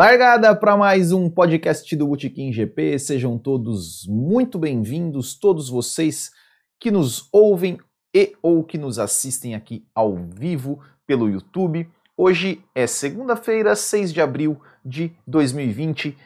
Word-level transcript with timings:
Largada 0.00 0.56
para 0.56 0.78
mais 0.78 1.12
um 1.12 1.28
podcast 1.28 1.94
do 1.94 2.06
Botequim 2.06 2.50
GP. 2.50 2.98
Sejam 2.98 3.36
todos 3.36 4.06
muito 4.08 4.58
bem-vindos, 4.58 5.34
todos 5.34 5.68
vocês 5.68 6.30
que 6.78 6.90
nos 6.90 7.28
ouvem 7.30 7.78
e 8.14 8.32
ou 8.40 8.64
que 8.64 8.78
nos 8.78 8.98
assistem 8.98 9.54
aqui 9.54 9.84
ao 9.94 10.16
vivo 10.16 10.82
pelo 11.06 11.28
YouTube. 11.28 11.86
Hoje 12.16 12.64
é 12.74 12.86
segunda-feira, 12.86 13.76
6 13.76 14.10
de 14.10 14.22
abril 14.22 14.58
de 14.82 15.12
2020, 15.26 16.16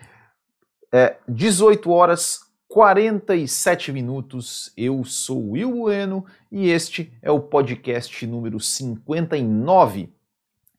é 0.92 1.16
18 1.28 1.90
horas 1.90 2.42
47 2.68 3.90
minutos. 3.90 4.72
Eu 4.76 5.02
sou 5.02 5.50
Will 5.50 5.72
Bueno 5.72 6.24
e 6.48 6.70
este 6.70 7.12
é 7.20 7.32
o 7.32 7.40
podcast 7.40 8.24
número 8.24 8.60
59, 8.60 10.10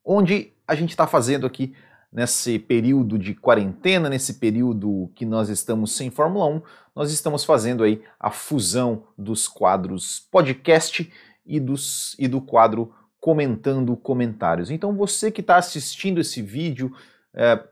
onde 0.02 0.54
a 0.66 0.74
gente 0.74 0.90
está 0.90 1.06
fazendo 1.06 1.46
aqui 1.46 1.74
nesse 2.16 2.58
período 2.58 3.18
de 3.18 3.34
quarentena, 3.34 4.08
nesse 4.08 4.34
período 4.34 5.12
que 5.14 5.26
nós 5.26 5.50
estamos 5.50 5.94
sem 5.94 6.10
Fórmula 6.10 6.46
1, 6.46 6.62
nós 6.94 7.12
estamos 7.12 7.44
fazendo 7.44 7.84
aí 7.84 8.02
a 8.18 8.30
fusão 8.30 9.04
dos 9.18 9.46
quadros 9.46 10.26
podcast 10.32 11.12
e, 11.44 11.60
dos, 11.60 12.16
e 12.18 12.26
do 12.26 12.40
quadro 12.40 12.90
comentando 13.20 13.94
comentários. 13.98 14.70
Então 14.70 14.96
você 14.96 15.30
que 15.30 15.42
está 15.42 15.58
assistindo 15.58 16.18
esse 16.18 16.40
vídeo 16.40 16.90
é, 17.34 17.62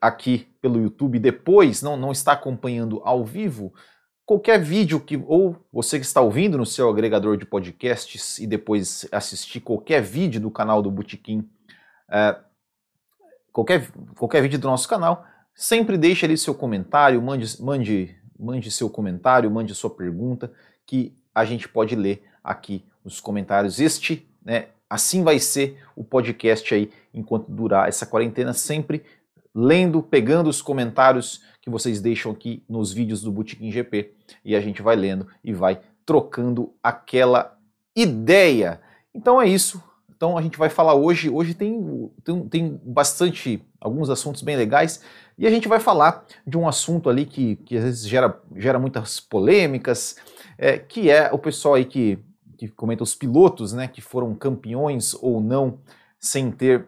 aqui 0.00 0.48
pelo 0.62 0.80
YouTube 0.80 1.18
depois, 1.18 1.82
não, 1.82 1.94
não 1.94 2.10
está 2.10 2.32
acompanhando 2.32 3.02
ao 3.04 3.22
vivo, 3.22 3.70
qualquer 4.24 4.62
vídeo 4.62 4.98
que, 4.98 5.22
ou 5.26 5.56
você 5.70 6.00
que 6.00 6.06
está 6.06 6.22
ouvindo 6.22 6.56
no 6.56 6.64
seu 6.64 6.88
agregador 6.88 7.36
de 7.36 7.44
podcasts 7.44 8.38
e 8.38 8.46
depois 8.46 9.06
assistir 9.12 9.60
qualquer 9.60 10.00
vídeo 10.00 10.40
do 10.40 10.50
canal 10.50 10.80
do 10.80 10.90
Botequim, 10.90 11.46
é, 12.10 12.38
qualquer, 13.52 13.90
qualquer 14.16 14.42
vídeo 14.42 14.58
do 14.58 14.68
nosso 14.68 14.88
canal, 14.88 15.24
sempre 15.54 15.98
deixe 15.98 16.24
ali 16.24 16.36
seu 16.36 16.54
comentário, 16.54 17.20
mande, 17.20 17.60
mande, 17.62 18.16
mande 18.38 18.70
seu 18.70 18.88
comentário, 18.88 19.50
mande 19.50 19.74
sua 19.74 19.90
pergunta, 19.90 20.52
que 20.86 21.14
a 21.34 21.44
gente 21.44 21.68
pode 21.68 21.94
ler 21.94 22.24
aqui 22.42 22.84
nos 23.04 23.20
comentários. 23.20 23.78
Este, 23.78 24.26
né, 24.44 24.68
assim 24.88 25.22
vai 25.22 25.38
ser 25.38 25.78
o 25.94 26.02
podcast 26.02 26.74
aí 26.74 26.90
enquanto 27.12 27.50
durar 27.50 27.88
essa 27.88 28.06
quarentena, 28.06 28.52
sempre 28.52 29.04
lendo, 29.54 30.02
pegando 30.02 30.48
os 30.48 30.62
comentários 30.62 31.42
que 31.60 31.70
vocês 31.70 32.00
deixam 32.00 32.32
aqui 32.32 32.62
nos 32.68 32.92
vídeos 32.92 33.22
do 33.22 33.32
Botequim 33.32 33.70
GP 33.70 34.12
e 34.44 34.56
a 34.56 34.60
gente 34.60 34.80
vai 34.80 34.96
lendo 34.96 35.26
e 35.44 35.52
vai 35.52 35.80
trocando 36.06 36.72
aquela 36.82 37.56
ideia. 37.94 38.80
Então 39.14 39.40
é 39.40 39.46
isso. 39.46 39.82
Então 40.20 40.36
a 40.36 40.42
gente 40.42 40.58
vai 40.58 40.68
falar 40.68 40.94
hoje, 40.94 41.30
hoje 41.30 41.54
tem, 41.54 42.12
tem, 42.22 42.46
tem, 42.46 42.80
bastante, 42.84 43.66
alguns 43.80 44.10
assuntos 44.10 44.42
bem 44.42 44.54
legais, 44.54 45.00
e 45.38 45.46
a 45.46 45.50
gente 45.50 45.66
vai 45.66 45.80
falar 45.80 46.26
de 46.46 46.58
um 46.58 46.68
assunto 46.68 47.08
ali 47.08 47.24
que, 47.24 47.56
que 47.56 47.74
às 47.78 47.84
vezes 47.84 48.06
gera, 48.06 48.38
gera 48.54 48.78
muitas 48.78 49.18
polêmicas, 49.18 50.16
é, 50.58 50.76
que 50.76 51.10
é 51.10 51.32
o 51.32 51.38
pessoal 51.38 51.72
aí 51.72 51.86
que, 51.86 52.18
que 52.58 52.68
comenta 52.68 53.02
os 53.02 53.14
pilotos, 53.14 53.72
né, 53.72 53.88
que 53.88 54.02
foram 54.02 54.34
campeões 54.34 55.14
ou 55.14 55.40
não, 55.40 55.78
sem 56.18 56.50
ter, 56.50 56.86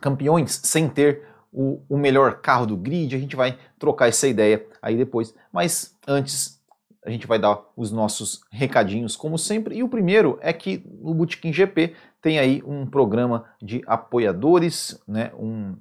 campeões 0.00 0.60
sem 0.62 0.88
ter 0.88 1.26
o, 1.52 1.82
o 1.88 1.98
melhor 1.98 2.40
carro 2.40 2.66
do 2.66 2.76
grid, 2.76 3.16
a 3.16 3.18
gente 3.18 3.34
vai 3.34 3.58
trocar 3.80 4.08
essa 4.08 4.28
ideia 4.28 4.64
aí 4.80 4.96
depois, 4.96 5.34
mas 5.52 5.98
antes 6.06 6.59
a 7.04 7.10
gente 7.10 7.26
vai 7.26 7.38
dar 7.38 7.62
os 7.76 7.90
nossos 7.90 8.42
recadinhos, 8.50 9.16
como 9.16 9.38
sempre. 9.38 9.76
E 9.76 9.82
o 9.82 9.88
primeiro 9.88 10.38
é 10.42 10.52
que 10.52 10.84
o 11.00 11.14
Botequim 11.14 11.52
GP 11.52 11.94
tem 12.20 12.38
aí 12.38 12.62
um 12.66 12.86
programa 12.86 13.46
de 13.62 13.82
apoiadores, 13.86 15.00
né, 15.08 15.32
um, 15.38 15.76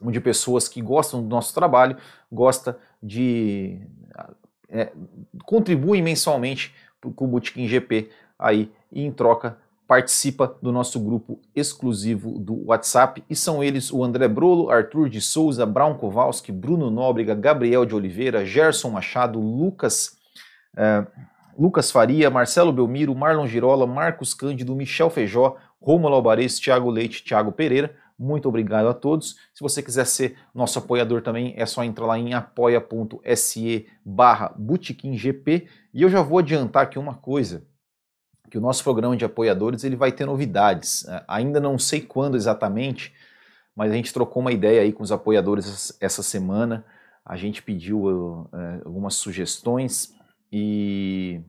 um 0.00 0.10
de 0.10 0.20
pessoas 0.20 0.68
que 0.68 0.80
gostam 0.80 1.22
do 1.22 1.28
nosso 1.28 1.52
trabalho, 1.52 1.96
gosta 2.30 2.78
de 3.02 3.80
é, 4.68 4.92
contribuem 5.44 6.02
mensalmente 6.02 6.74
com 7.00 7.24
o 7.24 7.28
Botequim 7.28 7.66
GP 7.66 8.10
aí 8.38 8.72
e 8.90 9.02
em 9.02 9.12
troca 9.12 9.58
participa 9.86 10.56
do 10.62 10.72
nosso 10.72 10.98
grupo 10.98 11.40
exclusivo 11.54 12.38
do 12.38 12.66
WhatsApp 12.66 13.22
e 13.28 13.36
são 13.36 13.62
eles 13.62 13.92
o 13.92 14.02
André 14.02 14.26
Brolo, 14.26 14.70
Arthur 14.70 15.10
de 15.10 15.20
Souza, 15.20 15.66
Brown 15.66 15.94
Kowalski, 15.94 16.50
Bruno 16.50 16.90
Nóbrega, 16.90 17.34
Gabriel 17.34 17.84
de 17.84 17.94
Oliveira, 17.94 18.46
Gerson 18.46 18.90
Machado, 18.90 19.38
Lucas 19.38 20.16
é, 20.76 21.06
Lucas 21.58 21.90
Faria, 21.90 22.30
Marcelo 22.30 22.72
Belmiro, 22.72 23.14
Marlon 23.14 23.46
Girola, 23.46 23.86
Marcos 23.86 24.34
Cândido, 24.34 24.74
Michel 24.74 25.10
Feijó, 25.10 25.56
Romulo 25.80 26.14
Alvarez, 26.14 26.58
Thiago 26.58 26.90
Leite, 26.90 27.22
Thiago 27.22 27.52
Pereira. 27.52 27.94
Muito 28.18 28.48
obrigado 28.48 28.88
a 28.88 28.94
todos. 28.94 29.36
Se 29.52 29.60
você 29.60 29.82
quiser 29.82 30.06
ser 30.06 30.36
nosso 30.54 30.78
apoiador 30.78 31.20
também, 31.22 31.52
é 31.56 31.66
só 31.66 31.82
entrar 31.82 32.06
lá 32.06 32.18
em 32.18 32.32
apoia.se 32.32 33.86
barra 34.04 34.54
GP. 35.12 35.68
E 35.92 36.02
eu 36.02 36.08
já 36.08 36.22
vou 36.22 36.38
adiantar 36.38 36.84
aqui 36.84 36.98
uma 36.98 37.14
coisa, 37.14 37.64
que 38.50 38.58
o 38.58 38.60
nosso 38.60 38.84
programa 38.84 39.16
de 39.16 39.24
apoiadores 39.24 39.82
ele 39.84 39.96
vai 39.96 40.12
ter 40.12 40.26
novidades. 40.26 41.06
É, 41.08 41.24
ainda 41.26 41.60
não 41.60 41.78
sei 41.78 42.00
quando 42.00 42.36
exatamente, 42.36 43.12
mas 43.74 43.90
a 43.90 43.94
gente 43.94 44.12
trocou 44.12 44.40
uma 44.40 44.52
ideia 44.52 44.82
aí 44.82 44.92
com 44.92 45.02
os 45.02 45.10
apoiadores 45.10 45.96
essa 46.00 46.22
semana. 46.22 46.84
A 47.24 47.36
gente 47.36 47.62
pediu 47.62 48.04
uh, 48.04 48.48
algumas 48.84 49.14
sugestões 49.14 50.14
e, 50.56 51.40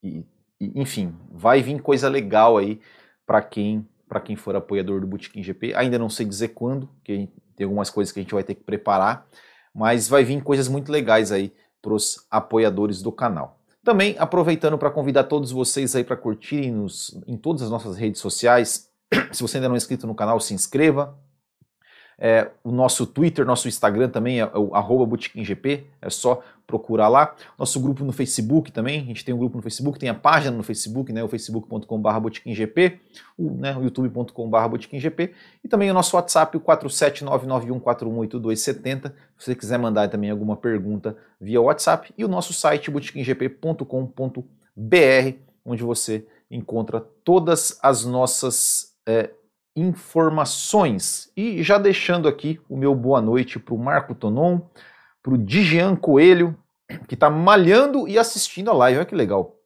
e, 0.00 0.24
enfim, 0.60 1.12
vai 1.28 1.60
vir 1.60 1.82
coisa 1.82 2.08
legal 2.08 2.56
aí 2.56 2.80
para 3.26 3.42
quem 3.42 3.84
para 4.08 4.20
quem 4.20 4.36
for 4.36 4.54
apoiador 4.54 5.00
do 5.00 5.06
Botequim 5.06 5.42
GP. 5.42 5.74
Ainda 5.74 5.98
não 5.98 6.10
sei 6.10 6.26
dizer 6.26 6.48
quando, 6.48 6.86
porque 6.86 7.30
tem 7.56 7.64
algumas 7.64 7.88
coisas 7.88 8.12
que 8.12 8.20
a 8.20 8.22
gente 8.22 8.34
vai 8.34 8.44
ter 8.44 8.54
que 8.54 8.62
preparar, 8.62 9.26
mas 9.74 10.06
vai 10.06 10.22
vir 10.22 10.42
coisas 10.42 10.68
muito 10.68 10.92
legais 10.92 11.32
aí 11.32 11.50
para 11.80 11.94
os 11.94 12.26
apoiadores 12.30 13.00
do 13.00 13.10
canal. 13.10 13.58
Também 13.82 14.14
aproveitando 14.18 14.76
para 14.76 14.90
convidar 14.90 15.24
todos 15.24 15.50
vocês 15.50 15.96
aí 15.96 16.04
para 16.04 16.14
curtirem 16.14 16.70
nos, 16.70 17.18
em 17.26 17.38
todas 17.38 17.62
as 17.62 17.70
nossas 17.70 17.96
redes 17.96 18.20
sociais. 18.20 18.90
Se 19.32 19.40
você 19.40 19.56
ainda 19.56 19.68
não 19.68 19.76
é 19.76 19.78
inscrito 19.78 20.06
no 20.06 20.14
canal, 20.14 20.38
se 20.38 20.52
inscreva, 20.52 21.18
é, 22.24 22.52
o 22.62 22.70
nosso 22.70 23.04
Twitter, 23.04 23.44
nosso 23.44 23.66
Instagram 23.66 24.08
também 24.08 24.38
é 24.38 24.46
o 24.56 24.76
arroba 24.76 25.18
é 26.00 26.08
só 26.08 26.40
procurar 26.68 27.08
lá. 27.08 27.34
Nosso 27.58 27.80
grupo 27.80 28.04
no 28.04 28.12
Facebook 28.12 28.70
também, 28.70 29.00
a 29.00 29.04
gente 29.04 29.24
tem 29.24 29.34
um 29.34 29.38
grupo 29.38 29.56
no 29.56 29.62
Facebook, 29.62 29.98
tem 29.98 30.08
a 30.08 30.14
página 30.14 30.56
no 30.56 30.62
Facebook, 30.62 31.12
né, 31.12 31.24
o 31.24 31.26
facebook.com.br 31.26 32.20
botiquimgp, 32.20 33.00
o, 33.36 33.50
né, 33.50 33.76
o 33.76 33.82
youtube.com.br 33.82 34.68
botiquimgp, 34.68 35.34
e 35.64 35.68
também 35.68 35.90
o 35.90 35.94
nosso 35.94 36.14
WhatsApp, 36.14 36.56
o 36.56 36.60
47991418270, 36.60 39.12
se 39.36 39.46
você 39.46 39.56
quiser 39.56 39.80
mandar 39.80 40.08
também 40.08 40.30
alguma 40.30 40.56
pergunta 40.56 41.16
via 41.40 41.60
WhatsApp, 41.60 42.14
e 42.16 42.24
o 42.24 42.28
nosso 42.28 42.52
site 42.52 42.88
botiquimgp.com.br, 42.88 45.36
onde 45.64 45.82
você 45.82 46.24
encontra 46.48 47.00
todas 47.24 47.76
as 47.82 48.04
nossas 48.04 48.94
é, 49.04 49.30
informações. 49.74 51.30
E 51.36 51.62
já 51.62 51.78
deixando 51.78 52.28
aqui 52.28 52.60
o 52.68 52.76
meu 52.76 52.94
boa 52.94 53.20
noite 53.20 53.58
para 53.58 53.74
o 53.74 53.78
Marco 53.78 54.14
Tonon, 54.14 54.60
para 55.22 55.34
o 55.34 55.38
Digian 55.38 55.96
Coelho, 55.96 56.56
que 57.08 57.14
está 57.14 57.30
malhando 57.30 58.06
e 58.06 58.18
assistindo 58.18 58.70
a 58.70 58.74
live. 58.74 58.98
Olha 58.98 59.06
que 59.06 59.14
legal. 59.14 59.56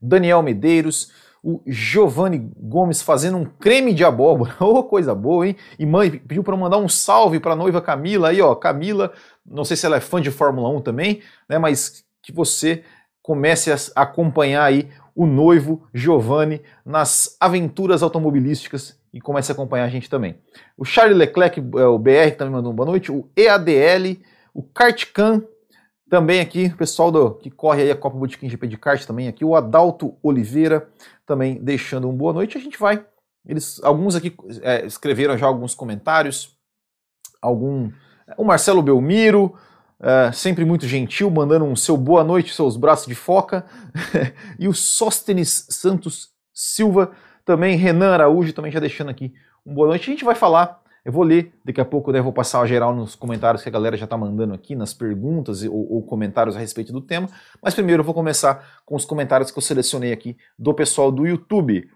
Daniel 0.00 0.42
Medeiros, 0.42 1.12
o 1.42 1.62
Giovanni 1.66 2.50
Gomes 2.56 3.02
fazendo 3.02 3.38
um 3.38 3.44
creme 3.44 3.92
de 3.92 4.04
abóbora. 4.04 4.54
Oh, 4.60 4.84
coisa 4.84 5.14
boa, 5.14 5.46
hein? 5.46 5.56
E 5.78 5.86
mãe 5.86 6.10
pediu 6.10 6.44
para 6.44 6.56
mandar 6.56 6.78
um 6.78 6.88
salve 6.88 7.40
para 7.40 7.52
a 7.52 7.56
noiva 7.56 7.80
Camila. 7.80 8.28
Aí, 8.28 8.40
ó, 8.40 8.54
Camila, 8.54 9.12
não 9.44 9.64
sei 9.64 9.76
se 9.76 9.86
ela 9.86 9.96
é 9.96 10.00
fã 10.00 10.20
de 10.20 10.30
Fórmula 10.30 10.68
1 10.68 10.82
também, 10.82 11.22
né? 11.48 11.58
Mas 11.58 12.04
que 12.22 12.32
você 12.32 12.84
comece 13.22 13.72
a 13.72 14.02
acompanhar 14.02 14.64
aí 14.64 14.88
o 15.14 15.26
noivo 15.26 15.86
Giovanni 15.92 16.62
nas 16.84 17.36
aventuras 17.40 18.02
automobilísticas 18.02 18.99
e 19.12 19.20
comece 19.20 19.50
a 19.50 19.54
acompanhar 19.54 19.84
a 19.84 19.88
gente 19.88 20.08
também. 20.08 20.36
O 20.76 20.84
Charlie 20.84 21.16
Leclerc, 21.16 21.60
é, 21.60 21.84
o 21.84 21.98
BR, 21.98 22.36
também 22.36 22.52
mandou 22.52 22.70
uma 22.70 22.76
boa 22.76 22.86
noite. 22.86 23.10
O 23.10 23.28
EADL, 23.36 24.20
o 24.54 24.62
Kartcan, 24.62 25.42
também 26.10 26.40
aqui, 26.40 26.66
o 26.66 26.76
pessoal 26.76 27.12
do, 27.12 27.34
que 27.36 27.50
corre 27.50 27.82
aí 27.82 27.90
a 27.90 27.96
Copa 27.96 28.18
Botequim 28.18 28.50
GP 28.50 28.66
de 28.66 28.76
kart 28.76 29.02
também 29.06 29.28
aqui. 29.28 29.44
O 29.44 29.54
Adalto 29.54 30.16
Oliveira 30.20 30.88
também 31.24 31.54
deixando 31.62 32.08
uma 32.08 32.16
boa 32.18 32.32
noite. 32.32 32.58
A 32.58 32.60
gente 32.60 32.76
vai. 32.78 33.06
Eles, 33.46 33.80
alguns 33.84 34.16
aqui 34.16 34.34
é, 34.62 34.84
escreveram 34.84 35.38
já 35.38 35.46
alguns 35.46 35.72
comentários. 35.72 36.58
Algum. 37.40 37.92
O 38.36 38.44
Marcelo 38.44 38.82
Belmiro, 38.82 39.54
é, 40.00 40.32
sempre 40.32 40.64
muito 40.64 40.86
gentil, 40.86 41.30
mandando 41.30 41.64
um 41.64 41.76
seu 41.76 41.96
boa 41.96 42.24
noite, 42.24 42.54
seus 42.54 42.76
braços 42.76 43.06
de 43.06 43.14
foca. 43.14 43.64
e 44.58 44.66
o 44.66 44.74
Sóstenes 44.74 45.66
Santos 45.70 46.30
Silva 46.52 47.12
também 47.44 47.76
Renan 47.76 48.12
Araújo, 48.12 48.52
também 48.52 48.70
já 48.70 48.80
deixando 48.80 49.10
aqui 49.10 49.32
um 49.64 49.74
boa 49.74 49.88
noite. 49.88 50.08
A 50.10 50.12
gente 50.12 50.24
vai 50.24 50.34
falar, 50.34 50.82
eu 51.04 51.12
vou 51.12 51.22
ler 51.22 51.52
daqui 51.64 51.80
a 51.80 51.84
pouco, 51.84 52.12
né, 52.12 52.20
vou 52.20 52.32
passar 52.32 52.60
a 52.60 52.66
geral 52.66 52.94
nos 52.94 53.14
comentários 53.14 53.62
que 53.62 53.68
a 53.68 53.72
galera 53.72 53.96
já 53.96 54.04
está 54.04 54.16
mandando 54.16 54.54
aqui, 54.54 54.74
nas 54.74 54.92
perguntas 54.92 55.62
ou, 55.62 55.92
ou, 55.92 56.02
comentários 56.02 56.56
a 56.56 56.58
respeito 56.58 56.92
do 56.92 57.00
tema. 57.00 57.28
Mas 57.62 57.74
primeiro 57.74 58.00
eu 58.00 58.04
vou 58.04 58.14
começar 58.14 58.82
com 58.84 58.94
os 58.94 59.04
comentários 59.04 59.50
que 59.50 59.58
eu 59.58 59.62
selecionei 59.62 60.12
aqui 60.12 60.36
do 60.58 60.74
pessoal 60.74 61.10
do 61.10 61.26
YouTube. 61.26 61.90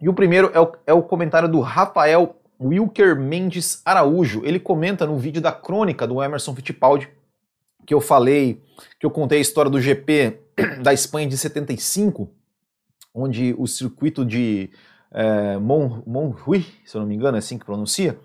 E 0.00 0.08
o 0.08 0.14
primeiro 0.14 0.50
é 0.54 0.60
o, 0.60 0.72
é 0.86 0.92
o 0.94 1.02
comentário 1.02 1.48
do 1.48 1.60
Rafael 1.60 2.36
Wilker 2.60 3.16
Mendes 3.16 3.82
Araújo. 3.84 4.42
Ele 4.44 4.58
comenta 4.58 5.06
no 5.06 5.18
vídeo 5.18 5.42
da 5.42 5.52
crônica 5.52 6.06
do 6.06 6.22
Emerson 6.22 6.54
Fittipaldi, 6.54 7.10
que 7.86 7.92
eu 7.92 8.00
falei, 8.00 8.62
que 8.98 9.04
eu 9.04 9.10
contei 9.10 9.38
a 9.38 9.42
história 9.42 9.70
do 9.70 9.80
GP 9.80 10.40
da 10.82 10.92
Espanha 10.92 11.28
de 11.28 11.36
75, 11.36 12.30
onde 13.14 13.54
o 13.58 13.66
circuito 13.66 14.24
de 14.24 14.70
é, 15.12 15.58
Monrui, 15.58 16.66
se 16.84 16.96
eu 16.96 17.00
não 17.00 17.08
me 17.08 17.14
engano, 17.14 17.36
é 17.36 17.38
assim 17.38 17.58
que 17.58 17.64
pronuncia, 17.64 18.18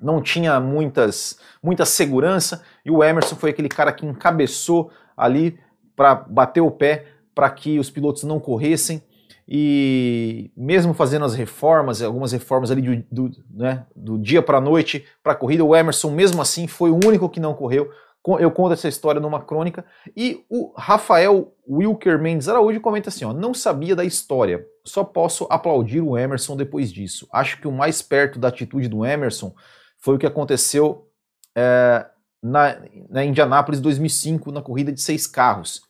não 0.00 0.22
tinha 0.22 0.58
muitas, 0.58 1.38
muita 1.62 1.84
segurança 1.84 2.62
e 2.84 2.90
o 2.90 3.04
Emerson 3.04 3.36
foi 3.36 3.50
aquele 3.50 3.68
cara 3.68 3.92
que 3.92 4.06
encabeçou 4.06 4.90
ali 5.16 5.58
para 5.94 6.14
bater 6.14 6.60
o 6.60 6.70
pé 6.70 7.06
para 7.34 7.50
que 7.50 7.78
os 7.78 7.90
pilotos 7.90 8.24
não 8.24 8.40
corressem 8.40 9.02
e 9.46 10.50
mesmo 10.56 10.94
fazendo 10.94 11.24
as 11.24 11.34
reformas, 11.34 12.00
algumas 12.00 12.32
reformas 12.32 12.70
ali 12.70 12.80
do, 12.80 13.28
do, 13.28 13.36
né, 13.50 13.84
do 13.94 14.16
dia 14.16 14.40
para 14.40 14.58
a 14.58 14.60
noite 14.60 15.04
para 15.22 15.32
a 15.32 15.36
corrida, 15.36 15.64
o 15.64 15.74
Emerson 15.74 16.10
mesmo 16.10 16.40
assim 16.40 16.66
foi 16.66 16.90
o 16.90 17.00
único 17.04 17.28
que 17.28 17.40
não 17.40 17.52
correu. 17.52 17.90
Eu 18.38 18.50
conto 18.50 18.72
essa 18.72 18.88
história 18.88 19.20
numa 19.20 19.40
crônica 19.40 19.84
e 20.16 20.44
o 20.48 20.72
Rafael 20.76 21.54
Wilker 21.68 22.20
Mendes 22.20 22.48
Araújo 22.48 22.80
comenta 22.80 23.08
assim: 23.08 23.24
ó, 23.24 23.32
não 23.32 23.54
sabia 23.54 23.96
da 23.96 24.04
história, 24.04 24.64
só 24.84 25.02
posso 25.02 25.46
aplaudir 25.50 26.00
o 26.00 26.16
Emerson 26.16 26.56
depois 26.56 26.92
disso. 26.92 27.26
Acho 27.32 27.60
que 27.60 27.66
o 27.66 27.72
mais 27.72 28.02
perto 28.02 28.38
da 28.38 28.48
atitude 28.48 28.88
do 28.88 29.04
Emerson 29.04 29.54
foi 29.98 30.16
o 30.16 30.18
que 30.18 30.26
aconteceu 30.26 31.08
é, 31.56 32.06
na, 32.42 32.76
na 33.08 33.24
Indianápolis 33.24 33.80
2005, 33.80 34.50
na 34.50 34.62
corrida 34.62 34.92
de 34.92 35.00
seis 35.00 35.26
carros. 35.26 35.82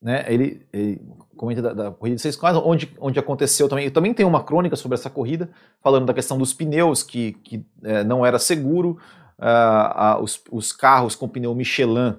Né, 0.00 0.24
ele, 0.28 0.64
ele 0.72 1.02
comenta 1.36 1.60
da, 1.60 1.72
da, 1.72 1.90
corrida 1.90 2.16
de 2.16 2.22
seis 2.22 2.36
carros, 2.36 2.62
onde, 2.64 2.94
onde 3.00 3.18
aconteceu 3.18 3.68
também. 3.68 3.86
Eu 3.86 3.90
também 3.90 4.14
tenho 4.14 4.28
uma 4.28 4.44
crônica 4.44 4.76
sobre 4.76 4.94
essa 4.94 5.10
corrida, 5.10 5.50
falando 5.82 6.06
da 6.06 6.14
questão 6.14 6.38
dos 6.38 6.52
pneus, 6.52 7.02
que, 7.02 7.32
que 7.32 7.66
é, 7.82 8.04
não 8.04 8.24
era 8.24 8.38
seguro, 8.38 8.98
uh, 9.38 10.18
uh, 10.18 10.22
os, 10.22 10.42
os, 10.50 10.72
carros 10.72 11.14
com 11.14 11.28
pneu 11.28 11.54
Michelin, 11.54 12.18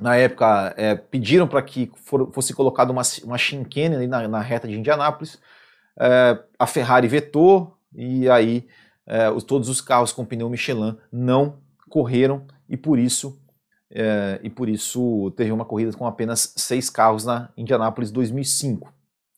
na 0.00 0.16
época, 0.16 0.74
é, 0.76 0.94
pediram 0.94 1.46
para 1.46 1.62
que 1.62 1.92
for, 1.96 2.32
fosse 2.32 2.52
colocada 2.54 2.90
uma, 2.90 3.02
uma 3.24 3.36
ali 3.36 4.06
na, 4.06 4.26
na 4.26 4.40
reta 4.40 4.66
de 4.66 4.78
Indianápolis. 4.78 5.38
É, 5.98 6.38
a 6.58 6.66
Ferrari 6.66 7.06
vetou, 7.06 7.76
e 7.94 8.28
aí 8.28 8.66
é, 9.06 9.30
os, 9.30 9.44
todos 9.44 9.68
os 9.68 9.80
carros 9.80 10.12
com 10.12 10.24
pneu 10.24 10.48
Michelin 10.48 10.96
não 11.12 11.58
correram 11.88 12.46
e 12.68 12.76
por 12.76 12.98
isso 12.98 13.38
é, 13.94 14.40
e 14.42 14.48
por 14.48 14.68
isso 14.68 15.30
teve 15.36 15.52
uma 15.52 15.66
corrida 15.66 15.92
com 15.92 16.06
apenas 16.06 16.54
seis 16.56 16.88
carros 16.88 17.26
na 17.26 17.50
Indianápolis 17.56 18.10
2005. 18.10 18.92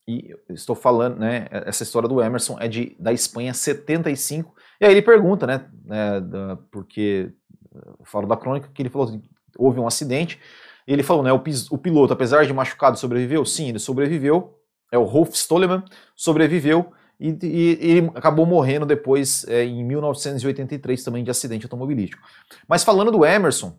E 0.07 0.35
estou 0.51 0.77
falando, 0.77 1.19
né? 1.19 1.47
Essa 1.51 1.83
história 1.83 2.09
do 2.09 2.23
Emerson 2.23 2.57
é 2.61 2.69
de 2.69 2.95
da 2.99 3.13
Espanha 3.13 3.53
75. 3.53 4.55
E 4.81 4.85
aí 4.85 4.93
ele 4.93 5.03
pergunta, 5.03 5.47
né? 5.47 5.67
É, 5.91 6.21
da, 6.21 6.59
porque 6.71 7.33
eu 7.75 8.05
falo 8.05 8.27
da 8.27 8.37
crônica 8.37 8.71
que 8.73 8.83
ele 8.83 8.89
falou 8.89 9.09
assim, 9.09 9.23
houve 9.59 9.81
um 9.81 9.87
acidente. 9.87 10.41
E 10.87 10.93
ele 10.93 11.03
falou, 11.03 11.23
né? 11.23 11.33
O, 11.33 11.43
o 11.71 11.79
piloto, 11.79 12.13
apesar 12.13 12.45
de 12.45 12.53
machucado, 12.53 12.99
sobreviveu. 12.99 13.45
Sim, 13.45 13.69
ele 13.69 13.79
sobreviveu. 13.79 14.59
É 14.93 14.99
o 14.99 15.05
Rolf 15.05 15.35
Stollemann 15.35 15.83
sobreviveu 16.15 16.93
e, 17.19 17.37
e, 17.43 17.79
ele 17.81 18.11
acabou 18.15 18.47
morrendo 18.47 18.87
depois 18.87 19.45
é, 19.49 19.65
em 19.65 19.85
1983 19.85 21.03
também 21.03 21.25
de 21.25 21.31
acidente 21.31 21.65
automobilístico. 21.65 22.23
Mas 22.69 22.85
falando 22.85 23.11
do 23.11 23.25
Emerson, 23.25 23.79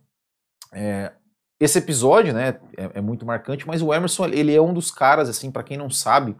é, 0.73 1.11
esse 1.59 1.77
episódio, 1.77 2.33
né, 2.33 2.59
é, 2.77 2.91
é, 2.95 3.01
muito 3.01 3.25
marcante, 3.25 3.67
mas 3.67 3.81
o 3.81 3.93
Emerson, 3.93 4.25
ele 4.27 4.53
é 4.53 4.61
um 4.61 4.73
dos 4.73 4.91
caras, 4.91 5.29
assim, 5.29 5.51
para 5.51 5.63
quem 5.63 5.77
não 5.77 5.89
sabe, 5.89 6.35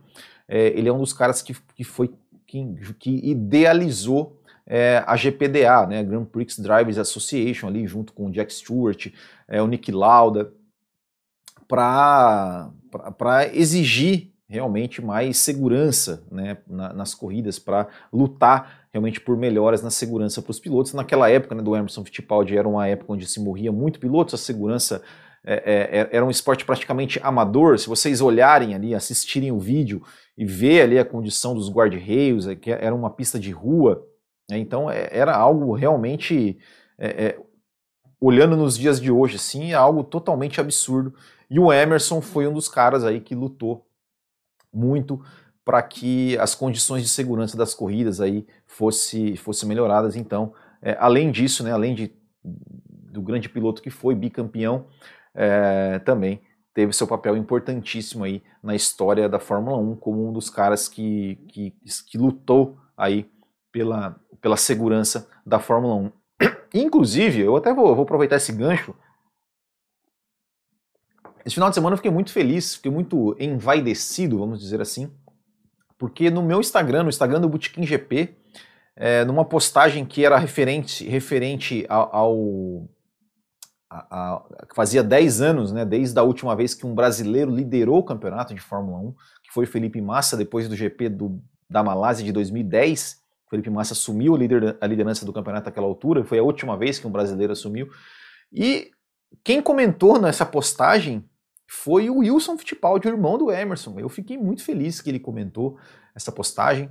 é, 0.48 0.68
ele 0.68 0.90
é 0.90 0.94
um 0.94 1.00
dos 1.00 1.14
caras 1.14 1.42
que, 1.42 1.56
que 1.76 1.84
foi, 1.84 2.14
que 2.46 3.22
idealizou 3.24 4.42
é, 4.68 5.04
a 5.06 5.16
GPDA, 5.16 5.86
né, 5.88 6.04
Grand 6.04 6.26
Prix 6.26 6.60
Drivers 6.60 6.98
Association, 6.98 7.68
ali 7.68 7.86
junto 7.86 8.14
com 8.14 8.28
o 8.28 8.32
Jack 8.32 8.54
Stewart, 8.54 9.08
é, 9.48 9.62
o 9.62 9.68
Nick 9.68 9.92
Lauda, 9.92 10.52
para 11.68 12.72
exigir 13.54 14.32
realmente 14.48 15.04
mais 15.04 15.38
segurança 15.38 16.24
né, 16.32 16.58
na, 16.68 16.94
nas 16.94 17.14
corridas, 17.14 17.58
para 17.58 17.88
lutar 18.14 18.86
realmente 18.92 19.20
por 19.20 19.36
melhoras 19.36 19.82
na 19.82 19.90
segurança 19.90 20.42
para 20.42 20.52
os 20.52 20.60
pilotos. 20.60 20.94
Naquela 20.94 21.30
época 21.30 21.56
né, 21.56 21.62
do 21.62 21.76
Emerson 21.76 22.06
Fittipaldi 22.06 22.58
era 22.58 22.68
uma 22.68 22.88
época 22.88 23.14
onde 23.14 23.26
se 23.26 23.40
morria 23.40 23.72
muito 23.72 24.00
pilotos, 24.00 24.36
a 24.36 24.38
segurança 24.38 25.02
é, 25.44 25.54
é, 25.54 26.00
é, 26.00 26.10
era 26.12 26.26
um 26.26 26.30
esporte 26.30 26.66
praticamente 26.66 27.20
amador. 27.22 27.78
Se 27.78 27.88
vocês 27.88 28.20
olharem 28.20 28.74
ali, 28.74 28.96
assistirem 28.96 29.52
o 29.52 29.60
vídeo 29.60 30.02
e 30.38 30.44
ver 30.44 30.82
ali 30.82 30.98
a 30.98 31.06
condição 31.06 31.54
dos 31.54 31.70
guarda-reios, 31.70 32.48
é, 32.48 32.56
que 32.56 32.72
era 32.72 32.96
uma 32.96 33.12
pista 33.12 33.40
de 33.40 33.52
rua, 33.52 34.04
então 34.50 34.90
é, 34.90 35.10
era 35.12 35.36
algo 35.36 35.74
realmente, 35.74 36.58
é, 36.98 37.40
olhando 38.20 38.56
nos 38.56 38.78
dias 38.78 39.00
de 39.00 39.12
hoje, 39.12 39.36
assim, 39.38 39.74
algo 39.74 40.04
totalmente 40.04 40.60
absurdo. 40.60 41.14
E 41.50 41.60
o 41.60 41.72
Emerson 41.72 42.22
foi 42.22 42.48
um 42.48 42.54
dos 42.54 42.68
caras 42.68 43.04
aí 43.04 43.20
que 43.20 43.36
lutou 43.36 43.88
muito 44.74 45.24
para 45.64 45.82
que 45.82 46.38
as 46.38 46.54
condições 46.54 47.02
de 47.02 47.10
segurança 47.10 47.58
das 47.58 47.74
corridas 47.74 48.22
aí 48.22 48.46
fosse, 48.68 49.36
fossem 49.38 49.68
melhoradas. 49.68 50.16
Então, 50.16 50.54
é, 50.82 50.96
além 51.00 51.32
disso, 51.32 51.64
né, 51.64 51.72
além 51.72 51.96
de, 51.96 52.14
do 52.44 53.22
grande 53.22 53.50
piloto 53.50 53.82
que 53.82 53.90
foi 53.90 54.14
bicampeão, 54.14 54.86
é, 55.34 56.00
também 56.00 56.42
teve 56.74 56.94
seu 56.94 57.08
papel 57.08 57.36
importantíssimo 57.36 58.24
aí 58.24 58.44
na 58.62 58.76
história 58.76 59.28
da 59.28 59.40
Fórmula 59.40 59.78
1 59.78 59.96
como 59.96 60.28
um 60.28 60.32
dos 60.32 60.50
caras 60.50 60.88
que, 60.88 61.38
que, 61.48 61.74
que 62.06 62.18
lutou 62.18 62.78
aí 62.96 63.30
pela, 63.76 64.16
pela 64.40 64.56
segurança 64.56 65.30
da 65.46 65.60
Fórmula 65.60 65.96
1. 65.96 66.12
Inclusive, 66.74 67.42
eu 67.42 67.58
até 67.58 67.74
vou, 67.74 67.94
vou 67.94 68.04
aproveitar 68.04 68.38
esse 68.38 68.54
gancho 68.54 68.96
esse 71.46 71.54
final 71.54 71.70
de 71.70 71.76
semana 71.76 71.94
eu 71.94 71.98
fiquei 71.98 72.10
muito 72.10 72.32
feliz, 72.32 72.76
fiquei 72.76 72.92
muito 72.92 73.36
envaidecido, 73.40 74.40
vamos 74.40 74.60
dizer 74.60 74.82
assim, 74.82 75.12
porque 75.96 76.32
no 76.32 76.42
meu 76.42 76.60
Instagram, 76.60 77.04
no 77.04 77.10
Instagram 77.10 77.40
do 77.40 77.48
Botequim 77.48 77.86
GP, 77.86 78.36
é, 78.96 79.24
numa 79.24 79.46
postagem 79.46 80.06
que 80.06 80.26
era 80.26 80.40
referente, 80.40 81.08
referente 81.08 81.86
ao, 81.88 82.90
a, 83.92 84.08
a, 84.10 84.44
fazia 84.74 85.04
10 85.04 85.42
anos, 85.42 85.72
né, 85.72 85.86
desde 85.86 86.18
a 86.18 86.24
última 86.24 86.56
vez 86.56 86.74
que 86.74 86.88
um 86.88 86.96
brasileiro 86.96 87.52
liderou 87.52 88.00
o 88.00 88.04
campeonato 88.04 88.56
de 88.56 88.62
Fórmula 88.62 88.98
1, 88.98 89.12
que 89.44 89.54
foi 89.54 89.68
Felipe 89.68 90.02
Massa, 90.02 90.36
depois 90.36 90.68
do 90.68 90.76
GP 90.76 91.10
do, 91.10 91.40
da 91.70 91.84
Malásia 91.84 92.26
de 92.26 92.32
2010. 92.32 93.24
Felipe 93.50 93.70
Massa 93.70 93.94
assumiu 93.94 94.36
a, 94.36 94.38
lider, 94.38 94.78
a 94.82 94.88
liderança 94.88 95.26
do 95.26 95.34
campeonato 95.34 95.66
naquela 95.66 95.88
altura, 95.88 96.24
foi 96.24 96.40
a 96.40 96.44
última 96.44 96.78
vez 96.78 97.00
que 97.00 97.08
um 97.08 97.12
brasileiro 97.12 97.54
assumiu. 97.54 97.90
E 98.52 98.92
quem 99.44 99.62
comentou 99.62 100.20
nessa 100.20 100.46
postagem 100.46 101.24
foi 101.68 102.10
o 102.10 102.20
Wilson 102.20 102.58
Fittipaldi, 102.58 103.08
o 103.08 103.12
irmão 103.12 103.38
do 103.38 103.52
Emerson. 103.52 104.00
Eu 104.00 104.10
fiquei 104.10 104.38
muito 104.38 104.64
feliz 104.64 105.02
que 105.02 105.10
ele 105.10 105.20
comentou 105.20 105.78
essa 106.16 106.32
postagem. 106.32 106.90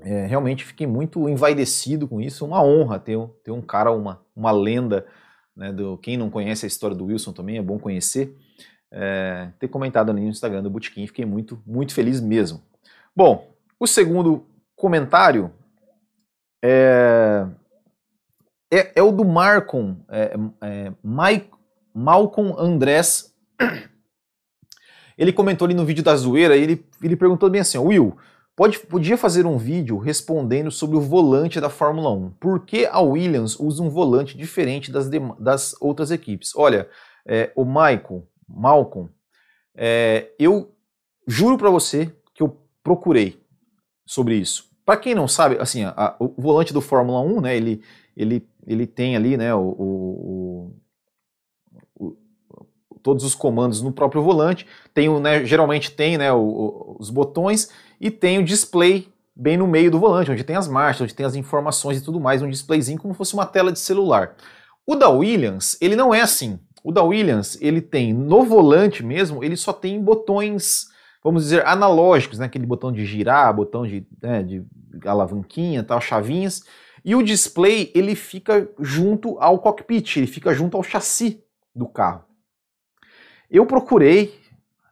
É, 0.00 0.26
realmente 0.26 0.64
fiquei 0.64 0.86
muito 0.86 1.28
envaidecido 1.28 2.08
com 2.08 2.20
isso. 2.20 2.44
Uma 2.44 2.62
honra 2.62 2.98
ter, 2.98 3.18
ter 3.42 3.50
um 3.50 3.62
cara, 3.62 3.92
uma, 3.92 4.20
uma 4.34 4.50
lenda. 4.50 5.06
Né, 5.56 5.72
do, 5.72 5.96
quem 5.98 6.16
não 6.16 6.30
conhece 6.30 6.66
a 6.66 6.68
história 6.68 6.96
do 6.96 7.06
Wilson 7.06 7.32
também 7.32 7.58
é 7.58 7.62
bom 7.62 7.78
conhecer. 7.78 8.36
É, 8.90 9.50
ter 9.58 9.68
comentado 9.68 10.10
ali 10.10 10.20
no 10.20 10.28
Instagram 10.28 10.62
do 10.62 10.70
Botequim, 10.70 11.06
fiquei 11.06 11.24
muito, 11.24 11.60
muito 11.66 11.94
feliz 11.94 12.20
mesmo. 12.20 12.62
Bom, 13.14 13.52
o 13.78 13.86
segundo 13.86 14.46
comentário 14.76 15.52
é, 16.66 17.46
é, 18.72 18.92
é 18.96 19.02
o 19.02 19.12
do 19.12 19.24
Marcon, 19.24 19.98
é, 20.08 20.34
é, 20.62 20.92
Mike, 21.04 21.50
Malcolm 21.94 22.54
Andrés 22.58 23.34
ele 25.18 25.32
comentou 25.32 25.66
ali 25.66 25.74
no 25.74 25.84
vídeo 25.84 26.02
da 26.02 26.16
zoeira, 26.16 26.56
ele, 26.56 26.84
ele 27.02 27.16
perguntou 27.16 27.48
bem 27.50 27.60
assim, 27.60 27.78
Will, 27.78 28.16
pode, 28.56 28.78
podia 28.80 29.16
fazer 29.16 29.46
um 29.46 29.58
vídeo 29.58 29.98
respondendo 29.98 30.70
sobre 30.70 30.96
o 30.96 31.00
volante 31.00 31.60
da 31.60 31.70
Fórmula 31.70 32.10
1. 32.10 32.30
Por 32.40 32.64
que 32.64 32.86
a 32.86 33.00
Williams 33.00 33.58
usa 33.60 33.82
um 33.82 33.90
volante 33.90 34.36
diferente 34.36 34.90
das, 34.90 35.08
das 35.38 35.76
outras 35.80 36.10
equipes? 36.10 36.54
Olha, 36.56 36.88
é, 37.26 37.52
o 37.54 37.64
Michael, 37.64 38.26
Malcolm, 38.48 39.10
é, 39.76 40.32
eu 40.38 40.74
juro 41.26 41.56
para 41.58 41.70
você 41.70 42.10
que 42.34 42.42
eu 42.42 42.58
procurei 42.82 43.40
sobre 44.06 44.36
isso. 44.36 44.73
Para 44.84 44.96
quem 44.96 45.14
não 45.14 45.26
sabe, 45.26 45.56
assim, 45.58 45.84
a, 45.84 46.14
o 46.18 46.34
volante 46.40 46.72
do 46.72 46.80
Fórmula 46.80 47.20
1, 47.20 47.40
né, 47.40 47.56
ele, 47.56 47.82
ele, 48.16 48.46
ele 48.66 48.86
tem 48.86 49.16
ali, 49.16 49.36
né, 49.36 49.54
o, 49.54 49.60
o, 49.60 50.74
todos 53.04 53.22
os 53.22 53.34
comandos 53.34 53.82
no 53.82 53.92
próprio 53.92 54.22
volante. 54.22 54.66
Tem 54.92 55.08
o, 55.08 55.20
né, 55.20 55.44
geralmente 55.44 55.92
tem 55.92 56.18
né, 56.18 56.32
o, 56.32 56.38
o, 56.38 56.96
os 56.98 57.10
botões 57.10 57.70
e 58.00 58.10
tem 58.10 58.38
o 58.38 58.44
display 58.44 59.06
bem 59.36 59.56
no 59.56 59.66
meio 59.66 59.90
do 59.90 60.00
volante, 60.00 60.30
onde 60.30 60.42
tem 60.42 60.56
as 60.56 60.66
marchas, 60.66 61.02
onde 61.02 61.14
tem 61.14 61.26
as 61.26 61.34
informações 61.34 61.98
e 61.98 62.04
tudo 62.04 62.18
mais, 62.18 62.40
um 62.40 62.48
displayzinho 62.48 62.98
como 62.98 63.12
se 63.12 63.18
fosse 63.18 63.34
uma 63.34 63.44
tela 63.44 63.70
de 63.70 63.78
celular. 63.78 64.34
O 64.86 64.96
da 64.96 65.08
Williams, 65.08 65.76
ele 65.80 65.94
não 65.94 66.14
é 66.14 66.22
assim. 66.22 66.58
O 66.82 66.92
da 66.92 67.02
Williams, 67.02 67.58
ele 67.60 67.80
tem 67.80 68.12
no 68.12 68.42
volante 68.44 69.02
mesmo, 69.02 69.44
ele 69.44 69.56
só 69.56 69.72
tem 69.72 70.00
botões, 70.00 70.86
vamos 71.24 71.44
dizer, 71.44 71.66
analógicos, 71.66 72.38
né? 72.38 72.44
aquele 72.44 72.66
botão 72.66 72.92
de 72.92 73.04
girar, 73.06 73.52
botão 73.54 73.86
de, 73.86 74.06
né, 74.20 74.42
de 74.42 74.62
alavanquinha, 75.06 75.82
tal, 75.82 75.98
chavinhas, 75.98 76.64
e 77.02 77.14
o 77.14 77.22
display 77.22 77.90
ele 77.94 78.14
fica 78.14 78.68
junto 78.78 79.38
ao 79.38 79.58
cockpit, 79.58 80.18
ele 80.18 80.26
fica 80.26 80.52
junto 80.52 80.76
ao 80.76 80.82
chassi 80.82 81.42
do 81.74 81.88
carro. 81.88 82.24
Eu 83.50 83.64
procurei 83.66 84.38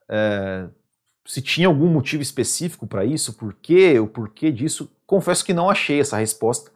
é, 0.09 0.69
se 1.25 1.41
tinha 1.41 1.69
algum 1.69 1.89
motivo 1.89 2.23
específico 2.23 2.87
para 2.87 3.05
isso, 3.05 3.35
por 3.35 3.55
quê, 3.55 3.99
o 3.99 4.07
porquê 4.07 4.51
disso. 4.51 4.91
Confesso 5.07 5.45
que 5.45 5.55
não 5.55 5.71
achei 5.71 6.01
essa 6.01 6.17
resposta. 6.17 6.71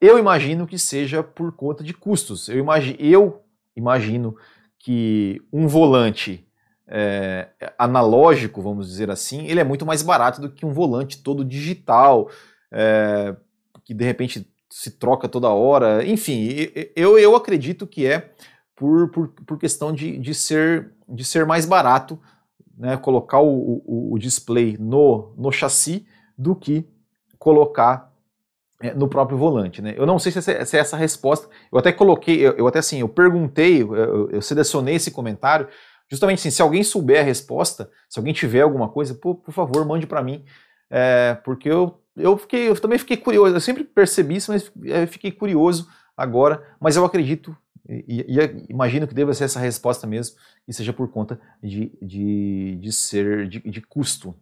Eu 0.00 0.18
imagino 0.18 0.66
que 0.66 0.78
seja 0.78 1.22
por 1.22 1.52
conta 1.52 1.82
de 1.82 1.94
custos. 1.94 2.48
Eu, 2.48 2.58
imagi 2.58 2.96
eu 2.98 3.42
imagino 3.74 4.36
que 4.78 5.42
um 5.52 5.66
volante 5.66 6.45
é, 6.88 7.48
analógico, 7.78 8.62
vamos 8.62 8.88
dizer 8.88 9.10
assim, 9.10 9.46
ele 9.46 9.60
é 9.60 9.64
muito 9.64 9.84
mais 9.84 10.02
barato 10.02 10.40
do 10.40 10.50
que 10.50 10.64
um 10.64 10.72
volante 10.72 11.22
todo 11.22 11.44
digital, 11.44 12.30
é, 12.70 13.34
que 13.84 13.94
de 13.94 14.04
repente 14.04 14.48
se 14.70 14.90
troca 14.90 15.28
toda 15.28 15.48
hora. 15.48 16.04
Enfim, 16.04 16.48
eu, 16.94 17.18
eu 17.18 17.34
acredito 17.34 17.86
que 17.86 18.06
é 18.06 18.30
por, 18.74 19.08
por, 19.10 19.28
por 19.28 19.58
questão 19.58 19.92
de, 19.92 20.18
de, 20.18 20.34
ser, 20.34 20.92
de 21.08 21.24
ser 21.24 21.46
mais 21.46 21.64
barato 21.64 22.20
né, 22.76 22.96
colocar 22.96 23.40
o, 23.40 23.82
o, 23.86 24.12
o, 24.12 24.18
display 24.18 24.76
no, 24.78 25.32
no 25.36 25.50
chassi 25.50 26.06
do 26.36 26.54
que 26.54 26.86
colocar 27.38 28.12
é, 28.80 28.92
no 28.92 29.08
próprio 29.08 29.38
volante. 29.38 29.80
Né? 29.80 29.94
Eu 29.96 30.04
não 30.04 30.18
sei 30.18 30.30
se, 30.30 30.38
essa, 30.38 30.64
se 30.64 30.76
é 30.76 30.80
essa 30.80 30.96
resposta. 30.96 31.48
Eu 31.72 31.78
até 31.78 31.90
coloquei, 31.90 32.46
eu, 32.46 32.52
eu 32.52 32.66
até 32.66 32.78
assim, 32.78 33.00
eu 33.00 33.08
perguntei, 33.08 33.82
eu, 33.82 34.30
eu, 34.30 34.42
selecionei 34.42 34.96
esse 34.96 35.10
comentário, 35.10 35.68
justamente 36.08 36.38
assim, 36.38 36.50
se 36.50 36.62
alguém 36.62 36.82
souber 36.82 37.20
a 37.20 37.24
resposta, 37.24 37.90
se 38.08 38.18
alguém 38.18 38.34
tiver 38.34 38.60
alguma 38.60 38.88
coisa, 38.88 39.14
por, 39.14 39.36
por 39.36 39.52
favor, 39.52 39.84
mande 39.84 40.06
para 40.06 40.22
mim, 40.22 40.44
é, 40.90 41.34
porque 41.44 41.68
eu, 41.68 42.00
eu, 42.16 42.36
fiquei, 42.36 42.68
eu 42.68 42.80
também 42.80 42.98
fiquei 42.98 43.16
curioso, 43.16 43.54
eu 43.54 43.60
sempre 43.60 43.84
percebi 43.84 44.36
isso, 44.36 44.52
mas 44.52 44.70
eu 44.82 45.06
fiquei 45.08 45.30
curioso 45.32 45.88
agora, 46.16 46.62
mas 46.80 46.96
eu 46.96 47.04
acredito 47.04 47.56
e, 47.88 48.26
e, 48.28 48.66
imagino 48.68 49.06
que 49.06 49.14
deva 49.14 49.32
ser 49.32 49.44
essa 49.44 49.60
resposta 49.60 50.06
mesmo, 50.06 50.36
e 50.66 50.72
seja 50.72 50.92
por 50.92 51.08
conta 51.08 51.40
de, 51.62 51.92
de, 52.02 52.76
de 52.76 52.92
ser 52.92 53.48
de, 53.48 53.60
de 53.60 53.80
custo. 53.80 54.34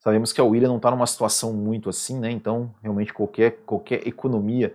Sabemos 0.00 0.32
que 0.32 0.40
a 0.40 0.44
William 0.44 0.68
não 0.68 0.76
está 0.76 0.90
numa 0.90 1.06
situação 1.06 1.52
muito 1.52 1.88
assim, 1.88 2.18
né? 2.18 2.30
Então, 2.30 2.74
realmente, 2.82 3.12
qualquer, 3.12 3.58
qualquer 3.64 4.06
economia 4.06 4.74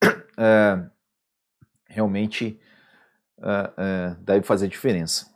é, 0.36 0.84
realmente 1.86 2.58
é, 3.42 3.72
é, 3.76 4.16
deve 4.20 4.46
fazer 4.46 4.68
diferença. 4.68 5.30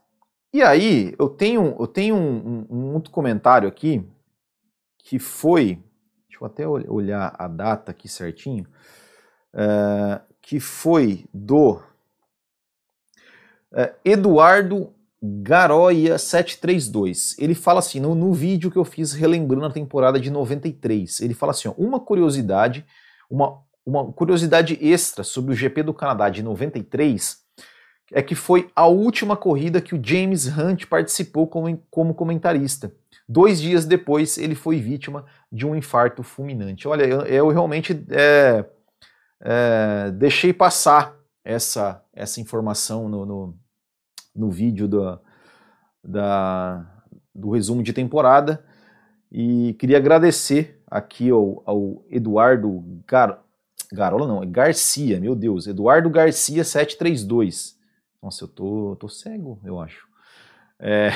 E 0.52 0.62
aí, 0.62 1.14
eu 1.18 1.28
tenho, 1.28 1.76
eu 1.78 1.86
tenho 1.86 2.14
um, 2.14 2.66
um, 2.70 2.76
um 2.76 2.94
outro 2.94 3.10
comentário 3.10 3.68
aqui, 3.68 4.06
que 4.98 5.18
foi. 5.18 5.82
Deixa 6.28 6.42
eu 6.42 6.46
até 6.46 6.66
olhar 6.68 7.34
a 7.38 7.48
data 7.48 7.90
aqui 7.90 8.08
certinho. 8.08 8.66
É, 9.52 10.20
que 10.40 10.60
foi 10.60 11.24
do 11.32 11.80
Eduardo 14.04 14.92
Garoia 15.26 16.18
732. 16.18 17.36
Ele 17.38 17.54
fala 17.54 17.78
assim, 17.78 17.98
no, 17.98 18.14
no 18.14 18.32
vídeo 18.34 18.70
que 18.70 18.76
eu 18.76 18.84
fiz 18.84 19.14
relembrando 19.14 19.64
a 19.64 19.70
temporada 19.70 20.20
de 20.20 20.30
93, 20.30 21.20
ele 21.20 21.32
fala 21.32 21.52
assim, 21.52 21.68
ó, 21.68 21.72
uma 21.78 21.98
curiosidade, 21.98 22.84
uma, 23.30 23.62
uma 23.86 24.12
curiosidade 24.12 24.78
extra 24.82 25.24
sobre 25.24 25.52
o 25.52 25.56
GP 25.56 25.82
do 25.82 25.94
Canadá 25.94 26.28
de 26.28 26.42
93 26.42 27.43
é 28.12 28.22
que 28.22 28.34
foi 28.34 28.70
a 28.74 28.86
última 28.86 29.36
corrida 29.36 29.80
que 29.80 29.94
o 29.94 30.00
James 30.02 30.46
Hunt 30.46 30.86
participou 30.86 31.46
como, 31.46 31.76
como 31.90 32.14
comentarista. 32.14 32.92
Dois 33.28 33.60
dias 33.60 33.86
depois, 33.86 34.36
ele 34.36 34.54
foi 34.54 34.78
vítima 34.78 35.24
de 35.50 35.66
um 35.66 35.74
infarto 35.74 36.22
fulminante. 36.22 36.86
Olha, 36.86 37.04
eu, 37.04 37.22
eu 37.22 37.48
realmente 37.48 38.04
é, 38.10 38.64
é, 39.40 40.10
deixei 40.10 40.52
passar 40.52 41.16
essa, 41.42 42.02
essa 42.12 42.40
informação 42.40 43.08
no, 43.08 43.24
no, 43.24 43.58
no 44.34 44.50
vídeo 44.50 44.86
do, 44.86 45.18
da, 46.02 46.86
do 47.34 47.50
resumo 47.50 47.82
de 47.82 47.92
temporada 47.92 48.64
e 49.32 49.74
queria 49.74 49.96
agradecer 49.96 50.80
aqui 50.86 51.30
ao, 51.30 51.62
ao 51.66 52.04
Eduardo 52.10 53.02
Gar, 53.06 53.42
Garola, 53.92 54.28
não, 54.28 54.42
é 54.42 54.46
Garcia, 54.46 55.18
meu 55.18 55.34
Deus, 55.34 55.66
Eduardo 55.66 56.10
Garcia 56.10 56.62
732. 56.62 57.76
Nossa, 58.24 58.44
eu 58.44 58.48
tô, 58.48 58.96
tô 58.98 59.06
cego, 59.06 59.60
eu 59.62 59.78
acho. 59.78 60.08
É, 60.78 61.10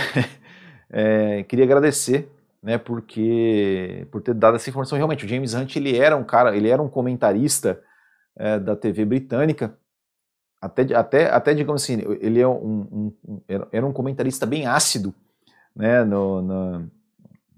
é, 0.91 1.43
queria 1.45 1.65
agradecer, 1.65 2.31
né, 2.63 2.77
porque 2.77 4.07
por 4.11 4.21
ter 4.21 4.35
dado 4.35 4.57
essa 4.57 4.69
informação. 4.69 4.99
Realmente, 4.99 5.25
o 5.25 5.29
James 5.29 5.55
Hunt 5.55 5.75
ele 5.77 5.97
era 5.97 6.15
um 6.15 6.23
cara, 6.23 6.55
ele 6.55 6.69
era 6.69 6.83
um 6.83 6.89
comentarista 6.89 7.83
é, 8.37 8.59
da 8.59 8.77
TV 8.77 9.07
britânica. 9.07 9.75
Até, 10.61 10.95
até, 10.95 11.31
até, 11.31 11.55
digamos 11.55 11.83
assim, 11.83 11.95
ele 12.21 12.41
é 12.41 12.47
um, 12.47 13.11
um, 13.27 13.41
era 13.73 13.87
um 13.87 13.93
comentarista 13.93 14.45
bem 14.45 14.67
ácido, 14.67 15.15
né, 15.75 16.05
no, 16.05 16.43
no, 16.43 16.91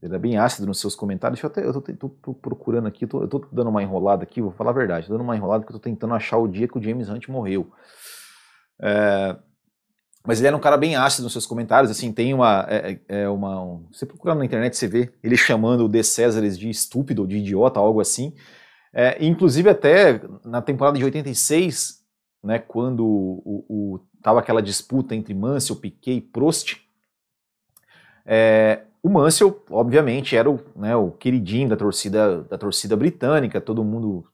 ele 0.00 0.14
é 0.14 0.19
bem 0.19 0.38
ácido 0.38 0.64
nos 0.64 0.78
seus 0.78 0.95
comentários. 0.95 1.40
Deixa 1.40 1.47
eu 1.49 1.50
até, 1.73 1.90
eu 1.90 1.97
tô, 1.97 2.09
tô 2.09 2.35
procurando 2.35 2.87
aqui, 2.87 3.04
tô, 3.04 3.23
eu 3.23 3.26
tô 3.26 3.45
dando 3.50 3.71
uma 3.71 3.83
enrolada 3.83 4.23
aqui, 4.23 4.40
vou 4.40 4.52
falar 4.52 4.71
a 4.71 4.75
verdade, 4.75 5.09
tô 5.09 5.14
dando 5.14 5.25
uma 5.25 5.35
enrolada 5.35 5.64
porque 5.64 5.75
eu 5.75 5.80
tô 5.80 5.83
tentando 5.83 6.14
achar 6.14 6.38
o 6.38 6.47
dia 6.47 6.69
que 6.69 6.78
o 6.78 6.83
James 6.83 7.09
Hunt 7.09 7.26
morreu. 7.26 7.69
É, 8.80 9.37
mas 10.26 10.38
ele 10.38 10.49
era 10.49 10.56
um 10.56 10.60
cara 10.60 10.76
bem 10.76 10.96
ácido 10.96 11.25
nos 11.25 11.32
seus 11.32 11.46
comentários, 11.46 11.90
assim, 11.90 12.12
tem 12.12 12.34
uma, 12.34 12.66
é, 12.68 13.00
é 13.08 13.28
uma 13.28 13.62
um, 13.62 13.87
você 13.90 14.04
procurando 14.04 14.38
na 14.38 14.44
internet, 14.44 14.76
você 14.76 14.87
vê 14.87 15.12
ele 15.22 15.37
chamando 15.37 15.84
o 15.84 15.88
De 15.88 16.02
Césares 16.02 16.58
de 16.58 16.68
estúpido, 16.68 17.26
de 17.26 17.38
idiota, 17.38 17.80
algo 17.80 18.00
assim, 18.00 18.34
é, 18.92 19.25
inclusive 19.25 19.70
até 19.70 20.20
na 20.44 20.60
temporada 20.60 20.99
de 20.99 21.04
86, 21.04 22.00
né, 22.42 22.58
quando 22.58 23.04
o, 23.06 23.64
o, 23.68 24.00
tava 24.22 24.40
aquela 24.40 24.60
disputa 24.60 25.14
entre 25.14 25.32
Mansell, 25.34 25.76
Piquet 25.76 26.16
e 26.16 26.20
Prost, 26.20 26.76
é, 28.26 28.82
o 29.02 29.08
Mansell, 29.08 29.64
obviamente, 29.70 30.37
era 30.37 30.50
o, 30.50 30.60
né, 30.76 30.94
o 30.94 31.10
queridinho 31.10 31.68
da 31.70 31.76
torcida, 31.76 32.42
da 32.42 32.58
torcida 32.58 32.96
britânica, 32.96 33.60
todo 33.60 33.82
mundo 33.82 34.26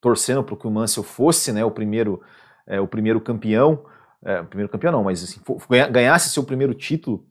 torcendo 0.00 0.42
para 0.42 0.56
que 0.56 0.66
o 0.66 0.70
Mansell 0.70 1.02
fosse 1.02 1.52
né, 1.52 1.64
o, 1.64 1.70
primeiro, 1.70 2.22
é, 2.66 2.80
o 2.80 2.86
primeiro 2.86 3.20
campeão, 3.20 3.84
é, 4.24 4.42
primeiro 4.42 4.70
campeão 4.70 4.92
não, 4.92 5.04
mas 5.04 5.22
assim, 5.22 5.40
ganhasse 5.90 6.30
seu 6.30 6.42
primeiro 6.44 6.74
título, 6.74 7.24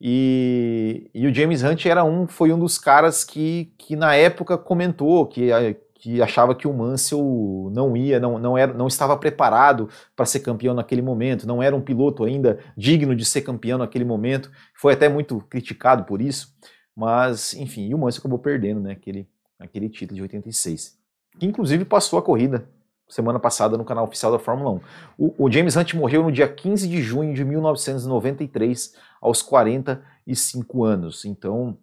e, 0.00 1.10
e, 1.14 1.26
o 1.26 1.34
James 1.34 1.62
Hunt 1.62 1.86
era 1.86 2.04
um, 2.04 2.26
foi 2.28 2.52
um 2.52 2.58
dos 2.58 2.78
caras 2.78 3.24
que, 3.24 3.72
que 3.78 3.96
na 3.96 4.14
época 4.14 4.58
comentou 4.58 5.26
que, 5.26 5.48
que 5.94 6.20
achava 6.20 6.54
que 6.54 6.68
o 6.68 6.72
Mansell 6.74 7.70
não 7.72 7.96
ia, 7.96 8.20
não, 8.20 8.38
não, 8.38 8.58
era, 8.58 8.74
não 8.74 8.86
estava 8.86 9.16
preparado 9.16 9.88
para 10.14 10.26
ser 10.26 10.40
campeão 10.40 10.74
naquele 10.74 11.00
momento, 11.00 11.46
não 11.46 11.62
era 11.62 11.74
um 11.74 11.80
piloto 11.80 12.24
ainda 12.24 12.58
digno 12.76 13.16
de 13.16 13.24
ser 13.24 13.40
campeão 13.40 13.78
naquele 13.78 14.04
momento, 14.04 14.50
foi 14.74 14.92
até 14.92 15.08
muito 15.08 15.40
criticado 15.48 16.04
por 16.04 16.20
isso, 16.20 16.54
mas 16.94 17.54
enfim, 17.54 17.88
e 17.88 17.94
o 17.94 17.98
Mansell 17.98 18.20
acabou 18.20 18.38
perdendo 18.38 18.80
né, 18.80 18.92
aquele, 18.92 19.26
aquele 19.58 19.88
título 19.88 20.16
de 20.16 20.22
86, 20.22 20.98
que 21.38 21.46
inclusive 21.46 21.86
passou 21.86 22.18
a 22.18 22.22
corrida 22.22 22.68
semana 23.08 23.38
passada 23.38 23.76
no 23.76 23.84
canal 23.84 24.04
oficial 24.04 24.32
da 24.32 24.38
Fórmula 24.38 24.70
1. 24.70 24.80
O, 25.18 25.44
o 25.44 25.50
James 25.50 25.76
Hunt 25.76 25.94
morreu 25.94 26.22
no 26.22 26.32
dia 26.32 26.48
15 26.48 26.88
de 26.88 27.00
junho 27.02 27.34
de 27.34 27.44
1993, 27.44 28.94
aos 29.20 29.42
45 29.42 30.84
anos, 30.84 31.24
então 31.24 31.78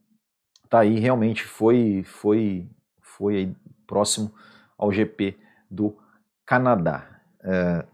tá 0.70 0.80
aí 0.80 1.00
realmente 1.00 1.44
foi 1.44 2.04
foi 2.04 2.68
foi 3.02 3.56
próximo 3.86 4.34
ao 4.78 4.92
GP 4.92 5.38
do 5.70 5.98
Canadá. 6.46 7.22
É, 7.44 7.86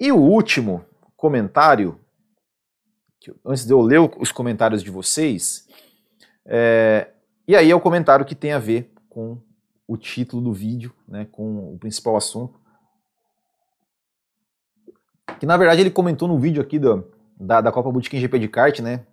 e 0.00 0.10
o 0.10 0.18
último 0.18 0.84
comentário, 1.16 2.00
antes 3.44 3.64
de 3.64 3.72
eu 3.72 3.80
ler 3.80 4.00
os 4.18 4.32
comentários 4.32 4.82
de 4.82 4.90
vocês, 4.90 5.68
é, 6.46 7.10
e 7.46 7.54
aí 7.54 7.70
é 7.70 7.74
o 7.74 7.80
comentário 7.80 8.24
que 8.24 8.34
tem 8.34 8.52
a 8.52 8.58
ver 8.58 8.92
com 9.08 9.38
o 9.86 9.96
título 9.96 10.42
do 10.42 10.52
vídeo, 10.52 10.92
né, 11.06 11.26
com 11.30 11.74
o 11.74 11.78
principal 11.78 12.16
assunto. 12.16 12.58
Que 15.38 15.46
na 15.46 15.56
verdade 15.56 15.80
ele 15.80 15.90
comentou 15.90 16.28
no 16.28 16.38
vídeo 16.38 16.62
aqui 16.62 16.78
do, 16.78 17.06
da, 17.38 17.60
da 17.60 17.72
Copa 17.72 17.90
Bootkin 17.90 18.18
GP 18.18 18.38
de 18.38 18.48
kart, 18.48 18.80
né? 18.80 19.06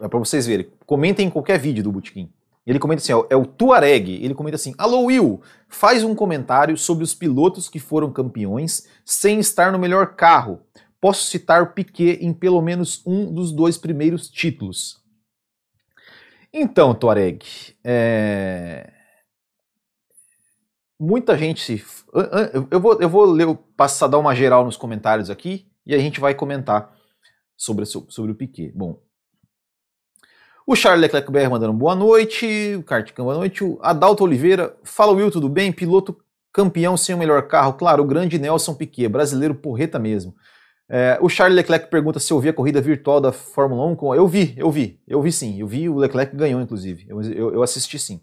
É 0.00 0.08
para 0.08 0.18
vocês 0.18 0.46
verem. 0.46 0.70
Comentem 0.84 1.26
em 1.26 1.30
qualquer 1.30 1.58
vídeo 1.58 1.82
do 1.82 1.92
Bootkin. 1.92 2.30
Ele 2.66 2.80
comenta 2.80 3.00
assim, 3.00 3.12
ó, 3.12 3.24
é 3.30 3.36
o 3.36 3.46
Tuareg. 3.46 4.22
Ele 4.22 4.34
comenta 4.34 4.56
assim: 4.56 4.74
Alô 4.76 5.04
Will, 5.04 5.40
faz 5.68 6.02
um 6.02 6.14
comentário 6.14 6.76
sobre 6.76 7.04
os 7.04 7.14
pilotos 7.14 7.68
que 7.68 7.78
foram 7.78 8.12
campeões 8.12 8.88
sem 9.04 9.38
estar 9.38 9.70
no 9.70 9.78
melhor 9.78 10.16
carro. 10.16 10.60
Posso 11.00 11.26
citar 11.26 11.72
Piquet 11.72 12.18
em 12.20 12.32
pelo 12.32 12.60
menos 12.60 13.02
um 13.06 13.32
dos 13.32 13.52
dois 13.52 13.78
primeiros 13.78 14.28
títulos. 14.28 15.00
Então, 16.52 16.94
Tuareg, 16.94 17.44
é... 17.84 18.92
muita 20.98 21.36
gente. 21.36 21.84
Eu 22.70 22.80
vou, 22.80 23.00
eu 23.00 23.08
vou 23.08 23.24
ler, 23.24 23.46
passar, 23.76 24.06
dar 24.06 24.18
uma 24.18 24.34
geral 24.34 24.64
nos 24.64 24.76
comentários 24.76 25.30
aqui 25.30 25.66
e 25.84 25.94
a 25.94 25.98
gente 25.98 26.20
vai 26.20 26.34
comentar 26.34 26.94
sobre, 27.56 27.84
sobre 27.86 28.32
o 28.32 28.34
Piquet. 28.34 28.72
Bom, 28.74 29.00
O 30.66 30.74
Charles 30.74 31.00
Leclerc 31.00 31.30
BR 31.30 31.48
mandando 31.50 31.72
boa 31.72 31.94
noite. 31.94 32.74
O 32.78 32.82
Carticão, 32.82 33.26
boa 33.26 33.36
noite. 33.36 33.62
O 33.62 33.78
Adalto 33.82 34.24
Oliveira, 34.24 34.76
fala 34.82 35.12
Will, 35.12 35.30
tudo 35.30 35.48
bem? 35.48 35.72
Piloto 35.72 36.16
campeão 36.52 36.96
sem 36.96 37.14
o 37.14 37.18
melhor 37.18 37.46
carro. 37.46 37.74
Claro, 37.74 38.02
o 38.02 38.06
grande 38.06 38.38
Nelson 38.38 38.74
Piquet, 38.74 39.08
brasileiro 39.08 39.54
porreta 39.54 39.98
mesmo. 39.98 40.34
É, 40.88 41.18
o 41.20 41.28
Charles 41.28 41.56
Leclerc 41.56 41.90
pergunta 41.90 42.18
se 42.18 42.32
eu 42.32 42.40
vi 42.40 42.48
a 42.48 42.52
corrida 42.52 42.80
virtual 42.80 43.20
da 43.20 43.32
Fórmula 43.32 43.84
1. 43.86 44.14
Eu 44.14 44.26
vi, 44.26 44.54
eu 44.56 44.70
vi, 44.70 45.00
eu 45.06 45.20
vi 45.20 45.32
sim. 45.32 45.60
Eu 45.60 45.66
vi, 45.66 45.88
o 45.88 45.96
Leclerc 45.96 46.34
ganhou, 46.34 46.60
inclusive. 46.60 47.06
Eu, 47.08 47.22
eu, 47.22 47.54
eu 47.54 47.62
assisti 47.62 47.98
sim. 47.98 48.20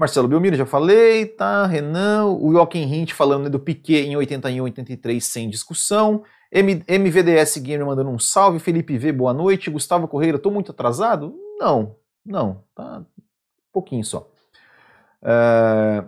Marcelo 0.00 0.26
Belmiro, 0.26 0.56
já 0.56 0.64
falei, 0.64 1.26
tá? 1.26 1.66
Renan, 1.66 2.24
o 2.24 2.50
Joaquim 2.50 2.90
Hint 2.90 3.12
falando 3.12 3.44
né, 3.44 3.50
do 3.50 3.60
Piquet 3.60 4.06
em 4.06 4.16
81, 4.16 4.64
83, 4.64 5.22
sem 5.22 5.50
discussão. 5.50 6.24
M 6.50 6.82
MVDS 6.88 7.58
Gamer 7.58 7.86
mandando 7.86 8.08
um 8.08 8.18
salve. 8.18 8.58
Felipe 8.58 8.96
V, 8.96 9.12
boa 9.12 9.34
noite. 9.34 9.68
Gustavo 9.68 10.08
Correia, 10.08 10.38
tô 10.38 10.50
muito 10.50 10.72
atrasado? 10.72 11.36
Não, 11.58 11.96
não, 12.24 12.64
tá 12.74 13.00
um 13.00 13.04
pouquinho 13.70 14.02
só. 14.02 14.26
É... 15.22 16.02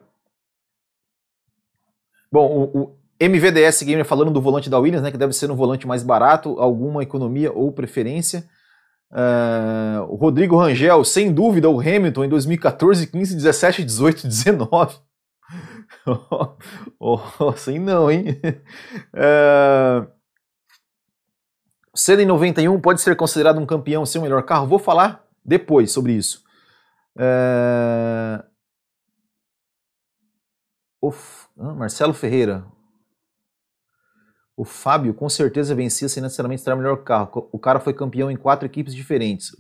Bom, 2.32 2.46
o, 2.50 2.78
o, 2.78 2.96
MVDS 3.20 3.82
Gamer 3.82 4.06
falando 4.06 4.30
do 4.30 4.40
volante 4.40 4.70
da 4.70 4.78
Williams, 4.78 5.02
né, 5.02 5.11
que 5.11 5.18
deve 5.18 5.34
ser 5.34 5.50
um 5.50 5.54
volante 5.54 5.87
mais 5.87 6.02
barato, 6.02 6.58
alguma 6.58 7.02
economia 7.02 7.52
ou 7.52 7.70
preferência. 7.70 8.49
Uh, 9.12 10.02
o 10.09 10.16
Rodrigo 10.16 10.57
Rangel, 10.57 11.04
sem 11.04 11.33
dúvida, 11.33 11.69
o 11.69 11.78
Hamilton 11.78 12.25
em 12.25 12.28
2014, 12.31 13.07
15, 13.07 13.35
17, 13.35 13.85
18, 13.85 14.26
19. 14.26 14.97
oh, 16.99 17.49
assim 17.49 17.78
não, 17.78 18.11
hein? 18.11 18.40
Uh, 19.14 20.11
Senna 21.95 22.23
em 22.23 22.26
91 22.26 22.81
pode 22.81 23.02
ser 23.02 23.14
considerado 23.16 23.61
um 23.61 23.66
campeão 23.66 24.07
sem 24.07 24.19
o 24.19 24.23
melhor 24.25 24.42
carro? 24.45 24.66
Vou 24.66 24.78
falar 24.78 25.26
depois 25.45 25.92
sobre 25.92 26.14
isso. 26.14 26.42
Uh, 27.16 28.42
o 31.02 31.12
Marcelo 31.75 32.14
Ferreira, 32.14 32.64
o 34.62 34.64
Fábio 34.64 35.12
com 35.12 35.28
certeza 35.28 35.75
vencia 35.75 36.09
sem 36.09 36.23
necessariamente 36.23 36.61
estar 36.61 36.73
o 36.75 36.76
melhor 36.76 36.99
carro. 36.99 37.49
O 37.50 37.59
cara 37.59 37.81
foi 37.81 37.92
campeão 37.92 38.31
em 38.31 38.37
quatro 38.37 38.64
equipes 38.64 38.95
diferentes. 38.95 39.50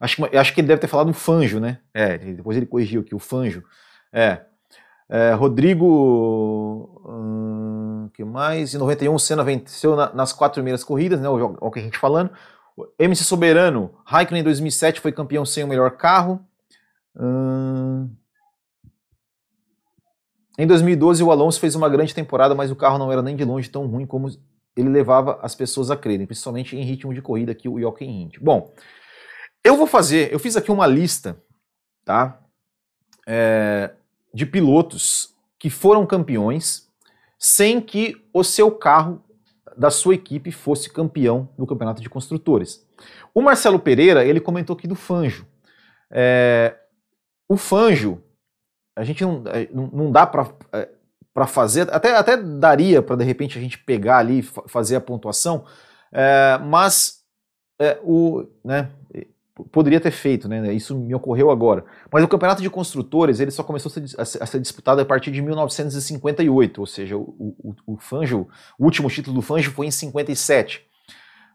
Acho 0.00 0.16
que, 0.16 0.36
acho 0.36 0.52
que 0.52 0.60
ele 0.60 0.66
deve 0.66 0.80
ter 0.80 0.88
falado 0.88 1.10
o 1.10 1.14
Fanjo, 1.14 1.60
né? 1.60 1.78
É, 1.94 2.18
depois 2.18 2.56
ele 2.56 2.66
corrigiu 2.66 3.00
aqui, 3.02 3.14
o 3.14 3.20
Fanjo. 3.20 3.62
É. 4.12 4.40
é 5.08 5.32
Rodrigo. 5.32 7.00
Hum, 7.06 8.10
que 8.12 8.24
mais? 8.24 8.74
Em 8.74 8.78
91, 8.78 9.14
o 9.14 9.18
Senna 9.20 9.44
venceu 9.44 9.94
na, 9.94 10.12
nas 10.12 10.32
quatro 10.32 10.54
primeiras 10.54 10.82
corridas, 10.82 11.20
né? 11.20 11.28
O, 11.28 11.56
o 11.60 11.70
que 11.70 11.78
a 11.78 11.82
gente 11.82 11.98
falando. 11.98 12.30
O 12.76 12.84
MC 12.98 13.22
Soberano, 13.22 13.94
Raikkonen 14.04 14.40
em 14.40 14.44
2007 14.44 15.00
foi 15.00 15.12
campeão 15.12 15.46
sem 15.46 15.62
o 15.62 15.68
melhor 15.68 15.92
carro. 15.92 16.44
Hum, 17.16 18.10
em 20.58 20.66
2012, 20.66 21.22
o 21.22 21.30
Alonso 21.30 21.60
fez 21.60 21.76
uma 21.76 21.88
grande 21.88 22.12
temporada, 22.12 22.52
mas 22.52 22.68
o 22.68 22.74
carro 22.74 22.98
não 22.98 23.12
era 23.12 23.22
nem 23.22 23.36
de 23.36 23.44
longe 23.44 23.70
tão 23.70 23.86
ruim 23.86 24.04
como 24.04 24.28
ele 24.78 24.88
levava 24.88 25.40
as 25.42 25.56
pessoas 25.56 25.90
a 25.90 25.96
crerem, 25.96 26.24
principalmente 26.24 26.76
em 26.76 26.82
ritmo 26.82 27.12
de 27.12 27.20
corrida 27.20 27.52
que 27.52 27.68
o 27.68 27.80
Jochen 27.80 28.08
Rindt. 28.08 28.38
Bom, 28.38 28.72
eu 29.64 29.76
vou 29.76 29.88
fazer, 29.88 30.32
eu 30.32 30.38
fiz 30.38 30.56
aqui 30.56 30.70
uma 30.70 30.86
lista, 30.86 31.36
tá? 32.04 32.40
É, 33.26 33.90
de 34.32 34.46
pilotos 34.46 35.34
que 35.58 35.68
foram 35.68 36.06
campeões 36.06 36.88
sem 37.36 37.80
que 37.80 38.24
o 38.32 38.44
seu 38.44 38.70
carro 38.70 39.20
da 39.76 39.90
sua 39.90 40.14
equipe 40.14 40.52
fosse 40.52 40.88
campeão 40.90 41.48
no 41.58 41.66
campeonato 41.66 42.00
de 42.00 42.08
construtores. 42.08 42.86
O 43.34 43.42
Marcelo 43.42 43.80
Pereira, 43.80 44.24
ele 44.24 44.40
comentou 44.40 44.76
aqui 44.76 44.86
do 44.86 44.94
Fanjo. 44.94 45.44
É, 46.08 46.76
o 47.48 47.56
Fanjo, 47.56 48.22
a 48.94 49.02
gente 49.02 49.24
não, 49.24 49.42
é, 49.46 49.68
não 49.72 50.12
dá 50.12 50.24
para 50.24 50.52
para 51.38 51.46
fazer, 51.46 51.88
até, 51.94 52.16
até 52.16 52.36
daria 52.36 53.00
para 53.00 53.14
de 53.14 53.22
repente 53.22 53.56
a 53.56 53.60
gente 53.60 53.78
pegar 53.78 54.18
ali 54.18 54.42
fazer 54.42 54.96
a 54.96 55.00
pontuação, 55.00 55.64
é, 56.10 56.58
mas 56.58 57.20
é, 57.80 57.96
o, 58.02 58.44
né, 58.64 58.90
poderia 59.70 60.00
ter 60.00 60.10
feito, 60.10 60.48
né, 60.48 60.74
isso 60.74 60.98
me 60.98 61.14
ocorreu 61.14 61.48
agora. 61.48 61.84
Mas 62.10 62.24
o 62.24 62.28
campeonato 62.28 62.60
de 62.60 62.68
construtores 62.68 63.38
ele 63.38 63.52
só 63.52 63.62
começou 63.62 63.88
a 64.18 64.24
ser, 64.24 64.42
a 64.42 64.46
ser 64.46 64.58
disputado 64.58 65.00
a 65.00 65.04
partir 65.04 65.30
de 65.30 65.40
1958, 65.40 66.80
ou 66.80 66.86
seja, 66.88 67.16
o, 67.16 67.54
o, 67.62 67.74
o 67.86 67.96
Fangio, 67.98 68.48
o 68.76 68.84
último 68.84 69.08
título 69.08 69.36
do 69.36 69.42
Fangio 69.42 69.70
foi 69.70 69.86
em 69.86 69.92
57. 69.92 70.84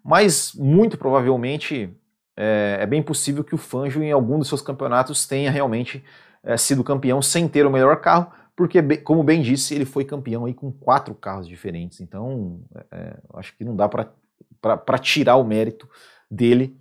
Mas 0.01 0.53
muito 0.53 0.97
provavelmente 0.97 1.93
é, 2.37 2.77
é 2.79 2.85
bem 2.85 3.03
possível 3.03 3.43
que 3.43 3.53
o 3.53 3.57
Fangio 3.57 4.01
em 4.01 4.13
algum 4.13 4.39
dos 4.39 4.47
seus 4.47 4.61
campeonatos 4.61 5.27
tenha 5.27 5.51
realmente 5.51 6.01
é, 6.41 6.55
sido 6.55 6.85
campeão 6.85 7.21
sem 7.21 7.49
ter 7.49 7.65
o 7.65 7.69
melhor 7.69 7.97
carro, 7.97 8.31
porque, 8.55 8.81
como 8.97 9.23
bem 9.23 9.41
disse, 9.41 9.73
ele 9.73 9.85
foi 9.85 10.05
campeão 10.05 10.45
aí 10.45 10.53
com 10.53 10.71
quatro 10.71 11.15
carros 11.15 11.47
diferentes. 11.47 11.99
Então, 12.01 12.61
é, 12.91 13.17
acho 13.33 13.55
que 13.57 13.65
não 13.65 13.75
dá 13.75 13.89
para 13.89 14.97
tirar 14.99 15.37
o 15.37 15.43
mérito 15.43 15.89
dele. 16.29 16.77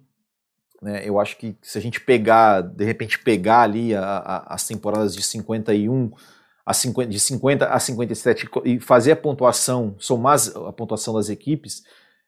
Né? 0.82 1.02
Eu 1.08 1.18
acho 1.18 1.36
que 1.38 1.56
se 1.62 1.78
a 1.78 1.80
gente 1.80 2.00
pegar, 2.00 2.60
de 2.60 2.84
repente, 2.84 3.18
pegar 3.18 3.62
ali 3.62 3.94
a, 3.94 4.02
a, 4.02 4.54
as 4.54 4.66
temporadas 4.66 5.14
de 5.14 5.22
51 5.22 6.10
a 6.64 6.74
50, 6.74 7.10
de 7.10 7.18
50 7.18 7.66
a 7.66 7.78
57 7.78 8.48
e 8.64 8.78
fazer 8.78 9.12
a 9.12 9.16
pontuação, 9.16 9.96
somar 9.98 10.38
a 10.68 10.72
pontuação 10.72 11.14
das 11.14 11.28
equipes, 11.28 11.82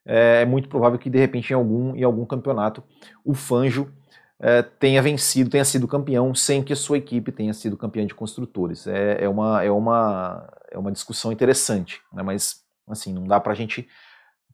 é, 0.05 0.41
é 0.41 0.45
muito 0.45 0.67
provável 0.67 0.99
que 0.99 1.09
de 1.09 1.19
repente 1.19 1.51
em 1.51 1.55
algum, 1.55 1.95
em 1.95 2.03
algum 2.03 2.25
campeonato 2.25 2.83
o 3.23 3.33
Fanjo 3.33 3.91
é, 4.39 4.61
tenha 4.61 5.01
vencido, 5.01 5.49
tenha 5.49 5.65
sido 5.65 5.87
campeão 5.87 6.35
sem 6.35 6.63
que 6.63 6.75
sua 6.75 6.97
equipe 6.97 7.31
tenha 7.31 7.53
sido 7.53 7.77
campeã 7.77 8.05
de 8.05 8.13
construtores. 8.13 8.85
É, 8.87 9.23
é, 9.23 9.29
uma, 9.29 9.63
é, 9.63 9.71
uma, 9.71 10.47
é 10.71 10.77
uma 10.77 10.91
discussão 10.91 11.31
interessante, 11.31 12.01
né? 12.11 12.21
mas 12.21 12.63
assim, 12.87 13.13
não 13.13 13.23
dá 13.23 13.39
para 13.39 13.53
gente, 13.53 13.87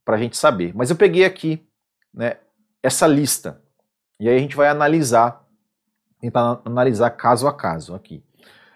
a 0.05 0.17
gente 0.17 0.37
saber. 0.37 0.73
Mas 0.75 0.89
eu 0.89 0.95
peguei 0.95 1.25
aqui 1.25 1.65
né, 2.13 2.37
essa 2.83 3.07
lista 3.07 3.61
e 4.19 4.29
aí 4.29 4.35
a 4.35 4.39
gente 4.39 4.55
vai 4.55 4.67
analisar, 4.67 5.43
tentar 6.19 6.61
analisar 6.63 7.09
caso 7.11 7.47
a 7.47 7.53
caso 7.53 7.95
aqui. 7.95 8.23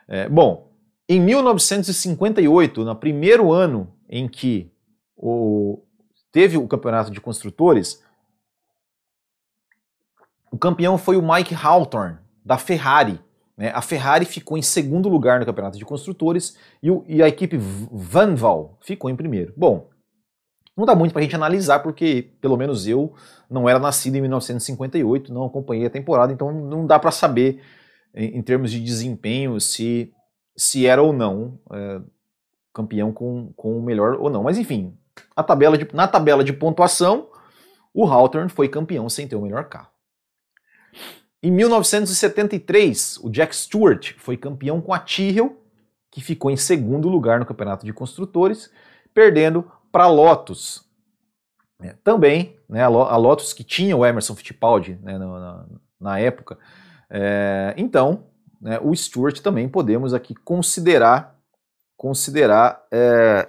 É, 0.08 0.28
bom, 0.28 0.72
em 1.08 1.20
1958, 1.20 2.84
no 2.84 2.96
primeiro 2.96 3.52
ano 3.52 3.94
em 4.10 4.28
que 4.28 4.72
o, 5.16 5.84
teve 6.32 6.58
o 6.58 6.68
campeonato 6.68 7.12
de 7.12 7.22
construtores, 7.22 8.04
o 10.56 10.58
campeão 10.58 10.98
foi 10.98 11.18
o 11.18 11.22
Mike 11.22 11.54
Hawthorne, 11.54 12.18
da 12.44 12.58
Ferrari. 12.58 13.20
Né? 13.58 13.74
A 13.76 13.82
Ferrari 13.82 14.24
ficou 14.24 14.58
em 14.58 14.62
segundo 14.62 15.10
lugar 15.10 15.38
no 15.38 15.46
campeonato 15.46 15.78
de 15.78 15.84
construtores 15.84 16.58
e, 16.82 16.90
o, 16.90 17.04
e 17.10 17.22
a 17.22 17.28
equipe 17.28 17.58
Vanval 17.58 18.78
ficou 18.80 19.10
em 19.10 19.18
primeiro. 19.18 19.54
Bom, 19.58 19.90
não 20.78 20.86
dá 20.86 20.96
muito 20.96 21.12
para 21.12 21.20
a 21.20 21.24
gente 21.24 21.36
analisar, 21.36 21.80
porque 21.80 22.32
pelo 22.40 22.56
menos 22.56 22.88
eu 22.88 23.14
não 23.50 23.68
era 23.68 23.80
nascido 23.80 24.16
em 24.16 24.22
1958, 24.22 25.34
não 25.34 25.44
acompanhei 25.44 25.88
a 25.88 25.90
temporada, 25.90 26.32
então 26.32 26.54
não 26.54 26.88
dá 26.88 26.98
para 26.98 27.12
saber, 27.12 27.62
em, 28.14 28.38
em, 28.38 28.42
termos 28.42 28.72
de 28.72 28.80
desempenho, 28.80 29.60
se, 29.60 30.14
se 30.56 30.88
era 30.88 31.04
ou 31.04 31.12
não 31.12 31.60
é, 31.74 32.00
campeão 32.74 33.12
com, 33.12 33.52
com 33.58 33.78
o 33.78 33.84
melhor 33.84 34.14
ou 34.22 34.30
não. 34.30 34.42
Mas 34.42 34.58
enfim, 34.58 34.98
a 35.36 35.44
tabela 35.44 35.78
de, 35.78 35.86
na 35.94 36.08
tabela 36.08 36.46
de 36.46 36.54
pontuação, 36.54 37.28
o 37.94 38.06
Hawthorne 38.06 38.50
foi 38.50 38.70
campeão 38.70 39.10
sem 39.10 39.28
ter 39.28 39.36
o 39.36 39.42
melhor 39.42 39.66
carro. 39.66 39.95
Em 41.46 41.52
1973, 41.52 43.20
o 43.22 43.30
Jack 43.30 43.56
Stewart 43.56 44.16
foi 44.18 44.36
campeão 44.36 44.82
com 44.82 44.92
a 44.92 44.98
Tyrrell, 44.98 45.56
que 46.10 46.20
ficou 46.20 46.50
em 46.50 46.58
segundo 46.58 47.08
lugar 47.08 47.40
no 47.40 47.46
campeonato 47.46 47.86
de 47.86 47.94
construtores, 47.94 48.72
perdendo 49.14 49.72
para 49.92 50.06
a 50.06 50.08
Lotus. 50.08 50.84
É, 51.80 51.94
também, 52.04 52.58
né, 52.68 52.82
a 52.82 52.88
Lotus 52.88 53.54
que 53.54 53.64
tinha 53.64 53.96
o 53.96 54.04
Emerson 54.04 54.34
Fittipaldi 54.34 54.98
né, 55.04 55.20
na, 55.20 55.66
na, 56.00 56.20
época. 56.20 56.58
É, 57.12 57.76
então, 57.78 58.24
né, 58.60 58.80
o 58.82 58.96
Stewart 58.96 59.40
também 59.40 59.70
podemos 59.70 60.16
aqui 60.16 60.34
considerar 60.34 61.40
considerar 61.96 62.84
é, 62.92 63.48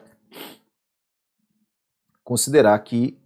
considerar 2.22 2.78
que 2.80 3.18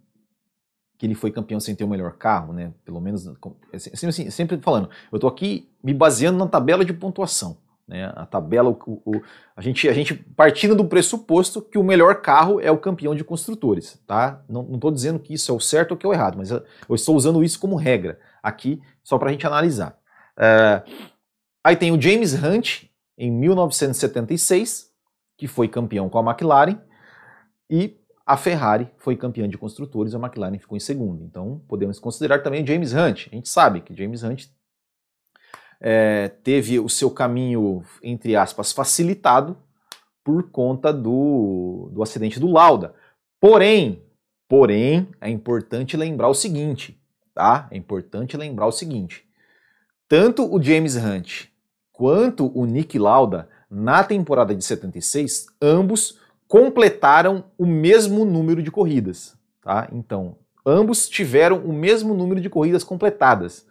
que 1.01 1.07
ele 1.07 1.15
foi 1.15 1.31
campeão 1.31 1.59
sem 1.59 1.73
ter 1.73 1.83
o 1.83 1.87
melhor 1.87 2.11
carro, 2.11 2.53
né? 2.53 2.71
Pelo 2.85 3.01
menos, 3.01 3.27
assim, 3.73 4.07
assim, 4.07 4.29
sempre 4.29 4.59
falando, 4.59 4.87
eu 5.11 5.15
estou 5.15 5.27
aqui 5.27 5.67
me 5.83 5.95
baseando 5.95 6.37
na 6.37 6.45
tabela 6.45 6.85
de 6.85 6.93
pontuação, 6.93 7.57
né? 7.87 8.13
A 8.15 8.23
tabela, 8.23 8.69
o, 8.69 9.01
o, 9.03 9.21
a, 9.55 9.61
gente, 9.63 9.89
a 9.89 9.93
gente 9.93 10.13
partindo 10.13 10.75
do 10.75 10.85
pressuposto 10.85 11.59
que 11.59 11.79
o 11.79 11.83
melhor 11.83 12.21
carro 12.21 12.61
é 12.61 12.69
o 12.69 12.77
campeão 12.77 13.15
de 13.15 13.23
construtores, 13.23 13.99
tá? 14.05 14.43
Não 14.47 14.75
estou 14.75 14.91
dizendo 14.91 15.17
que 15.17 15.33
isso 15.33 15.51
é 15.51 15.55
o 15.55 15.59
certo 15.59 15.93
ou 15.93 15.97
que 15.97 16.05
é 16.05 16.09
o 16.09 16.13
errado, 16.13 16.37
mas 16.37 16.51
eu, 16.51 16.63
eu 16.87 16.93
estou 16.93 17.15
usando 17.15 17.43
isso 17.43 17.59
como 17.59 17.75
regra 17.75 18.19
aqui, 18.43 18.79
só 19.03 19.17
para 19.17 19.29
a 19.29 19.31
gente 19.31 19.47
analisar. 19.47 19.97
É, 20.37 20.83
aí 21.63 21.75
tem 21.75 21.91
o 21.91 21.99
James 21.99 22.35
Hunt, 22.35 22.83
em 23.17 23.31
1976, 23.31 24.91
que 25.35 25.47
foi 25.47 25.67
campeão 25.67 26.07
com 26.07 26.19
a 26.19 26.31
McLaren, 26.31 26.77
e 27.67 27.99
a 28.31 28.37
Ferrari 28.37 28.89
foi 28.97 29.17
campeã 29.17 29.45
de 29.45 29.57
construtores, 29.57 30.15
a 30.15 30.17
McLaren 30.17 30.57
ficou 30.57 30.77
em 30.77 30.79
segundo. 30.79 31.21
Então 31.21 31.61
podemos 31.67 31.99
considerar 31.99 32.39
também 32.39 32.65
James 32.65 32.93
Hunt. 32.93 33.27
A 33.29 33.35
gente 33.35 33.49
sabe 33.49 33.81
que 33.81 33.93
James 33.93 34.23
Hunt 34.23 34.45
é, 35.81 36.29
teve 36.41 36.79
o 36.79 36.87
seu 36.87 37.11
caminho, 37.11 37.83
entre 38.01 38.37
aspas, 38.37 38.71
facilitado 38.71 39.57
por 40.23 40.49
conta 40.49 40.93
do, 40.93 41.89
do 41.91 42.01
acidente 42.01 42.39
do 42.39 42.49
Lauda. 42.49 42.93
Porém, 43.37 44.01
porém, 44.47 45.09
é 45.19 45.29
importante 45.29 45.97
lembrar 45.97 46.29
o 46.29 46.33
seguinte, 46.33 46.97
tá? 47.33 47.67
É 47.69 47.75
importante 47.75 48.37
lembrar 48.37 48.67
o 48.67 48.71
seguinte. 48.71 49.27
Tanto 50.07 50.49
o 50.49 50.63
James 50.63 50.95
Hunt 50.95 51.47
quanto 51.91 52.49
o 52.57 52.65
Nick 52.65 52.97
Lauda, 52.97 53.49
na 53.69 54.05
temporada 54.05 54.55
de 54.55 54.63
76, 54.63 55.47
ambos 55.61 56.20
completaram 56.51 57.45
o 57.57 57.65
mesmo 57.65 58.25
número 58.25 58.61
de 58.61 58.69
corridas, 58.69 59.37
tá? 59.61 59.87
Então, 59.89 60.35
ambos 60.65 61.07
tiveram 61.07 61.59
o 61.59 61.71
mesmo 61.71 62.13
número 62.13 62.41
de 62.41 62.49
corridas 62.49 62.83
completadas. 62.83 63.65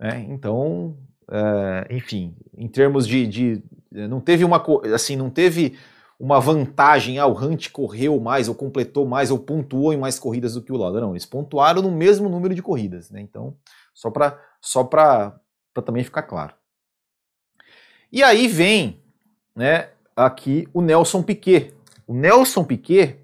Né? 0.00 0.26
Então, 0.28 0.96
é, 1.30 1.86
enfim, 1.94 2.34
em 2.56 2.66
termos 2.66 3.06
de, 3.06 3.24
de, 3.24 3.62
não 3.92 4.20
teve 4.20 4.44
uma 4.44 4.60
assim, 4.92 5.14
não 5.14 5.30
teve 5.30 5.78
uma 6.18 6.40
vantagem, 6.40 7.20
ah, 7.20 7.26
o 7.28 7.38
Hunt 7.38 7.70
correu 7.70 8.18
mais, 8.18 8.48
ou 8.48 8.54
completou 8.56 9.06
mais, 9.06 9.30
ou 9.30 9.38
pontuou 9.38 9.92
em 9.92 9.96
mais 9.96 10.18
corridas 10.18 10.54
do 10.54 10.62
que 10.62 10.72
o 10.72 10.76
Lauda. 10.76 11.00
Não, 11.00 11.12
eles 11.12 11.24
pontuaram 11.24 11.82
no 11.82 11.92
mesmo 11.92 12.28
número 12.28 12.52
de 12.52 12.62
corridas, 12.62 13.12
né? 13.12 13.20
Então, 13.20 13.54
só 13.94 14.10
para 14.10 14.36
só 14.60 14.82
para 14.82 15.40
também 15.86 16.02
ficar 16.02 16.24
claro. 16.24 16.52
E 18.10 18.24
aí 18.24 18.48
vem, 18.48 19.00
né, 19.54 19.90
aqui 20.16 20.66
o 20.74 20.82
Nelson 20.82 21.22
Piquet. 21.22 21.77
O 22.08 22.14
Nelson 22.14 22.64
Piquet, 22.64 23.20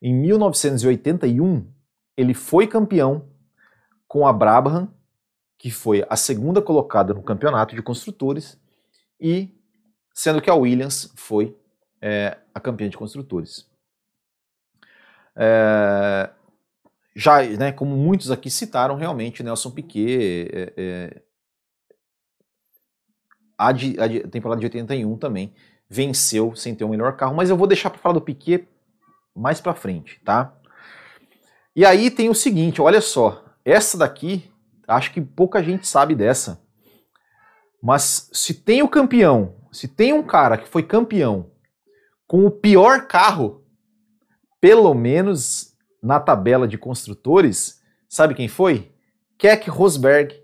em 0.00 0.14
1981, 0.14 1.68
ele 2.16 2.32
foi 2.32 2.68
campeão 2.68 3.28
com 4.06 4.24
a 4.24 4.32
Brabham, 4.32 4.88
que 5.58 5.68
foi 5.68 6.06
a 6.08 6.14
segunda 6.14 6.62
colocada 6.62 7.12
no 7.12 7.24
campeonato 7.24 7.74
de 7.74 7.82
construtores, 7.82 8.56
e 9.20 9.52
sendo 10.14 10.40
que 10.40 10.48
a 10.48 10.54
Williams 10.54 11.12
foi 11.16 11.58
é, 12.00 12.38
a 12.54 12.60
campeã 12.60 12.88
de 12.88 12.96
construtores. 12.96 13.68
É, 15.34 16.30
já, 17.16 17.42
né, 17.42 17.72
como 17.72 17.96
muitos 17.96 18.30
aqui 18.30 18.48
citaram, 18.48 18.94
realmente 18.94 19.42
Nelson 19.42 19.72
Piquet, 19.72 20.48
é, 20.52 20.72
é, 20.76 21.22
a, 23.58 23.72
de, 23.72 24.00
a, 24.00 24.06
de, 24.06 24.20
temporada 24.28 24.60
de 24.60 24.66
81 24.66 25.18
também 25.18 25.52
venceu 25.90 26.54
sem 26.54 26.72
ter 26.72 26.84
o 26.84 26.88
melhor 26.88 27.16
carro, 27.16 27.34
mas 27.34 27.50
eu 27.50 27.56
vou 27.56 27.66
deixar 27.66 27.90
para 27.90 27.98
falar 27.98 28.14
do 28.14 28.20
Piquet 28.20 28.68
mais 29.34 29.60
para 29.60 29.74
frente, 29.74 30.20
tá? 30.24 30.54
E 31.74 31.84
aí 31.84 32.10
tem 32.10 32.28
o 32.28 32.34
seguinte, 32.34 32.80
olha 32.80 33.00
só, 33.00 33.44
essa 33.64 33.98
daqui, 33.98 34.48
acho 34.86 35.12
que 35.12 35.20
pouca 35.20 35.62
gente 35.62 35.88
sabe 35.88 36.14
dessa. 36.14 36.62
Mas 37.82 38.28
se 38.32 38.54
tem 38.54 38.82
o 38.82 38.88
campeão, 38.88 39.56
se 39.72 39.88
tem 39.88 40.12
um 40.12 40.22
cara 40.22 40.56
que 40.56 40.68
foi 40.68 40.82
campeão 40.82 41.50
com 42.26 42.46
o 42.46 42.50
pior 42.50 43.06
carro, 43.08 43.64
pelo 44.60 44.94
menos 44.94 45.74
na 46.02 46.20
tabela 46.20 46.68
de 46.68 46.78
construtores, 46.78 47.82
sabe 48.08 48.34
quem 48.34 48.46
foi? 48.46 48.92
Keck 49.36 49.68
Rosberg, 49.70 50.39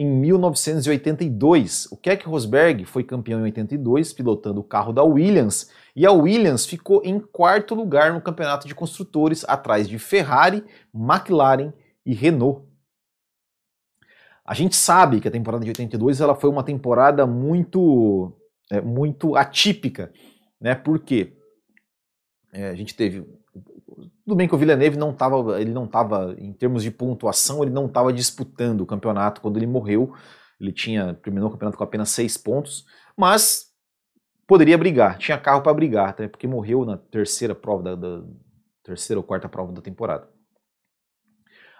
em 0.00 0.08
1982. 0.08 1.86
O 1.90 1.96
Keck 1.96 2.26
Rosberg 2.26 2.84
foi 2.84 3.04
campeão 3.04 3.40
em 3.40 3.44
82, 3.44 4.12
pilotando 4.12 4.60
o 4.60 4.64
carro 4.64 4.92
da 4.92 5.02
Williams, 5.02 5.70
e 5.94 6.06
a 6.06 6.12
Williams 6.12 6.64
ficou 6.64 7.02
em 7.04 7.20
quarto 7.20 7.74
lugar 7.74 8.12
no 8.12 8.20
campeonato 8.20 8.66
de 8.66 8.74
construtores, 8.74 9.44
atrás 9.46 9.88
de 9.88 9.98
Ferrari, 9.98 10.64
McLaren 10.94 11.72
e 12.06 12.14
Renault. 12.14 12.64
A 14.44 14.54
gente 14.54 14.74
sabe 14.74 15.20
que 15.20 15.28
a 15.28 15.30
temporada 15.30 15.64
de 15.64 15.70
82 15.70 16.20
ela 16.20 16.34
foi 16.34 16.50
uma 16.50 16.64
temporada 16.64 17.26
muito, 17.26 18.32
é, 18.70 18.80
muito 18.80 19.36
atípica 19.36 20.12
né? 20.60 20.74
Porque 20.74 21.32
é, 22.52 22.68
a 22.68 22.74
gente 22.74 22.94
teve 22.94 23.26
tudo 24.24 24.36
bem 24.36 24.48
que 24.48 24.54
o 24.54 24.58
Villeneuve 24.58 24.96
não 24.96 25.10
estava, 25.10 25.60
ele 25.60 25.72
não 25.72 25.84
estava 25.84 26.34
em 26.38 26.52
termos 26.52 26.82
de 26.82 26.90
pontuação, 26.90 27.62
ele 27.62 27.72
não 27.72 27.86
estava 27.86 28.12
disputando 28.12 28.82
o 28.82 28.86
campeonato 28.86 29.40
quando 29.40 29.56
ele 29.56 29.66
morreu. 29.66 30.14
Ele 30.60 30.72
tinha 30.72 31.14
terminou 31.14 31.48
o 31.48 31.52
campeonato 31.52 31.78
com 31.78 31.84
apenas 31.84 32.10
seis 32.10 32.36
pontos, 32.36 32.84
mas 33.16 33.70
poderia 34.46 34.76
brigar, 34.76 35.16
tinha 35.16 35.38
carro 35.38 35.62
para 35.62 35.72
brigar, 35.72 36.08
até 36.10 36.28
porque 36.28 36.46
morreu 36.46 36.84
na 36.84 36.96
terceira 36.96 37.54
prova 37.54 37.82
da, 37.82 37.94
da, 37.94 38.22
terceira 38.82 39.18
ou 39.18 39.24
quarta 39.24 39.48
prova 39.48 39.72
da 39.72 39.80
temporada. 39.80 40.28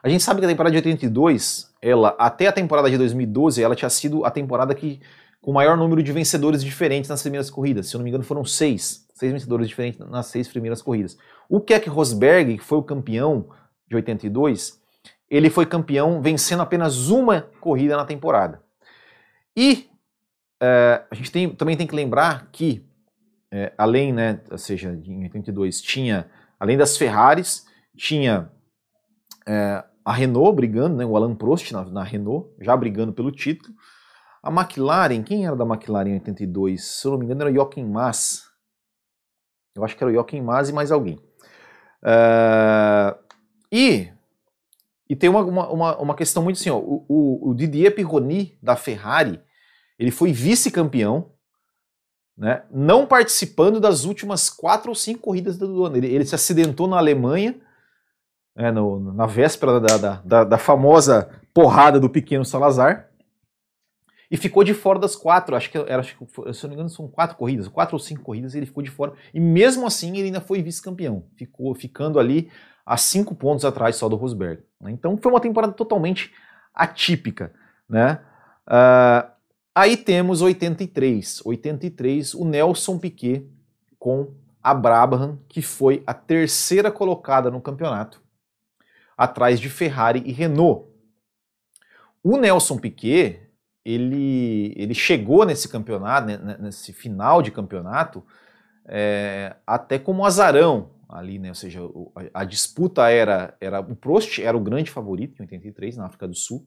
A 0.03 0.09
gente 0.09 0.23
sabe 0.23 0.41
que 0.41 0.47
a 0.47 0.49
temporada 0.49 0.71
de 0.71 0.79
82, 0.79 1.75
ela 1.83 2.17
até 2.19 2.47
a 2.47 2.53
temporada 2.53 2.91
de 2.91 2.97
2012, 2.97 3.63
ela 3.63 3.75
tinha 3.75 3.91
sido 3.91 4.25
a 4.25 4.31
temporada 4.31 4.75
que 4.75 5.01
com 5.41 5.51
o 5.51 5.55
maior 5.55 5.77
número 5.77 6.03
de 6.03 6.13
vencedores 6.13 6.63
diferentes 6.63 7.09
nas 7.09 7.23
primeiras 7.23 7.51
corridas. 7.51 7.89
Se 7.89 7.97
eu 7.97 7.99
não 7.99 8.05
me 8.05 8.11
engano, 8.11 8.25
foram 8.25 8.45
seis. 8.45 9.07
Seis 9.15 9.33
vencedores 9.33 9.69
diferentes 9.69 9.99
nas 10.01 10.27
seis 10.27 10.49
primeiras 10.49 10.81
corridas. 10.81 11.17
O 11.51 11.61
Keck 11.61 11.89
Rosberg, 11.89 12.59
que 12.59 12.65
foi 12.65 12.79
o 12.79 12.83
campeão 12.83 13.51
de 13.89 13.97
82, 13.97 14.81
ele 15.29 15.51
foi 15.51 15.67
campeão 15.67 16.23
vencendo 16.23 16.63
apenas 16.63 17.09
uma 17.09 17.43
corrida 17.61 17.97
na 17.97 18.05
temporada. 18.05 18.63
E 19.57 19.91
é, 20.63 21.05
a 21.11 21.15
gente 21.17 21.33
tem, 21.33 21.53
também 21.53 21.77
tem 21.77 21.89
que 21.89 21.95
lembrar 21.95 22.49
que, 22.53 22.89
é, 23.51 23.73
além, 23.77 24.13
né, 24.13 24.41
ou 24.49 24.59
seja, 24.59 24.97
em 25.05 25.25
82 25.25 25.83
tinha, 25.83 26.31
além 26.59 26.79
das 26.79 26.97
Ferraris, 26.97 27.67
tinha 27.97 28.49
é, 29.45 29.83
a 30.05 30.13
Renault 30.13 30.55
brigando, 30.55 30.99
né, 30.99 31.05
o 31.05 31.17
Alain 31.17 31.35
Prost 31.35 31.73
na, 31.73 31.85
na 31.85 32.05
Renault, 32.05 32.49
já 32.61 32.77
brigando 32.77 33.13
pelo 33.13 33.33
título, 33.33 33.75
a 34.41 34.53
McLaren, 34.53 35.25
quem 35.25 35.47
era 35.47 35.57
da 35.57 35.65
McLaren 35.65 36.11
em 36.11 36.15
82? 36.15 36.85
Se 36.85 37.09
eu 37.09 37.11
não 37.11 37.19
me 37.19 37.25
engano, 37.25 37.43
era 37.43 37.51
o 37.51 37.55
Joachim 37.55 37.85
Mass. 37.87 38.45
Eu 39.75 39.85
acho 39.85 39.97
que 39.97 40.05
era 40.05 40.13
o 40.13 40.15
Joachim 40.15 40.41
Mass 40.41 40.69
e 40.69 40.73
mais 40.73 40.93
alguém. 40.93 41.19
Uh, 42.03 43.19
e, 43.71 44.09
e 45.09 45.15
tem 45.15 45.29
uma, 45.29 45.43
uma, 45.43 45.97
uma 45.99 46.15
questão 46.15 46.43
muito 46.43 46.57
assim, 46.57 46.71
ó, 46.71 46.79
o, 46.79 47.05
o, 47.09 47.51
o 47.51 47.55
Didier 47.55 47.95
Pironi 47.95 48.59
da 48.63 48.77
Ferrari, 48.77 49.41
ele 49.99 50.11
foi 50.11 50.33
vice-campeão, 50.33 51.33
né, 52.37 52.65
não 52.71 53.07
participando 53.07 53.79
das 53.79 54.05
últimas 54.05 54.49
quatro 54.49 54.89
ou 54.89 54.95
cinco 54.95 55.21
corridas 55.21 55.59
do 55.59 55.85
ano. 55.85 55.99
Ele, 55.99 56.07
ele 56.07 56.25
se 56.25 56.35
acidentou 56.35 56.89
na 56.89 56.97
Alemanha, 56.97 57.61
é, 58.57 58.73
no, 58.73 59.13
na 59.13 59.27
véspera 59.27 59.79
da, 59.79 59.97
da, 59.99 60.23
da, 60.25 60.45
da 60.45 60.59
famosa 60.59 61.31
porrada 61.53 62.01
do 62.01 62.09
pequeno 62.09 62.45
Salazar, 62.45 63.10
e 64.31 64.37
ficou 64.37 64.63
de 64.63 64.73
fora 64.73 64.99
das 64.99 65.17
quatro, 65.17 65.57
acho 65.57 65.71
que 65.71 65.77
era, 65.77 65.99
acho 65.99 66.17
que, 66.17 66.25
se 66.55 66.65
eu 66.65 66.69
não 66.69 66.69
me 66.69 66.75
engano, 66.75 66.89
são 66.89 67.09
quatro 67.09 67.37
corridas, 67.37 67.67
quatro 67.67 67.97
ou 67.97 67.99
cinco 67.99 68.23
corridas, 68.23 68.55
ele 68.55 68.67
ficou 68.67 68.83
de 68.83 68.91
fora, 68.91 69.13
e 69.35 69.41
mesmo 69.41 69.87
assim 69.87 70.17
ele 70.17 70.27
ainda 70.27 70.41
foi 70.41 70.63
vice-campeão, 70.63 71.25
ficou 71.37 71.75
ficando 71.75 72.21
ali 72.21 72.49
a 72.87 72.97
cinco 72.97 73.35
pontos 73.35 73.65
atrás 73.65 73.97
só 73.97 74.09
do 74.09 74.17
Rosberg. 74.17 74.63
Né? 74.81 74.93
Então 74.93 75.17
foi 75.17 75.33
uma 75.33 75.41
temporada 75.41 75.73
totalmente 75.73 76.33
atípica, 76.73 77.53
né? 77.89 78.21
Uh, 78.67 79.29
aí 79.75 79.97
temos 79.97 80.43
83, 80.43 81.45
83, 81.45 82.35
o 82.35 82.45
Nelson 82.45 82.99
Piquet 82.99 83.51
com 83.99 84.33
a 84.63 84.73
Brabham, 84.73 85.41
que 85.49 85.61
foi 85.61 86.05
a 86.07 86.15
terceira 86.15 86.91
colocada 86.91 87.51
no 87.51 87.61
campeonato, 87.61 88.23
atrás 89.17 89.59
de 89.59 89.69
Ferrari 89.69 90.23
e 90.25 90.31
Renault. 90.31 90.89
O 92.23 92.37
Nelson 92.37 92.79
Piquet, 92.79 93.50
ele, 93.85 94.75
ele 94.77 94.95
chegou 94.95 95.45
nesse 95.45 95.69
campeonato, 95.69 96.27
nesse 96.61 96.93
final 96.93 97.43
de 97.43 97.51
campeonato, 97.51 98.25
é, 98.87 99.57
até 99.67 99.99
como 99.99 100.25
azarão 100.25 100.91
ali, 101.09 101.39
né? 101.39 101.49
Ou 101.49 101.55
seja, 101.55 101.81
a, 102.15 102.41
a, 102.43 102.45
disputa 102.45 103.09
era, 103.09 103.57
era 103.61 103.81
o 103.81 103.97
Prost 103.97 104.39
era 104.39 104.57
o 104.57 104.61
grande 104.61 104.91
favorito 104.91 105.41
em 105.41 105.43
83 105.43 105.97
na 105.97 106.07
África 106.07 106.27
do 106.29 106.35
Sul. 106.35 106.67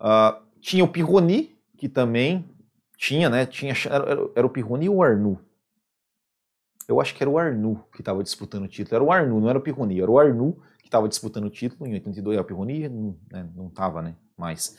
Uh, 0.00 0.44
tinha 0.60 0.84
o 0.84 0.88
Pironi, 0.88 1.56
que 1.76 1.88
também 1.88 2.44
tinha, 2.96 3.28
né? 3.28 3.46
Tinha, 3.46 3.74
era, 3.86 4.30
era 4.34 4.46
o 4.46 4.50
Pironi 4.50 4.86
e 4.86 4.88
o 4.88 5.02
Arnoux. 5.02 5.40
Eu 6.88 7.00
acho 7.00 7.14
que 7.14 7.22
era 7.22 7.30
o 7.30 7.38
Arnoux 7.38 7.80
que 7.92 8.00
estava 8.00 8.22
disputando 8.22 8.64
o 8.64 8.68
título. 8.68 8.94
Era 8.94 9.04
o 9.04 9.12
Arnoux, 9.12 9.40
não 9.40 9.50
era 9.50 9.58
o 9.58 9.62
Pironi, 9.62 10.00
era 10.00 10.10
o 10.10 10.18
Arnoux 10.18 10.60
que 10.78 10.86
estava 10.86 11.08
disputando 11.08 11.44
o 11.44 11.50
título. 11.50 11.88
Em 11.88 11.94
82 11.94 12.34
era 12.34 12.42
o 12.42 12.46
Pironi, 12.46 12.88
não, 12.88 13.16
né, 13.30 13.48
não 13.54 13.68
tava, 13.68 14.02
né? 14.02 14.14
Mas 14.36 14.76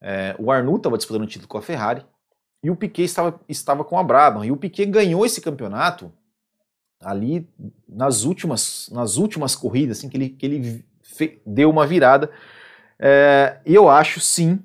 é, 0.00 0.34
o 0.38 0.50
Arnoux 0.50 0.78
estava 0.78 0.96
disputando 0.96 1.22
o 1.22 1.26
título 1.26 1.48
com 1.48 1.58
a 1.58 1.62
Ferrari 1.62 2.04
e 2.62 2.70
o 2.70 2.76
Piquet 2.76 3.04
estava, 3.04 3.40
estava 3.48 3.84
com 3.84 3.98
a 3.98 4.02
Brabham. 4.02 4.44
E 4.44 4.50
o 4.50 4.56
Piquet 4.56 4.86
ganhou 4.86 5.24
esse 5.24 5.40
campeonato 5.40 6.12
ali 7.00 7.48
nas 7.88 8.24
últimas, 8.24 8.88
nas 8.92 9.16
últimas 9.16 9.54
corridas, 9.54 9.98
assim, 9.98 10.08
que 10.08 10.16
ele, 10.16 10.28
que 10.30 10.46
ele 10.46 10.84
fe, 11.02 11.40
deu 11.46 11.70
uma 11.70 11.86
virada. 11.86 12.30
É, 12.98 13.60
eu 13.64 13.88
acho 13.88 14.20
sim 14.20 14.62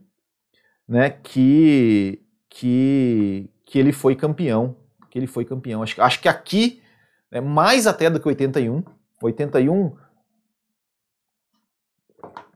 né, 0.87 1.09
que, 1.09 2.21
que, 2.49 3.49
que 3.65 3.79
ele 3.79 3.91
foi 3.91 4.15
campeão. 4.15 4.77
Que 5.09 5.19
ele 5.19 5.27
foi 5.27 5.45
campeão. 5.45 5.81
Acho, 5.81 6.01
acho 6.01 6.19
que 6.19 6.27
aqui, 6.27 6.81
é 7.31 7.39
mais 7.39 7.87
até 7.87 8.09
do 8.09 8.19
que 8.19 8.27
81. 8.27 8.83
81 9.21 9.97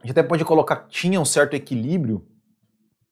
a 0.02 0.06
gente 0.06 0.12
até 0.12 0.22
pode 0.22 0.44
colocar 0.44 0.86
tinha 0.88 1.20
um 1.20 1.24
certo 1.24 1.54
equilíbrio 1.54 2.26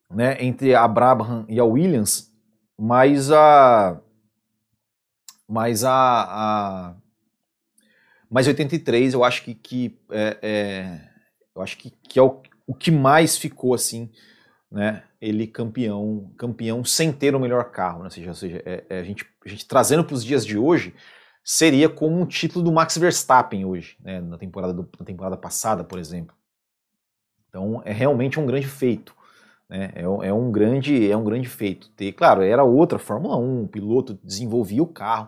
né, 0.09 0.37
entre 0.43 0.73
a 0.73 0.87
Brabham 0.87 1.45
e 1.47 1.59
a 1.59 1.63
Williams, 1.63 2.31
mas 2.77 3.31
a 3.31 3.99
mas 5.47 5.83
a, 5.83 5.91
a 5.93 6.95
mas 8.29 8.47
83 8.47 9.13
eu 9.13 9.23
acho 9.23 9.43
que, 9.43 9.55
que 9.55 9.99
é, 10.11 10.37
é, 10.41 11.09
eu 11.55 11.61
acho 11.61 11.77
que, 11.77 11.89
que 11.89 12.19
é 12.19 12.21
o, 12.21 12.41
o 12.67 12.75
que 12.75 12.91
mais 12.91 13.37
ficou 13.37 13.73
assim, 13.73 14.11
né? 14.71 15.03
Ele 15.19 15.47
campeão, 15.47 16.31
campeão 16.37 16.85
sem 16.85 17.11
ter 17.11 17.35
o 17.35 17.39
melhor 17.39 17.71
carro, 17.71 17.99
né? 17.99 18.05
ou 18.05 18.11
seja, 18.11 18.29
ou 18.29 18.35
seja 18.35 18.61
é, 18.65 18.85
é 18.89 18.99
a, 18.99 19.03
gente, 19.03 19.25
a 19.45 19.49
gente 19.49 19.67
trazendo 19.67 20.03
para 20.03 20.13
os 20.13 20.23
dias 20.23 20.45
de 20.45 20.57
hoje 20.57 20.95
seria 21.43 21.89
como 21.89 22.21
um 22.21 22.25
título 22.25 22.63
do 22.63 22.71
Max 22.71 22.97
Verstappen 22.97 23.65
hoje, 23.65 23.97
né? 23.99 24.21
na 24.21 24.37
temporada 24.37 24.71
do, 24.71 24.87
na 24.97 25.05
temporada 25.05 25.35
passada, 25.35 25.83
por 25.83 25.99
exemplo. 25.99 26.35
Então 27.49 27.81
é 27.83 27.91
realmente 27.91 28.39
um 28.39 28.45
grande 28.45 28.67
feito. 28.67 29.15
Né? 29.69 29.91
É, 29.95 30.03
é, 30.03 30.33
um 30.33 30.51
grande, 30.51 31.09
é 31.09 31.15
um 31.15 31.23
grande 31.23 31.47
feito. 31.47 31.89
Ter, 31.89 32.11
claro, 32.13 32.41
era 32.41 32.63
outra 32.63 32.97
Fórmula 32.97 33.37
1, 33.37 33.63
o 33.63 33.67
piloto 33.67 34.19
desenvolvia 34.23 34.81
o 34.81 34.87
carro, 34.87 35.27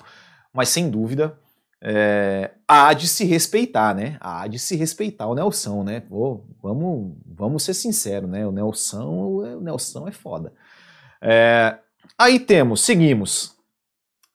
mas 0.54 0.70
sem 0.70 0.90
dúvida 0.90 1.38
é, 1.84 2.52
há 2.68 2.94
de 2.94 3.08
se 3.08 3.26
respeitar, 3.26 3.96
né? 3.96 4.18
Há 4.20 4.46
de 4.48 4.60
se 4.60 4.76
respeitar 4.76 5.26
o 5.26 5.34
Nelson, 5.34 5.84
né? 5.84 6.00
Pô, 6.02 6.42
vamos, 6.62 7.18
vamos 7.26 7.64
ser 7.64 7.74
sinceros, 7.74 8.30
né? 8.30 8.46
O 8.46 8.52
Nelson, 8.52 9.04
o 9.04 9.62
Nelson 9.62 10.08
é 10.08 10.12
foda. 10.12 10.54
É, 11.20 11.80
aí 12.18 12.40
temos, 12.40 12.82
seguimos. 12.82 13.56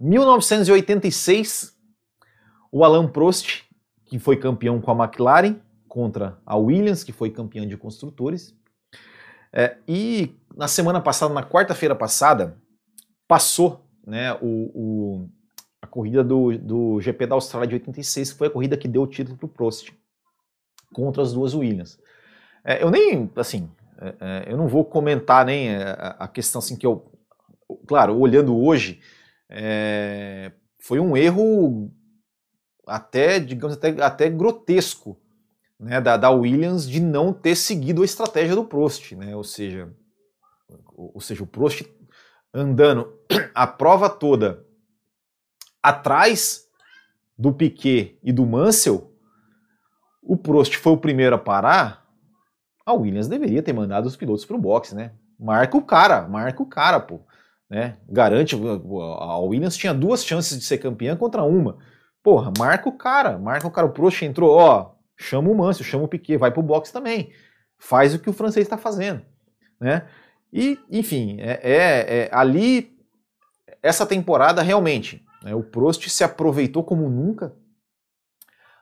1986, 0.00 1.72
o 2.72 2.84
Alain 2.84 3.06
Prost, 3.06 3.62
que 4.04 4.18
foi 4.18 4.36
campeão 4.36 4.80
com 4.80 4.90
a 4.90 5.04
McLaren, 5.04 5.56
contra 5.88 6.38
a 6.44 6.56
Williams, 6.56 7.04
que 7.04 7.12
foi 7.12 7.30
campeã 7.30 7.66
de 7.66 7.76
construtores. 7.76 8.54
É, 9.58 9.78
e 9.88 10.36
na 10.54 10.68
semana 10.68 11.00
passada, 11.00 11.32
na 11.32 11.42
quarta-feira 11.42 11.94
passada, 11.94 12.58
passou 13.26 13.88
né, 14.06 14.34
o, 14.34 14.70
o, 14.74 15.30
a 15.80 15.86
corrida 15.86 16.22
do, 16.22 16.58
do 16.58 17.00
GP 17.00 17.26
da 17.26 17.36
Austrália 17.36 17.66
de 17.66 17.74
86, 17.76 18.32
que 18.32 18.38
foi 18.38 18.48
a 18.48 18.50
corrida 18.50 18.76
que 18.76 18.86
deu 18.86 19.00
o 19.00 19.06
título 19.06 19.38
para 19.38 19.46
o 19.46 19.48
Prost, 19.48 19.94
contra 20.92 21.22
as 21.22 21.32
duas 21.32 21.54
Williams. 21.54 21.98
É, 22.62 22.82
eu 22.82 22.90
nem, 22.90 23.30
assim, 23.34 23.70
é, 23.98 24.14
é 24.20 24.52
eu 24.52 24.58
não 24.58 24.68
vou 24.68 24.84
comentar 24.84 25.46
nem 25.46 25.74
a, 25.74 26.16
a, 26.18 26.28
questão 26.28 26.58
assim 26.58 26.76
que 26.76 26.86
eu, 26.86 27.10
claro, 27.86 28.14
olhando 28.18 28.54
hoje, 28.54 29.00
é, 29.48 30.52
foi 30.78 31.00
um 31.00 31.16
erro 31.16 31.90
até, 32.86 33.40
digamos, 33.40 33.74
até, 33.74 33.88
até 34.02 34.28
grotesco 34.28 35.18
né, 35.78 36.00
da, 36.00 36.16
da, 36.16 36.30
Williams 36.30 36.88
de 36.88 37.00
não 37.00 37.32
ter 37.32 37.54
seguido 37.54 38.02
a 38.02 38.04
estratégia 38.04 38.54
do 38.54 38.64
Prost, 38.64 39.12
né? 39.12 39.36
Ou 39.36 39.44
seja, 39.44 39.92
ou 40.94 41.20
seja, 41.20 41.42
o 41.42 41.46
Prost 41.46 41.82
andando 42.52 43.12
a 43.54 43.66
prova 43.66 44.08
toda 44.08 44.64
atrás 45.82 46.66
do 47.38 47.52
Piquet 47.52 48.18
e 48.22 48.32
do 48.32 48.46
Mansell, 48.46 49.12
o 50.22 50.36
Prost 50.36 50.76
foi 50.76 50.92
o 50.92 50.98
primeiro 50.98 51.36
a 51.36 51.38
parar, 51.38 52.06
a 52.84 52.92
Williams 52.92 53.28
deveria 53.28 53.62
ter 53.62 53.72
mandado 53.72 54.06
os 54.06 54.16
pilotos 54.16 54.44
para 54.44 54.56
o 54.56 54.60
boxe, 54.60 54.94
né? 54.94 55.12
Marca 55.38 55.76
o 55.76 55.82
cara, 55.82 56.26
marca 56.26 56.62
o 56.62 56.66
cara, 56.66 56.98
pô. 56.98 57.20
Né? 57.68 57.96
Garante, 58.08 58.54
a 58.54 59.38
Williams 59.38 59.76
tinha 59.76 59.92
duas 59.92 60.24
chances 60.24 60.58
de 60.58 60.64
ser 60.64 60.78
campeã 60.78 61.16
contra 61.16 61.42
uma. 61.42 61.78
Porra, 62.22 62.52
marca 62.56 62.88
o 62.88 62.92
cara, 62.92 63.38
marca 63.38 63.66
o 63.66 63.70
cara. 63.70 63.86
O 63.86 63.92
Prost 63.92 64.22
entrou, 64.22 64.56
ó, 64.56 64.95
chama 65.16 65.50
o 65.50 65.54
Mansell, 65.54 65.84
chama 65.84 66.04
o 66.04 66.08
Piquet, 66.08 66.36
vai 66.36 66.50
pro 66.50 66.62
boxe 66.62 66.92
também. 66.92 67.32
Faz 67.78 68.14
o 68.14 68.18
que 68.18 68.30
o 68.30 68.32
francês 68.32 68.66
está 68.66 68.76
fazendo, 68.76 69.22
né? 69.80 70.06
E, 70.52 70.78
enfim, 70.90 71.36
é, 71.40 71.60
é, 71.62 72.18
é, 72.18 72.30
ali, 72.32 72.96
essa 73.82 74.06
temporada 74.06 74.62
realmente, 74.62 75.24
né, 75.42 75.54
o 75.54 75.62
Prost 75.62 76.08
se 76.08 76.24
aproveitou 76.24 76.82
como 76.82 77.08
nunca 77.10 77.54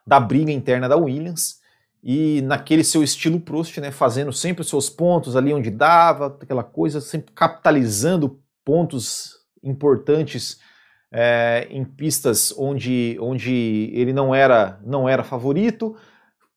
da 0.07 0.21
briga 0.21 0.53
interna 0.53 0.89
da 0.89 0.97
Williams 0.97 1.61
e 2.03 2.43
naquele 2.43 2.85
seu 2.85 3.03
estilo 3.03 3.41
Prost, 3.41 3.79
né, 3.79 3.91
fazendo 3.91 4.33
sempre 4.33 4.61
os 4.61 4.69
seus 4.69 4.91
pontos 4.91 5.35
ali 5.35 5.53
onde 5.53 5.71
dava, 5.71 6.27
aquela 6.41 6.63
coisa, 6.63 7.01
sempre 7.01 7.33
capitalizando 7.33 8.41
pontos 8.65 9.39
importantes 9.63 10.61
é, 11.11 11.67
em 11.71 11.85
pistas 11.85 12.53
onde, 12.57 13.17
onde 13.21 13.91
ele 13.95 14.13
não 14.13 14.35
era, 14.35 14.79
não 14.85 15.09
era 15.09 15.25
favorito, 15.25 15.97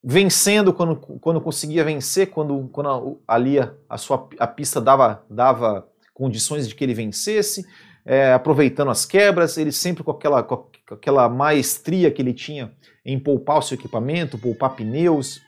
vencendo 0.02 0.72
quando, 0.72 0.96
quando 0.96 1.40
conseguia 1.40 1.84
vencer, 1.84 2.30
quando, 2.30 2.68
quando 2.72 3.20
ali 3.26 3.58
a, 3.58 3.72
a, 3.88 3.98
sua, 3.98 4.28
a 4.38 4.46
pista 4.46 4.80
dava, 4.80 5.24
dava 5.28 5.88
condições 6.14 6.68
de 6.68 6.74
que 6.74 6.84
ele 6.84 6.94
vencesse, 6.94 7.66
é, 8.04 8.32
aproveitando 8.32 8.90
as 8.90 9.04
quebras, 9.04 9.58
ele 9.58 9.72
sempre 9.72 10.02
com 10.02 10.10
aquela, 10.10 10.42
com 10.42 10.68
aquela 10.90 11.28
maestria 11.28 12.10
que 12.10 12.22
ele 12.22 12.32
tinha 12.32 12.72
em 13.04 13.18
poupar 13.18 13.58
o 13.58 13.62
seu 13.62 13.76
equipamento, 13.76 14.38
poupar 14.38 14.74
pneus 14.74 15.40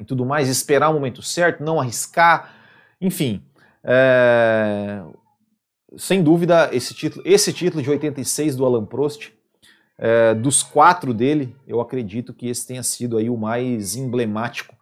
e 0.00 0.04
tudo 0.04 0.26
mais, 0.26 0.48
esperar 0.48 0.90
o 0.90 0.94
momento 0.94 1.22
certo, 1.22 1.62
não 1.62 1.80
arriscar, 1.80 2.54
enfim. 3.00 3.42
É, 3.82 5.02
sem 5.96 6.22
dúvida, 6.22 6.68
esse 6.72 6.92
título, 6.92 7.22
esse 7.26 7.52
título 7.52 7.82
de 7.82 7.88
86 7.88 8.56
do 8.56 8.66
Alan 8.66 8.84
Prost 8.84 9.32
é, 9.98 10.32
dos 10.34 10.62
quatro 10.62 11.12
dele, 11.12 11.56
eu 11.66 11.80
acredito 11.80 12.32
que 12.32 12.46
esse 12.48 12.66
tenha 12.66 12.82
sido 12.82 13.18
aí 13.18 13.28
o 13.28 13.36
mais 13.36 13.96
emblemático, 13.96 14.76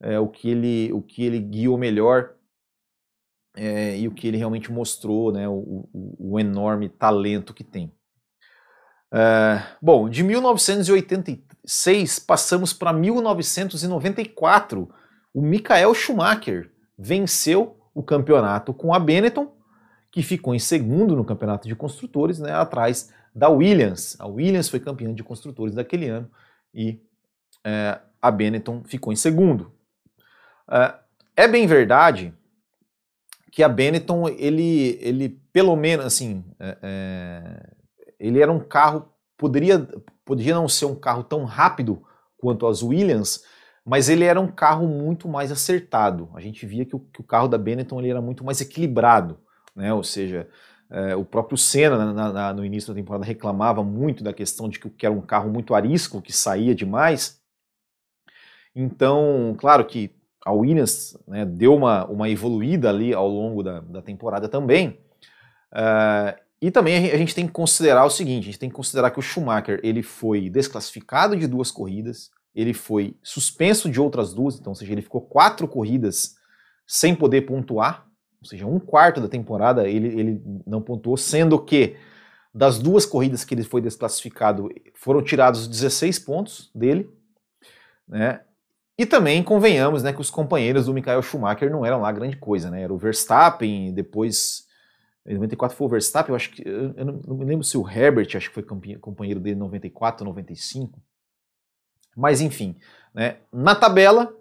é, 0.00 0.18
o, 0.18 0.28
que 0.28 0.48
ele, 0.48 0.92
o 0.92 1.02
que 1.02 1.24
ele 1.24 1.40
guiou 1.40 1.76
melhor 1.76 2.34
é, 3.56 3.98
e 3.98 4.06
o 4.06 4.12
que 4.12 4.28
ele 4.28 4.36
realmente 4.36 4.70
mostrou, 4.70 5.32
né, 5.32 5.48
o, 5.48 5.88
o, 5.92 6.32
o 6.32 6.40
enorme 6.40 6.88
talento 6.88 7.52
que 7.52 7.64
tem. 7.64 7.92
É, 9.12 9.62
bom, 9.80 10.08
de 10.08 10.22
1986 10.22 12.18
passamos 12.20 12.72
para 12.72 12.92
1994. 12.92 14.88
O 15.34 15.42
Michael 15.42 15.92
Schumacher 15.94 16.70
venceu 16.96 17.76
o 17.94 18.02
campeonato 18.02 18.72
com 18.72 18.94
a 18.94 18.98
Benetton, 18.98 19.54
que 20.10 20.22
ficou 20.22 20.54
em 20.54 20.58
segundo 20.58 21.14
no 21.16 21.24
campeonato 21.24 21.68
de 21.68 21.74
construtores, 21.74 22.38
né, 22.38 22.52
atrás 22.52 23.12
da 23.34 23.48
Williams. 23.48 24.16
A 24.18 24.26
Williams 24.26 24.68
foi 24.68 24.80
campeã 24.80 25.12
de 25.14 25.22
construtores 25.22 25.74
daquele 25.74 26.08
ano 26.08 26.30
e 26.74 27.00
é, 27.64 28.00
a 28.20 28.30
Benetton 28.30 28.82
ficou 28.84 29.12
em 29.12 29.16
segundo. 29.16 29.72
É, 30.70 30.94
é, 31.36 31.48
bem 31.48 31.66
verdade 31.66 32.32
que 33.50 33.62
a 33.62 33.68
Benetton, 33.68 34.28
ele, 34.28 34.98
ele 35.00 35.28
pelo 35.52 35.76
menos, 35.76 36.06
assim, 36.06 36.44
é, 36.58 36.78
é, 36.82 37.70
ele 38.18 38.40
era 38.40 38.50
um 38.50 38.60
carro, 38.60 39.12
poderia, 39.36 39.86
poderia 40.24 40.54
não 40.54 40.68
ser 40.68 40.86
um 40.86 40.94
carro 40.94 41.22
tão 41.22 41.44
rápido 41.44 42.02
quanto 42.38 42.66
as 42.66 42.82
Williams, 42.82 43.44
mas 43.84 44.08
ele 44.08 44.24
era 44.24 44.40
um 44.40 44.48
carro 44.48 44.86
muito 44.86 45.28
mais 45.28 45.52
acertado. 45.52 46.30
A 46.34 46.40
gente 46.40 46.64
via 46.64 46.84
que 46.86 46.96
o, 46.96 47.00
que 47.00 47.20
o 47.20 47.24
carro 47.24 47.48
da 47.48 47.58
Benetton 47.58 48.00
ele 48.00 48.10
era 48.10 48.22
muito 48.22 48.42
mais 48.42 48.60
equilibrado, 48.60 49.38
né? 49.76 49.92
Ou 49.92 50.02
seja, 50.02 50.48
é, 50.92 51.16
o 51.16 51.24
próprio 51.24 51.56
Senna, 51.56 52.12
na, 52.12 52.32
na, 52.32 52.52
no 52.52 52.62
início 52.62 52.92
da 52.92 53.00
temporada, 53.00 53.24
reclamava 53.24 53.82
muito 53.82 54.22
da 54.22 54.30
questão 54.30 54.68
de 54.68 54.78
que, 54.78 55.06
era 55.06 55.14
um 55.14 55.22
carro 55.22 55.50
muito 55.50 55.74
arisco, 55.74 56.20
que 56.20 56.34
saía 56.34 56.74
demais. 56.74 57.40
Então, 58.76 59.56
claro 59.58 59.86
que 59.86 60.14
a 60.44 60.52
Williams 60.52 61.16
né, 61.26 61.46
deu 61.46 61.74
uma, 61.74 62.04
uma 62.04 62.28
evoluída 62.28 62.90
ali 62.90 63.14
ao 63.14 63.26
longo 63.26 63.62
da, 63.62 63.80
da 63.80 64.02
temporada 64.02 64.50
também. 64.50 65.00
Uh, 65.72 66.38
e 66.60 66.70
também 66.70 67.10
a 67.10 67.16
gente 67.16 67.34
tem 67.34 67.46
que 67.46 67.52
considerar 67.52 68.04
o 68.04 68.10
seguinte: 68.10 68.42
a 68.42 68.46
gente 68.46 68.58
tem 68.58 68.68
que 68.68 68.74
considerar 68.74 69.10
que 69.10 69.18
o 69.18 69.22
Schumacher 69.22 69.80
ele 69.82 70.02
foi 70.02 70.50
desclassificado 70.50 71.34
de 71.38 71.46
duas 71.46 71.70
corridas, 71.70 72.30
ele 72.54 72.74
foi 72.74 73.16
suspenso 73.22 73.88
de 73.88 73.98
outras 73.98 74.34
duas, 74.34 74.60
então, 74.60 74.72
ou 74.72 74.76
seja, 74.76 74.92
ele 74.92 75.00
ficou 75.00 75.22
quatro 75.22 75.66
corridas 75.66 76.36
sem 76.86 77.14
poder 77.14 77.42
pontuar 77.42 78.11
ou 78.42 78.46
seja, 78.46 78.66
um 78.66 78.80
quarto 78.80 79.20
da 79.20 79.28
temporada 79.28 79.88
ele, 79.88 80.08
ele 80.08 80.42
não 80.66 80.82
pontuou, 80.82 81.16
sendo 81.16 81.58
que 81.58 81.96
das 82.52 82.78
duas 82.78 83.06
corridas 83.06 83.44
que 83.44 83.54
ele 83.54 83.62
foi 83.62 83.80
desclassificado 83.80 84.68
foram 84.94 85.22
tirados 85.22 85.68
16 85.68 86.18
pontos 86.18 86.70
dele, 86.74 87.08
né? 88.06 88.40
E 88.98 89.06
também 89.06 89.42
convenhamos, 89.42 90.02
né, 90.02 90.12
que 90.12 90.20
os 90.20 90.30
companheiros 90.30 90.84
do 90.84 90.92
Michael 90.92 91.22
Schumacher 91.22 91.70
não 91.70 91.86
eram 91.86 92.00
lá 92.00 92.12
grande 92.12 92.36
coisa, 92.36 92.70
né? 92.70 92.82
Era 92.82 92.92
o 92.92 92.98
Verstappen, 92.98 93.94
depois 93.94 94.66
em 95.24 95.34
94 95.34 95.76
foi 95.76 95.86
o 95.86 95.90
Verstappen, 95.90 96.32
eu 96.32 96.36
acho 96.36 96.50
que 96.50 96.62
eu 96.66 97.04
não, 97.04 97.20
não 97.26 97.36
me 97.36 97.44
lembro 97.44 97.64
se 97.64 97.78
o 97.78 97.88
Herbert, 97.88 98.28
acho 98.34 98.48
que 98.48 98.54
foi 98.54 98.64
companheiro 98.98 99.38
dele 99.38 99.56
em 99.56 99.58
94, 99.60 100.26
95. 100.26 101.00
Mas 102.16 102.40
enfim, 102.40 102.76
né? 103.14 103.36
Na 103.52 103.74
tabela 103.74 104.36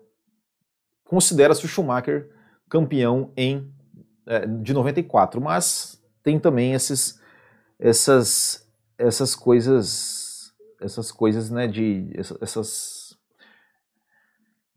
considera-se 1.06 1.64
o 1.64 1.68
Schumacher 1.68 2.30
campeão 2.68 3.32
em 3.38 3.72
é, 4.32 4.48
de 4.48 4.74
94, 4.74 5.42
mas 5.42 6.02
tem 6.24 6.40
também 6.40 6.74
esses, 6.74 7.20
essas, 7.78 8.66
essas 8.98 9.36
coisas, 9.36 10.54
essas 10.80 11.12
coisas, 11.12 11.50
né, 11.50 11.68
de, 11.68 12.10
essas, 12.40 13.18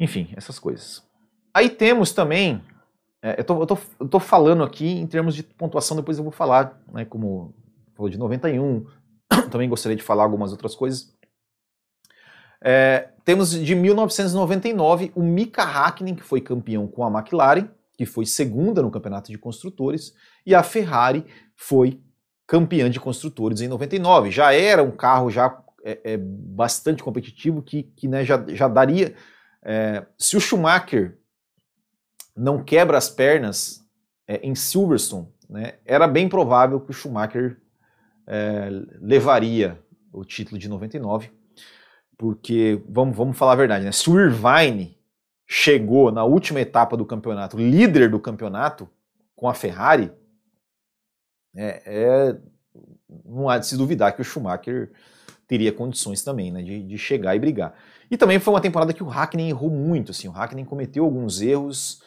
enfim, 0.00 0.32
essas 0.36 0.58
coisas. 0.58 1.02
Aí 1.54 1.70
temos 1.70 2.12
também 2.12 2.60
é, 3.22 3.40
eu, 3.40 3.44
tô, 3.44 3.60
eu, 3.62 3.66
tô, 3.66 3.78
eu 4.00 4.08
tô 4.08 4.20
falando 4.20 4.64
aqui 4.64 4.86
em 4.86 5.06
termos 5.06 5.34
de 5.34 5.42
pontuação, 5.42 5.96
depois 5.96 6.18
eu 6.18 6.24
vou 6.24 6.32
falar, 6.32 6.78
né, 6.92 7.04
como 7.04 7.54
falou 7.94 8.10
de 8.10 8.18
91, 8.18 8.84
também 9.50 9.66
gostaria 9.66 9.96
de 9.96 10.02
falar 10.02 10.24
algumas 10.24 10.50
outras 10.50 10.74
coisas. 10.74 11.16
É, 12.60 13.08
temos 13.24 13.52
de 13.52 13.74
1999 13.74 15.12
o 15.14 15.22
Mika 15.22 15.62
Hakkinen, 15.62 16.14
que 16.14 16.22
foi 16.22 16.40
campeão 16.40 16.86
com 16.86 17.02
a 17.02 17.10
McLaren, 17.10 17.70
que 17.96 18.04
foi 18.06 18.26
segunda 18.26 18.82
no 18.82 18.90
campeonato 18.90 19.30
de 19.30 19.38
construtores, 19.38 20.14
e 20.44 20.54
a 20.54 20.62
Ferrari 20.62 21.24
foi 21.56 22.00
campeã 22.46 22.90
de 22.90 23.00
construtores 23.00 23.60
em 23.60 23.68
99. 23.68 24.30
Já 24.30 24.52
era 24.52 24.82
um 24.82 24.90
carro 24.90 25.30
já 25.30 25.62
é, 25.84 26.00
é 26.04 26.16
bastante 26.16 27.02
competitivo 27.02 27.62
que, 27.62 27.82
que 27.82 28.08
né, 28.08 28.24
já, 28.24 28.42
já 28.48 28.66
daria. 28.66 29.14
É, 29.62 30.04
se 30.18 30.36
o 30.36 30.40
Schumacher 30.40 31.18
não 32.36 32.62
quebra 32.62 32.98
as 32.98 33.08
pernas 33.08 33.86
é, 34.26 34.40
em 34.42 34.54
Silverstone, 34.54 35.28
né, 35.48 35.74
era 35.84 36.08
bem 36.08 36.28
provável 36.28 36.80
que 36.80 36.90
o 36.90 36.94
Schumacher 36.94 37.60
é, 38.26 38.68
levaria 39.00 39.78
o 40.12 40.24
título 40.24 40.58
de 40.58 40.68
99, 40.68 41.30
porque, 42.16 42.82
vamos, 42.88 43.16
vamos 43.16 43.36
falar 43.36 43.52
a 43.52 43.56
verdade, 43.56 43.84
né, 43.84 43.92
se 43.92 44.08
o 44.08 44.18
Irvine 44.18 44.93
chegou 45.46 46.10
na 46.10 46.24
última 46.24 46.60
etapa 46.60 46.96
do 46.96 47.04
campeonato, 47.04 47.56
líder 47.56 48.10
do 48.10 48.18
campeonato, 48.18 48.88
com 49.36 49.48
a 49.48 49.54
Ferrari, 49.54 50.12
é, 51.56 51.82
é, 51.84 52.36
não 53.24 53.48
há 53.48 53.58
de 53.58 53.66
se 53.66 53.76
duvidar 53.76 54.14
que 54.14 54.20
o 54.20 54.24
Schumacher 54.24 54.90
teria 55.46 55.72
condições 55.72 56.22
também 56.22 56.50
né, 56.50 56.62
de, 56.62 56.82
de 56.82 56.98
chegar 56.98 57.36
e 57.36 57.38
brigar. 57.38 57.74
E 58.10 58.16
também 58.16 58.38
foi 58.38 58.54
uma 58.54 58.60
temporada 58.60 58.92
que 58.92 59.02
o 59.02 59.08
Hackney 59.08 59.50
errou 59.50 59.70
muito, 59.70 60.10
assim, 60.10 60.28
o 60.28 60.32
Hackney 60.32 60.64
cometeu 60.64 61.04
alguns 61.04 61.40
erros, 61.40 62.00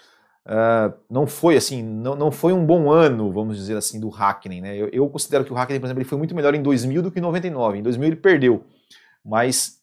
uh, 0.45 0.93
não 1.09 1.27
foi 1.27 1.57
assim, 1.57 1.83
não, 1.83 2.15
não 2.15 2.31
foi 2.31 2.53
um 2.53 2.65
bom 2.65 2.89
ano, 2.89 3.31
vamos 3.31 3.57
dizer 3.57 3.77
assim, 3.77 3.99
do 3.99 4.09
Hackney, 4.09 4.61
né? 4.61 4.75
Eu, 4.75 4.89
eu, 4.89 5.09
considero 5.09 5.45
que 5.45 5.51
o 5.51 5.55
Hackney, 5.55 5.79
por 5.79 5.85
exemplo, 5.85 6.01
ele 6.01 6.09
foi 6.09 6.17
muito 6.17 6.35
melhor 6.35 6.53
em 6.55 6.61
2000 6.61 7.01
do 7.01 7.11
que 7.11 7.19
em 7.19 7.21
99. 7.21 7.79
Em 7.79 7.83
2000 7.83 8.07
ele 8.07 8.15
perdeu, 8.15 8.63
mas, 9.23 9.79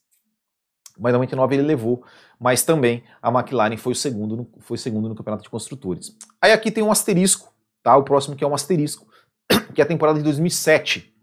mas 0.97 1.11
em 1.11 1.13
99 1.13 1.55
ele 1.55 1.63
levou. 1.63 2.03
Mas 2.39 2.63
também 2.63 3.03
a 3.21 3.29
McLaren 3.29 3.77
foi 3.77 3.93
o 3.93 3.95
segundo, 3.95 4.35
no, 4.35 4.49
foi 4.59 4.77
segundo 4.77 5.07
no 5.07 5.15
campeonato 5.15 5.43
de 5.43 5.49
construtores. 5.49 6.15
Aí 6.41 6.51
aqui 6.51 6.71
tem 6.71 6.83
um 6.83 6.91
asterisco, 6.91 7.53
tá? 7.81 7.95
O 7.95 8.03
próximo 8.03 8.35
que 8.35 8.43
é 8.43 8.47
um 8.47 8.53
asterisco, 8.53 9.07
que 9.73 9.81
é 9.81 9.83
a 9.83 9.87
temporada 9.87 10.17
de 10.17 10.23
2007. 10.23 11.13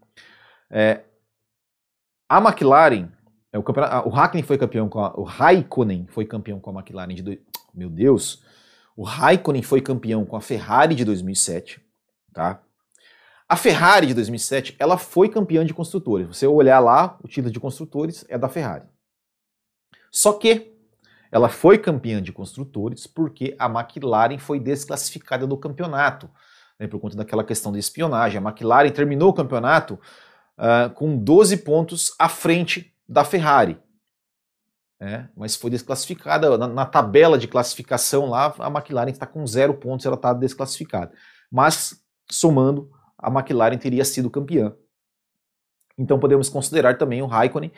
É, 0.71 1.01
a 2.27 2.39
McLaren, 2.39 3.09
é, 3.51 3.57
o, 3.57 3.63
campeonato, 3.63 4.07
o 4.07 4.11
Hackney 4.11 4.43
foi 4.43 4.57
campeão 4.57 4.89
com 4.89 4.99
a, 4.99 5.13
o 5.15 5.23
Raikkonen 5.23 6.07
foi 6.07 6.25
campeão 6.25 6.59
com 6.59 6.71
a 6.71 6.73
McLaren 6.73 7.13
de 7.13 7.21
do, 7.21 7.37
meu 7.73 7.89
Deus, 7.89 8.43
o 8.95 9.03
Raikkonen 9.03 9.61
foi 9.61 9.81
campeão 9.81 10.25
com 10.25 10.35
a 10.35 10.41
Ferrari 10.41 10.95
de 10.95 11.05
2007, 11.05 11.81
tá? 12.33 12.61
A 13.47 13.55
Ferrari 13.55 14.07
de 14.07 14.13
2007, 14.13 14.75
ela 14.79 14.97
foi 14.97 15.29
campeã 15.29 15.65
de 15.65 15.73
construtores. 15.73 16.27
Você 16.27 16.47
olhar 16.47 16.79
lá, 16.79 17.19
o 17.23 17.27
título 17.27 17.51
de 17.51 17.59
construtores 17.59 18.25
é 18.27 18.37
da 18.37 18.49
Ferrari. 18.49 18.85
Só 20.13 20.33
que 20.33 20.71
ela 21.31 21.49
foi 21.49 21.77
campeã 21.77 22.21
de 22.21 22.31
construtores 22.31 23.07
porque 23.07 23.55
a 23.57 23.65
McLaren 23.65 24.37
foi 24.37 24.59
desclassificada 24.59 25.47
do 25.47 25.57
campeonato, 25.57 26.29
né, 26.79 26.87
por 26.87 26.99
conta 26.99 27.17
daquela 27.17 27.43
questão 27.43 27.71
de 27.71 27.79
espionagem. 27.79 28.39
A 28.39 28.41
McLaren 28.41 28.91
terminou 28.91 29.29
o 29.29 29.33
campeonato 29.33 29.99
uh, 30.57 30.93
com 30.93 31.17
12 31.17 31.57
pontos 31.57 32.13
à 32.19 32.29
frente 32.29 32.93
da 33.09 33.25
Ferrari 33.25 33.79
né? 35.03 35.29
mas 35.35 35.55
foi 35.55 35.69
desclassificada. 35.69 36.57
Na, 36.57 36.67
na, 36.67 36.85
tabela 36.85 37.37
de 37.37 37.47
classificação 37.47 38.29
lá, 38.29 38.53
a 38.57 38.67
McLaren 38.67 39.11
está 39.11 39.25
com 39.25 39.45
zero 39.45 39.73
pontos, 39.73 40.05
ela 40.05 40.15
está 40.15 40.33
desclassificada. 40.33 41.11
Mas, 41.51 42.01
somando, 42.31 42.89
a 43.17 43.29
McLaren 43.29 43.77
teria 43.77 44.05
sido 44.05 44.29
campeã. 44.29 44.73
Então 45.97 46.19
podemos 46.19 46.49
considerar 46.49 46.97
também 46.97 47.21
o 47.21 47.27
Raikkonen, 47.27 47.71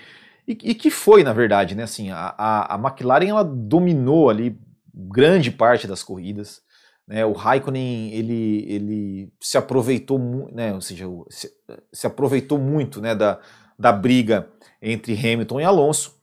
e, 0.47 0.51
e 0.51 0.75
que 0.75 0.89
foi, 0.89 1.23
na 1.23 1.33
verdade, 1.33 1.75
né? 1.75 1.83
Assim, 1.83 2.11
a, 2.11 2.33
a, 2.37 2.75
a, 2.75 2.77
McLaren 2.77 3.27
ela 3.27 3.43
dominou 3.43 4.29
ali 4.29 4.59
grande 4.93 5.51
parte 5.51 5.87
das 5.87 6.03
corridas. 6.03 6.61
Né? 7.07 7.25
O 7.25 7.33
Raikkonen 7.33 8.11
ele, 8.13 8.65
ele 8.67 9.33
se 9.39 9.57
aproveitou, 9.57 10.19
né? 10.51 10.73
ou 10.73 10.81
seja, 10.81 11.05
se, 11.29 11.51
se 11.91 12.07
aproveitou 12.07 12.57
muito 12.57 13.01
né? 13.01 13.13
da, 13.13 13.39
da 13.77 13.91
briga 13.91 14.49
entre 14.81 15.13
Hamilton 15.13 15.61
e 15.61 15.63
Alonso 15.63 16.15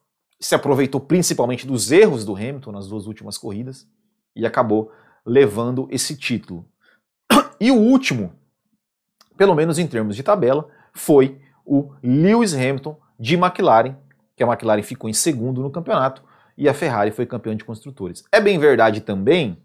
se 0.43 0.57
aproveitou 0.57 1.01
principalmente 1.01 1.65
dos 1.65 1.93
erros 1.93 2.25
do 2.25 2.35
Hamilton 2.35 2.73
nas 2.73 2.89
duas 2.89 3.07
últimas 3.07 3.39
corridas 3.39 3.87
e 4.35 4.45
acabou 4.45 4.91
levando 5.25 5.87
esse 5.89 6.17
título. 6.17 6.67
E 7.61 7.71
o 7.71 7.77
último, 7.77 8.33
pelo 9.37 9.55
menos 9.55 9.79
em 9.79 9.87
termos 9.87 10.17
de 10.17 10.23
tabela, 10.25 10.69
foi 10.93 11.41
o 11.65 11.93
Lewis 12.03 12.55
Hamilton 12.55 12.99
de 13.19 13.37
McLaren, 13.37 13.97
que 14.43 14.51
a 14.51 14.53
McLaren 14.53 14.83
ficou 14.83 15.09
em 15.09 15.13
segundo 15.13 15.63
no 15.63 15.71
campeonato 15.71 16.23
e 16.57 16.69
a 16.69 16.75
Ferrari 16.75 17.11
foi 17.11 17.27
campeã 17.27 17.57
de 17.57 17.65
construtores. 17.65 18.25
É 18.31 18.41
bem 18.41 18.59
verdade 18.59 19.01
também, 19.01 19.59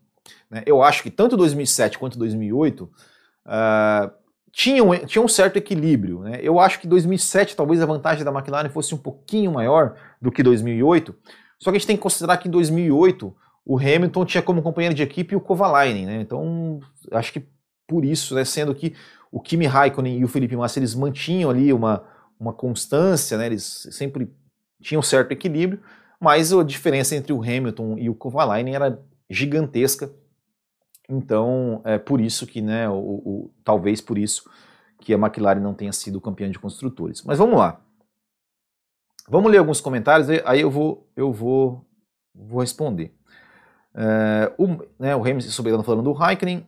né, 0.50 0.64
eu 0.66 0.82
acho 0.82 1.04
que 1.04 1.10
tanto 1.10 1.36
2007 1.38 1.98
quanto 1.98 2.18
2008 2.18 2.84
uh, 2.84 4.12
tinha 4.52 4.84
um, 4.84 4.96
tinha 5.06 5.22
um 5.22 5.28
certo 5.28 5.58
equilíbrio. 5.58 6.22
Né? 6.22 6.40
Eu 6.42 6.60
acho 6.60 6.80
que 6.80 6.88
2007 6.88 7.56
talvez 7.56 7.82
a 7.82 7.86
vantagem 7.86 8.24
da 8.24 8.32
McLaren 8.32 8.70
fosse 8.70 8.94
um 8.94 8.98
pouquinho 8.98 9.52
maior 9.52 9.96
do 10.22 10.32
que 10.32 10.42
2008, 10.44 11.16
só 11.60 11.72
que 11.72 11.78
a 11.78 11.80
gente 11.80 11.88
tem 11.88 11.96
que 11.96 12.04
considerar 12.04 12.38
que 12.38 12.48
em 12.48 12.52
2008 12.52 13.36
o 13.66 13.78
Hamilton 13.78 14.26
tinha 14.26 14.42
como 14.42 14.62
companheiro 14.62 14.96
de 14.96 15.04
equipe 15.04 15.36
o 15.36 15.42
Kovalainen, 15.42 16.06
né? 16.06 16.22
então 16.22 16.80
acho 17.12 17.34
que 17.34 17.46
por 17.88 18.04
isso, 18.04 18.36
né, 18.36 18.44
sendo 18.44 18.76
que 18.76 18.94
o 19.32 19.40
Kimi 19.40 19.66
Raikkonen 19.66 20.20
e 20.20 20.24
o 20.24 20.28
Felipe 20.28 20.56
Massa 20.56 20.80
eles 20.80 20.94
mantinham 20.94 21.50
ali 21.50 21.72
uma, 21.72 22.04
uma 22.40 22.54
constância, 22.54 23.38
né, 23.38 23.46
eles 23.46 23.88
sempre 23.92 24.30
tinham 24.82 25.02
certo 25.02 25.32
equilíbrio, 25.32 25.82
mas 26.20 26.54
a 26.54 26.64
diferença 26.64 27.16
entre 27.16 27.34
o 27.34 27.42
Hamilton 27.42 27.98
e 27.98 28.10
o 28.10 28.16
Kovalainen 28.16 28.76
era 28.76 29.00
gigantesca 29.30 30.12
então, 31.10 31.82
é 31.86 31.98
por 31.98 32.20
isso 32.20 32.46
que, 32.46 32.62
né, 32.62 32.90
o, 32.90 32.96
o, 32.96 33.52
talvez 33.64 34.02
por 34.02 34.18
isso 34.18 34.50
que 35.00 35.14
a 35.14 35.18
McLaren 35.18 35.62
não 35.62 35.74
tenha 35.74 35.94
sido 35.94 36.20
campeã 36.20 36.50
de 36.50 36.60
construtores. 36.60 37.24
Mas 37.24 37.38
vamos 37.38 37.58
lá. 37.58 37.80
Vamos 39.30 39.52
ler 39.52 39.58
alguns 39.60 39.80
comentários, 39.80 40.28
aí 40.46 40.62
eu 40.62 40.70
vou, 40.70 41.08
eu 41.16 41.32
vou, 41.32 41.86
vou 42.34 42.60
responder. 42.60 43.14
É, 43.94 44.54
o, 44.58 44.68
né, 45.00 45.16
o 45.16 45.22
Hamilton 45.22 45.50
Soberano 45.50 45.84
falando 45.84 46.04
do 46.04 46.12
Raikkonen. 46.12 46.68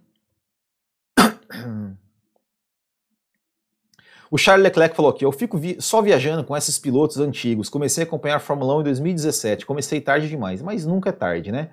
O 4.31 4.37
Charles 4.37 4.63
Leclerc 4.63 4.95
falou 4.95 5.11
aqui: 5.11 5.25
eu 5.25 5.31
fico 5.31 5.57
vi 5.57 5.77
só 5.79 6.01
viajando 6.01 6.43
com 6.43 6.55
esses 6.55 6.77
pilotos 6.77 7.17
antigos. 7.17 7.69
Comecei 7.69 8.03
a 8.03 8.07
acompanhar 8.07 8.35
a 8.35 8.39
Fórmula 8.39 8.75
1 8.77 8.81
em 8.81 8.83
2017. 8.83 9.65
Comecei 9.65 9.99
tarde 9.99 10.29
demais, 10.29 10.61
mas 10.61 10.85
nunca 10.85 11.09
é 11.09 11.13
tarde, 11.13 11.51
né? 11.51 11.71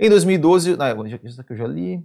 Em 0.00 0.08
2012, 0.08 0.76
não, 0.76 1.06
isso 1.06 1.40
aqui 1.40 1.52
eu 1.52 1.56
já 1.56 1.66
li. 1.66 2.02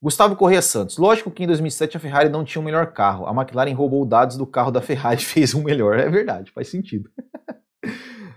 Gustavo 0.00 0.36
Correia 0.36 0.62
Santos. 0.62 0.96
Lógico 0.96 1.30
que 1.30 1.42
em 1.42 1.46
2007 1.46 1.96
a 1.96 2.00
Ferrari 2.00 2.28
não 2.28 2.44
tinha 2.44 2.62
o 2.62 2.64
melhor 2.64 2.92
carro. 2.92 3.26
A 3.26 3.32
McLaren 3.32 3.74
roubou 3.74 4.06
dados 4.06 4.36
do 4.36 4.46
carro 4.46 4.70
da 4.70 4.80
Ferrari 4.80 5.20
e 5.20 5.24
fez 5.26 5.54
um 5.54 5.62
melhor. 5.62 5.98
É 5.98 6.08
verdade, 6.08 6.52
faz 6.52 6.68
sentido. 6.68 7.10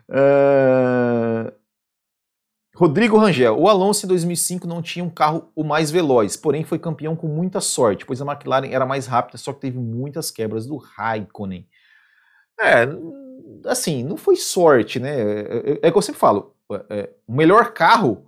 uh... 0.10 1.52
Rodrigo 2.82 3.16
Rangel. 3.16 3.60
O 3.60 3.70
Alonso 3.70 4.08
em 4.08 4.10
2005 4.10 4.68
não 4.68 4.82
tinha 4.82 5.06
um 5.06 5.10
carro 5.10 5.52
o 5.56 5.64
mais 5.64 5.92
veloz, 5.92 6.36
porém 6.36 6.64
foi 6.64 6.80
campeão 6.80 7.16
com 7.16 7.28
muita 7.28 7.62
sorte, 7.62 8.08
pois 8.08 8.20
a 8.20 8.26
McLaren 8.26 8.72
era 8.72 8.88
mais 8.88 9.06
rápida, 9.06 9.38
só 9.38 9.54
que 9.54 9.62
teve 9.62 9.78
muitas 9.78 10.32
quebras 10.32 10.66
do 10.66 10.78
Raikkonen. 10.78 11.68
É, 12.60 12.88
assim, 13.68 14.04
não 14.04 14.18
foi 14.18 14.36
sorte, 14.36 15.00
né? 15.00 15.12
É, 15.12 15.72
é, 15.74 15.80
é 15.84 15.92
que 15.92 15.96
eu 15.96 16.02
sempre 16.02 16.20
falo, 16.20 16.56
é, 16.90 17.12
o 17.28 17.34
melhor 17.34 17.72
carro 17.72 18.28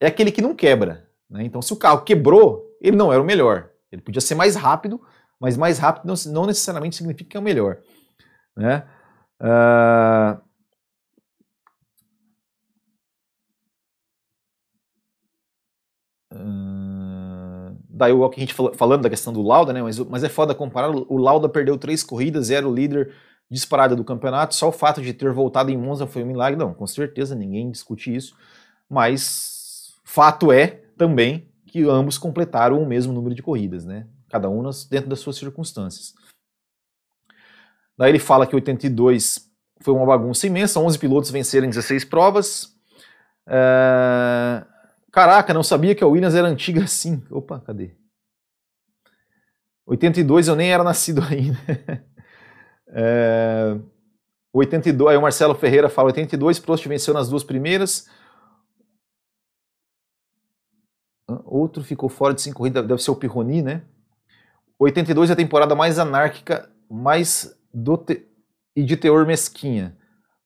é 0.00 0.08
aquele 0.08 0.32
que 0.32 0.42
não 0.42 0.56
quebra. 0.56 1.08
Né? 1.30 1.44
Então, 1.44 1.62
se 1.62 1.72
o 1.72 1.76
carro 1.76 2.02
quebrou, 2.02 2.66
ele 2.80 2.96
não 2.96 3.12
era 3.12 3.22
o 3.22 3.24
melhor. 3.24 3.70
Ele 3.92 4.02
podia 4.02 4.20
ser 4.20 4.34
mais 4.34 4.56
rápido, 4.56 5.00
mas 5.38 5.56
mais 5.56 5.78
rápido 5.78 6.06
não, 6.06 6.32
não 6.32 6.46
necessariamente 6.46 6.96
significa 6.96 7.30
que 7.30 7.36
é 7.36 7.40
o 7.40 7.44
melhor. 7.44 7.78
Né? 8.56 8.82
Uh... 9.40 10.42
Daí 17.88 18.12
o 18.12 18.28
que 18.28 18.40
a 18.40 18.40
gente 18.40 18.54
falou, 18.54 18.74
falando 18.74 19.02
da 19.02 19.10
questão 19.10 19.32
do 19.32 19.42
Lauda, 19.42 19.72
né? 19.72 19.82
Mas, 19.82 19.98
mas 19.98 20.24
é 20.24 20.28
foda 20.28 20.54
comparar. 20.54 20.90
O 20.90 21.16
Lauda 21.16 21.48
perdeu 21.48 21.78
três 21.78 22.02
corridas, 22.02 22.50
era 22.50 22.68
o 22.68 22.74
líder 22.74 23.12
disparado 23.50 23.94
do 23.94 24.04
campeonato. 24.04 24.54
Só 24.54 24.68
o 24.68 24.72
fato 24.72 25.00
de 25.00 25.12
ter 25.12 25.32
voltado 25.32 25.70
em 25.70 25.76
Monza 25.76 26.06
foi 26.06 26.22
um 26.22 26.26
milagre. 26.26 26.58
Não, 26.58 26.74
com 26.74 26.86
certeza, 26.86 27.34
ninguém 27.34 27.70
discute 27.70 28.14
isso. 28.14 28.34
Mas 28.88 29.94
Fato 30.04 30.52
é 30.52 30.82
também 30.96 31.48
que 31.66 31.82
ambos 31.82 32.18
completaram 32.18 32.80
o 32.80 32.86
mesmo 32.86 33.12
número 33.12 33.34
de 33.34 33.42
corridas, 33.42 33.84
né? 33.84 34.06
Cada 34.28 34.48
um 34.48 34.62
dentro 34.88 35.08
das 35.08 35.20
suas 35.20 35.36
circunstâncias. 35.36 36.14
Daí 37.96 38.10
ele 38.10 38.18
fala 38.18 38.46
que 38.46 38.54
82 38.54 39.50
foi 39.80 39.94
uma 39.94 40.06
bagunça 40.06 40.46
imensa, 40.46 40.80
11 40.80 40.98
pilotos 40.98 41.30
venceram 41.30 41.68
16 41.68 42.04
provas. 42.04 42.74
Caraca, 45.14 45.54
não 45.54 45.62
sabia 45.62 45.94
que 45.94 46.02
a 46.02 46.08
Williams 46.08 46.34
era 46.34 46.48
antiga 46.48 46.82
assim. 46.82 47.22
Opa, 47.30 47.60
cadê? 47.60 47.96
82 49.86 50.48
eu 50.48 50.56
nem 50.56 50.72
era 50.72 50.82
nascido 50.82 51.22
ainda. 51.30 51.56
é, 52.88 53.78
82, 54.52 55.12
aí 55.12 55.16
o 55.16 55.22
Marcelo 55.22 55.54
Ferreira 55.54 55.88
fala: 55.88 56.08
82, 56.08 56.58
Prost 56.58 56.84
venceu 56.88 57.14
nas 57.14 57.28
duas 57.28 57.44
primeiras. 57.44 58.10
Outro 61.44 61.84
ficou 61.84 62.08
fora 62.08 62.34
de 62.34 62.42
cinco 62.42 62.58
corridas, 62.58 62.84
deve 62.84 63.00
ser 63.00 63.12
o 63.12 63.16
Pirroni, 63.16 63.62
né? 63.62 63.84
82 64.80 65.30
é 65.30 65.34
a 65.34 65.36
temporada 65.36 65.76
mais 65.76 66.00
anárquica, 66.00 66.68
mais 66.90 67.56
do 67.72 67.96
te... 67.96 68.26
e 68.74 68.82
de 68.82 68.96
teor 68.96 69.24
mesquinha. 69.24 69.96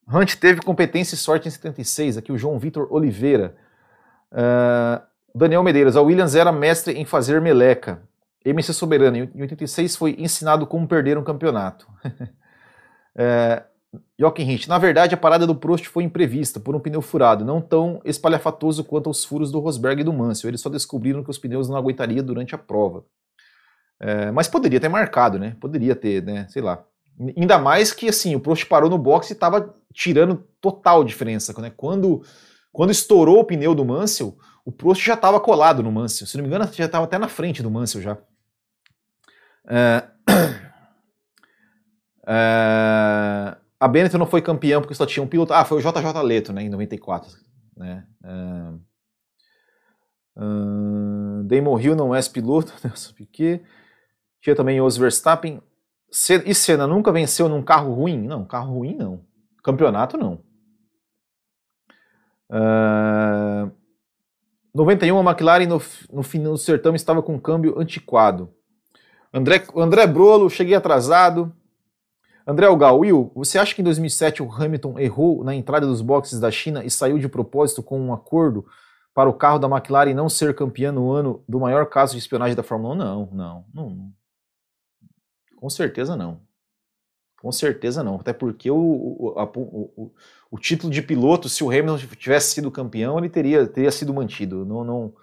Hunt 0.07 0.35
teve 0.35 0.61
competência 0.61 1.15
e 1.15 1.19
sorte 1.19 1.49
em 1.49 1.51
76. 1.51 2.19
Aqui 2.19 2.31
o 2.31 2.37
João 2.37 2.59
Vitor 2.59 2.87
Oliveira. 2.93 3.57
Uh, 4.33 5.03
Daniel 5.35 5.63
Medeiros, 5.63 5.97
a 5.97 6.03
Williams 6.03 6.35
era 6.35 6.53
mestre 6.53 6.95
em 6.95 7.05
fazer 7.05 7.41
meleca. 7.41 8.03
MC 8.45 8.73
Soberano, 8.73 9.17
em 9.17 9.41
86 9.43 9.97
foi 9.97 10.17
ensinado 10.19 10.67
como 10.67 10.87
perder 10.87 11.19
um 11.19 11.25
campeonato. 11.25 11.87
é, 13.17 13.63
Jochen 14.19 14.51
Hint, 14.51 14.67
na 14.67 14.79
verdade 14.79 15.15
a 15.15 15.19
parada 15.19 15.47
do 15.47 15.55
Prost 15.55 15.87
foi 15.87 16.05
imprevista 16.05 16.59
por 16.59 16.75
um 16.75 16.81
pneu 16.81 17.03
furado, 17.03 17.45
não 17.45 17.61
tão 17.61 18.01
espalhafatoso 18.05 18.85
quanto 18.85 19.11
os 19.11 19.25
furos 19.25 19.51
do 19.51 19.61
Rosberg 19.61 20.01
e 20.01 20.05
do 20.05 20.13
Mansell. 20.13 20.51
Eles 20.51 20.61
só 20.61 20.69
descobriram 20.69 21.23
que 21.23 21.31
os 21.31 21.39
pneus 21.39 21.69
não 21.69 21.77
aguentariam 21.77 22.25
durante 22.25 22.55
a 22.55 22.59
prova. 22.59 23.05
É, 24.01 24.31
mas 24.31 24.49
poderia 24.49 24.81
ter 24.81 24.89
marcado, 24.89 25.39
né? 25.39 25.57
Poderia 25.61 25.95
ter, 25.95 26.23
né? 26.23 26.47
Sei 26.49 26.63
lá. 26.63 26.85
Ainda 27.37 27.59
mais 27.59 27.93
que 27.93 28.09
assim, 28.09 28.37
o 28.37 28.41
Prost 28.41 28.65
parou 28.67 28.89
no 28.89 28.97
box 28.97 29.31
e 29.31 29.33
estava 29.33 29.75
tirando 29.93 30.45
total 30.61 31.03
diferença. 31.03 31.53
Né? 31.61 31.73
Quando 31.77 32.23
quando 32.79 32.93
estourou 32.93 33.41
o 33.41 33.45
pneu 33.45 33.75
do 33.75 33.85
Mansell, 33.85 34.39
o 34.65 34.71
Prost 34.71 35.05
já 35.05 35.15
estava 35.15 35.41
colado 35.41 35.83
no 35.83 35.91
Mansell. 35.91 36.29
Se 36.29 36.37
não 36.37 36.45
me 36.45 36.49
engano, 36.49 36.73
já 36.73 36.85
estava 36.85 37.07
até 37.07 37.19
na 37.19 37.27
frente 37.27 37.61
do 37.61 37.69
Mansell 37.69 38.01
já. 38.01 38.17
É... 39.69 40.05
É... 42.31 43.57
A 43.81 43.89
Benetton 43.89 44.19
não 44.19 44.27
foi 44.27 44.43
campeão 44.43 44.81
porque 44.83 44.95
só 44.95 45.07
tinha 45.07 45.25
um 45.25 45.27
piloto. 45.27 45.55
Ah, 45.55 45.65
foi 45.65 45.79
o 45.79 45.81
JJ 45.81 46.23
Leto, 46.23 46.53
né, 46.53 46.63
em 46.63 46.69
94. 46.69 47.33
Né? 47.77 48.07
Uh... 50.37 51.43
Damon 51.47 51.81
Hill 51.81 51.97
não 51.97 52.15
é 52.15 52.21
piloto, 52.23 52.73
Nelson 52.85 53.13
Piquet. 53.13 53.65
Tinha 54.41 54.55
também 54.55 54.81
Os 54.81 54.97
Verstappen. 54.97 55.61
E 56.47 56.55
Senna 56.55 56.87
nunca 56.87 57.11
venceu 57.11 57.49
num 57.49 57.63
carro 57.63 57.93
ruim? 57.93 58.23
Não, 58.23 58.45
carro 58.45 58.75
ruim 58.75 58.95
não. 58.95 59.25
Campeonato 59.65 60.17
não. 60.17 60.47
Uh, 62.51 63.71
91, 64.75 65.19
a 65.19 65.31
McLaren 65.31 65.67
no, 65.67 65.83
no 66.13 66.23
do 66.23 66.57
certame 66.57 66.97
estava 66.97 67.23
com 67.23 67.39
câmbio 67.39 67.79
antiquado. 67.79 68.53
André, 69.33 69.65
André 69.77 70.07
Brolo, 70.07 70.49
cheguei 70.49 70.75
atrasado. 70.75 71.53
André 72.47 72.67
Algal, 72.67 73.01
Will, 73.01 73.31
você 73.35 73.59
acha 73.59 73.75
que 73.75 73.83
em 73.83 73.85
2007 73.85 74.43
o 74.43 74.51
Hamilton 74.51 74.99
errou 74.99 75.45
na 75.45 75.55
entrada 75.55 75.87
dos 75.87 76.01
boxes 76.01 76.41
da 76.41 76.51
China 76.51 76.83
e 76.83 76.91
saiu 76.91 77.19
de 77.19 77.29
propósito 77.29 77.83
com 77.83 78.01
um 78.01 78.13
acordo 78.13 78.67
para 79.13 79.29
o 79.29 79.35
carro 79.35 79.59
da 79.59 79.69
McLaren 79.69 80.15
não 80.15 80.29
ser 80.29 80.55
campeão 80.55 80.93
no 80.93 81.11
ano 81.11 81.45
do 81.47 81.61
maior 81.61 81.87
caso 81.87 82.13
de 82.13 82.21
espionagem 82.21 82.57
da 82.57 82.63
Fórmula 82.63 82.95
1? 82.95 82.97
Não, 82.97 83.29
não, 83.33 83.65
não. 83.75 84.13
Com 85.57 85.69
certeza 85.69 86.17
não. 86.17 86.41
Com 87.41 87.53
certeza 87.53 88.03
não. 88.03 88.15
Até 88.15 88.33
porque 88.33 88.71
o, 88.71 88.77
o, 88.77 89.35
a, 89.37 89.45
o, 89.45 90.13
o, 90.51 90.59
título 90.59 90.93
de 90.93 91.03
piloto, 91.03 91.49
se 91.49 91.63
o 91.63 91.71
Hamilton 91.71 91.99
tivesse 92.17 92.55
sido 92.55 92.71
campeão, 92.71 93.19
ele 93.19 93.29
teria, 93.29 93.67
teria 93.67 93.91
sido 93.91 94.15
mantido. 94.15 94.65
Não, 94.65 94.85
não, 94.85 95.15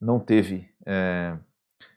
não 0.00 0.18
teve. 0.18 0.68
É... 0.84 1.36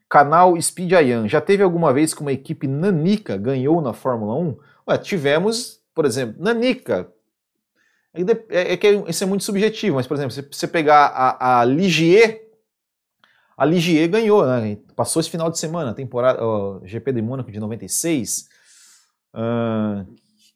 Canal 0.09 0.59
Speed 0.59 0.93
Ayan. 0.93 1.27
Já 1.27 1.39
teve 1.39 1.61
alguma 1.61 1.93
vez 1.93 2.13
que 2.13 2.21
uma 2.21 2.31
equipe 2.31 2.67
nanica 2.67 3.37
ganhou 3.37 3.79
na 3.81 3.93
Fórmula 3.93 4.35
1? 4.35 4.57
Ué, 4.87 4.97
tivemos, 4.97 5.79
por 5.93 6.05
exemplo, 6.05 6.41
nanica. 6.41 7.11
É, 8.13 8.21
é, 8.49 8.73
é 8.73 8.77
que 8.77 8.87
isso 9.07 9.23
é 9.23 9.27
muito 9.27 9.43
subjetivo, 9.43 9.97
mas, 9.97 10.07
por 10.07 10.15
exemplo, 10.15 10.31
se 10.31 10.41
você 10.41 10.67
pegar 10.67 11.07
a, 11.07 11.61
a 11.61 11.65
Ligier, 11.65 12.49
a 13.55 13.65
Ligier 13.65 14.09
ganhou, 14.09 14.45
né? 14.45 14.77
Passou 14.95 15.19
esse 15.19 15.29
final 15.29 15.51
de 15.51 15.59
semana, 15.59 15.93
temporada, 15.93 16.43
ó, 16.43 16.79
GP 16.83 17.11
de 17.11 17.21
Mônaco 17.21 17.51
de 17.51 17.59
96. 17.59 18.47
Uh, 19.33 20.07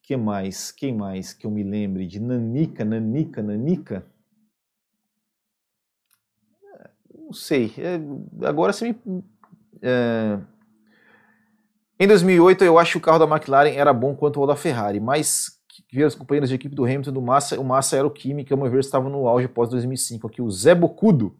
que 0.04 0.18
mais? 0.18 0.70
Quem 0.70 0.93
mais 0.93 1.34
que 1.34 1.47
eu 1.47 1.51
me 1.51 1.64
lembre 1.64 2.06
de 2.06 2.20
Nanica, 2.20 2.84
Nanica, 2.84 3.41
Nanica? 3.41 4.06
Não 7.16 7.32
sei. 7.32 7.74
É, 7.78 8.45
agora 8.45 8.74
você 8.74 8.89
me. 8.89 9.24
É... 9.82 10.38
Em 11.97 12.08
2008, 12.08 12.66
eu 12.66 12.78
acho 12.78 12.91
que 12.91 12.97
o 12.97 13.01
carro 13.01 13.26
da 13.26 13.36
McLaren 13.36 13.72
era 13.72 13.93
bom 13.93 14.14
quanto 14.14 14.41
o 14.41 14.45
da 14.45 14.58
Ferrari, 14.58 14.99
mas 14.99 15.58
ver 15.91 16.06
os 16.06 16.16
companheiros 16.16 16.49
de 16.49 16.56
equipe 16.56 16.76
do 16.76 16.84
Hamilton 16.84 17.14
do 17.14 17.22
Massa, 17.22 17.60
o 17.60 17.64
Massa 17.64 17.95
era 17.95 18.06
o 18.06 18.12
Kimi, 18.12 18.43
que 18.43 18.51
ao 18.51 18.60
meu 18.60 18.70
ver 18.70 18.82
estava 18.82 19.10
no 19.10 19.28
auge 19.28 19.47
pós 19.47 19.70
2005. 19.70 20.28
Aqui 20.28 20.41
o 20.41 20.51
Zé 20.51 20.76
Bocudo. 20.76 21.38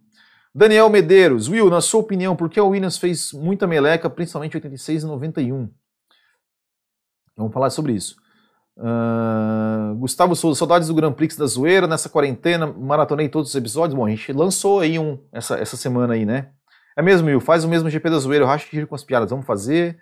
Daniel 0.56 0.90
Medeiros, 0.90 1.50
Will, 1.50 1.70
na 1.70 1.82
sua 1.82 2.00
opinião, 2.00 2.36
por 2.36 2.50
que 2.50 2.62
o 2.62 2.70
Williams 2.70 2.98
fez 2.98 3.34
muita 3.34 3.68
meleca, 3.68 4.10
principalmente 4.10 4.54
em 4.54 4.58
86 4.58 5.04
e 5.04 5.06
91? 5.08 5.70
Vamos 7.36 7.54
falar 7.54 7.72
sobre 7.72 7.94
isso. 7.94 8.23
Uh, 8.78 9.96
Gustavo 9.96 10.36
Souza, 10.36 10.58
saudades 10.58 10.88
do 10.88 10.96
Grand 10.96 11.14
Prix 11.14 11.36
da 11.36 11.46
Zoeira 11.46 11.88
nessa 11.88 12.10
quarentena, 12.10 12.66
maratonei 12.68 13.30
todos 13.30 13.50
os 13.50 13.56
episódios. 13.56 13.96
Bom, 13.96 14.06
a 14.06 14.10
gente 14.10 14.32
lançou 14.34 14.80
aí 14.80 14.98
um 14.98 15.20
essa, 15.32 15.56
essa 15.58 15.78
semana 15.78 16.14
aí, 16.14 16.26
né? 16.26 16.50
É 16.96 17.02
mesmo, 17.02 17.28
Will, 17.28 17.40
faz 17.40 17.64
o 17.64 17.68
mesmo 17.68 17.90
GP 17.90 18.10
da 18.10 18.20
Zoeira, 18.20 18.46
eu 18.46 18.50
acho 18.50 18.70
que 18.70 18.86
com 18.86 18.96
as 18.96 19.04
piadas, 19.04 19.30
vamos 19.30 19.46
fazer. 19.46 20.00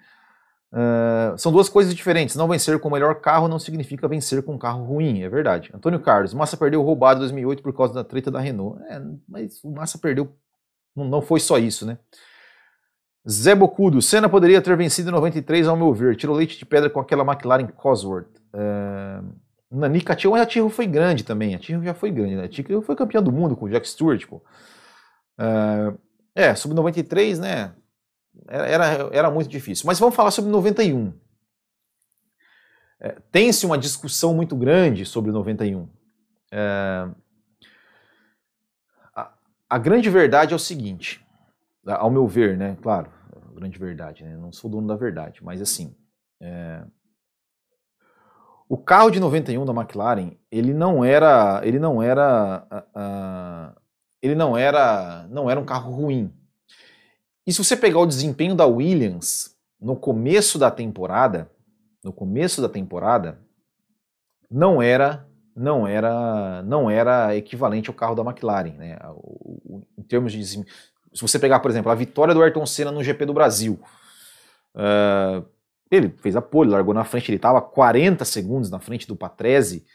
Uh, 0.74 1.38
são 1.38 1.52
duas 1.52 1.68
coisas 1.68 1.94
diferentes. 1.94 2.36
Não 2.36 2.48
vencer 2.48 2.80
com 2.80 2.88
o 2.88 2.92
melhor 2.92 3.16
carro 3.16 3.48
não 3.48 3.60
significa 3.60 4.08
vencer 4.08 4.42
com 4.44 4.54
um 4.54 4.58
carro 4.58 4.84
ruim, 4.86 5.22
é 5.22 5.30
verdade. 5.30 5.70
Antônio 5.74 6.00
Carlos, 6.00 6.34
Massa 6.34 6.56
perdeu 6.56 6.82
roubado 6.82 7.18
em 7.18 7.22
2008 7.22 7.62
por 7.62 7.76
causa 7.76 7.94
da 7.94 8.04
treta 8.04 8.32
da 8.32 8.40
Renault. 8.40 8.82
É, 8.90 9.02
mas 9.28 9.62
o 9.64 9.72
Massa 9.72 9.98
perdeu, 9.98 10.34
não, 10.96 11.06
não 11.06 11.22
foi 11.22 11.40
só 11.40 11.58
isso, 11.58 11.86
né? 11.86 11.98
Zé 13.30 13.54
Bocudo, 13.54 14.02
Senna 14.02 14.28
poderia 14.28 14.62
ter 14.62 14.76
vencido 14.76 15.10
em 15.10 15.14
93 15.14 15.68
ao 15.68 15.78
meu 15.78 15.94
ver, 15.94 16.16
tirou 16.16 16.36
leite 16.36 16.58
de 16.58 16.66
pedra 16.66 16.90
com 16.90 17.00
aquela 17.00 17.24
McLaren 17.24 17.68
Cosworth. 17.68 18.42
Uh, 18.54 19.24
Nanica 19.70 20.16
Tio, 20.16 20.32
mas 20.32 20.42
a 20.42 20.46
Tio 20.46 20.70
foi 20.70 20.88
grande 20.88 21.24
também, 21.24 21.56
a 21.56 21.60
Tio 21.60 21.84
já 21.84 21.94
foi 21.94 22.12
grande, 22.12 22.36
né? 22.36 22.48
Tio 22.48 22.82
foi 22.82 22.96
campeã 22.96 23.22
do 23.22 23.32
mundo 23.32 23.56
com 23.56 23.66
o 23.66 23.70
Jack 23.70 23.88
Stewart, 23.88 24.26
pô. 24.26 24.38
Uh, 25.40 25.98
é, 26.34 26.56
sobre 26.56 26.76
93, 26.76 27.40
né, 27.40 27.74
era, 28.48 29.10
era 29.12 29.32
muito 29.32 29.50
difícil. 29.50 29.86
Mas 29.86 30.00
vamos 30.00 30.16
falar 30.16 30.32
sobre 30.32 30.52
91. 30.52 31.14
É, 33.00 33.18
Tem-se 33.32 33.66
uma 33.66 33.78
discussão 33.78 34.34
muito 34.34 34.56
grande 34.56 35.06
sobre 35.06 35.32
91. 35.32 35.88
É, 36.52 37.08
a, 39.16 39.32
a 39.70 39.78
grande 39.78 40.10
verdade 40.10 40.54
é 40.54 40.56
o 40.56 40.60
seguinte, 40.60 41.26
ao 41.86 42.10
meu 42.10 42.28
ver, 42.28 42.58
né? 42.58 42.78
Claro, 42.82 43.12
grande 43.62 43.78
verdade, 43.78 44.24
né? 44.24 44.36
Não 44.36 44.52
sou 44.52 44.70
dono 44.70 44.88
da 44.88 44.96
verdade, 44.96 45.44
mas 45.44 45.62
assim, 45.62 45.96
é... 46.42 46.84
o 48.68 48.78
carro 48.78 49.12
de 49.12 49.20
91 49.20 49.66
da 49.66 49.74
McLaren, 49.74 50.32
ele 50.52 50.74
não 50.74 51.06
era, 51.06 51.62
ele 51.64 51.80
não 51.80 52.02
era, 52.02 52.66
uh, 52.72 53.80
ele 54.22 54.36
não 54.36 54.58
era, 54.58 55.28
não 55.30 55.50
era 55.50 55.60
um 55.60 55.66
carro 55.66 55.94
ruim. 55.94 56.34
E 57.46 57.54
se 57.54 57.64
você 57.64 57.76
pegar 57.78 58.00
o 58.00 58.08
desempenho 58.08 58.56
da 58.56 58.66
Williams 58.66 59.56
no 59.80 59.96
começo 59.96 60.58
da 60.58 60.72
temporada, 60.72 61.52
no 62.04 62.14
começo 62.14 62.62
da 62.62 62.70
temporada, 62.70 63.40
não 64.50 64.82
era 64.82 65.28
não 65.54 65.86
era 65.86 66.64
não 66.64 66.90
era 66.90 67.36
equivalente 67.36 67.90
ao 67.90 67.96
carro 67.96 68.16
da 68.16 68.24
McLaren, 68.24 68.74
né? 68.74 68.98
O, 69.10 69.78
o, 69.78 69.88
em 69.98 70.04
termos 70.04 70.32
de 70.32 70.66
se 71.14 71.22
você 71.22 71.38
pegar, 71.38 71.60
por 71.60 71.70
exemplo, 71.70 71.92
a 71.92 71.96
vitória 71.96 72.34
do 72.34 72.42
Ayrton 72.42 72.66
Senna 72.66 72.92
no 72.92 73.04
GP 73.04 73.26
do 73.26 73.34
Brasil, 73.34 73.80
uh, 74.76 75.46
ele 75.90 76.10
fez 76.22 76.36
a 76.36 76.42
pole, 76.42 76.70
largou 76.70 76.94
na 76.94 77.04
frente, 77.04 77.30
ele 77.30 77.36
estava 77.36 77.62
40 77.62 78.24
segundos 78.24 78.70
na 78.70 78.80
frente 78.80 79.08
do 79.08 79.16
Patrese. 79.16 79.86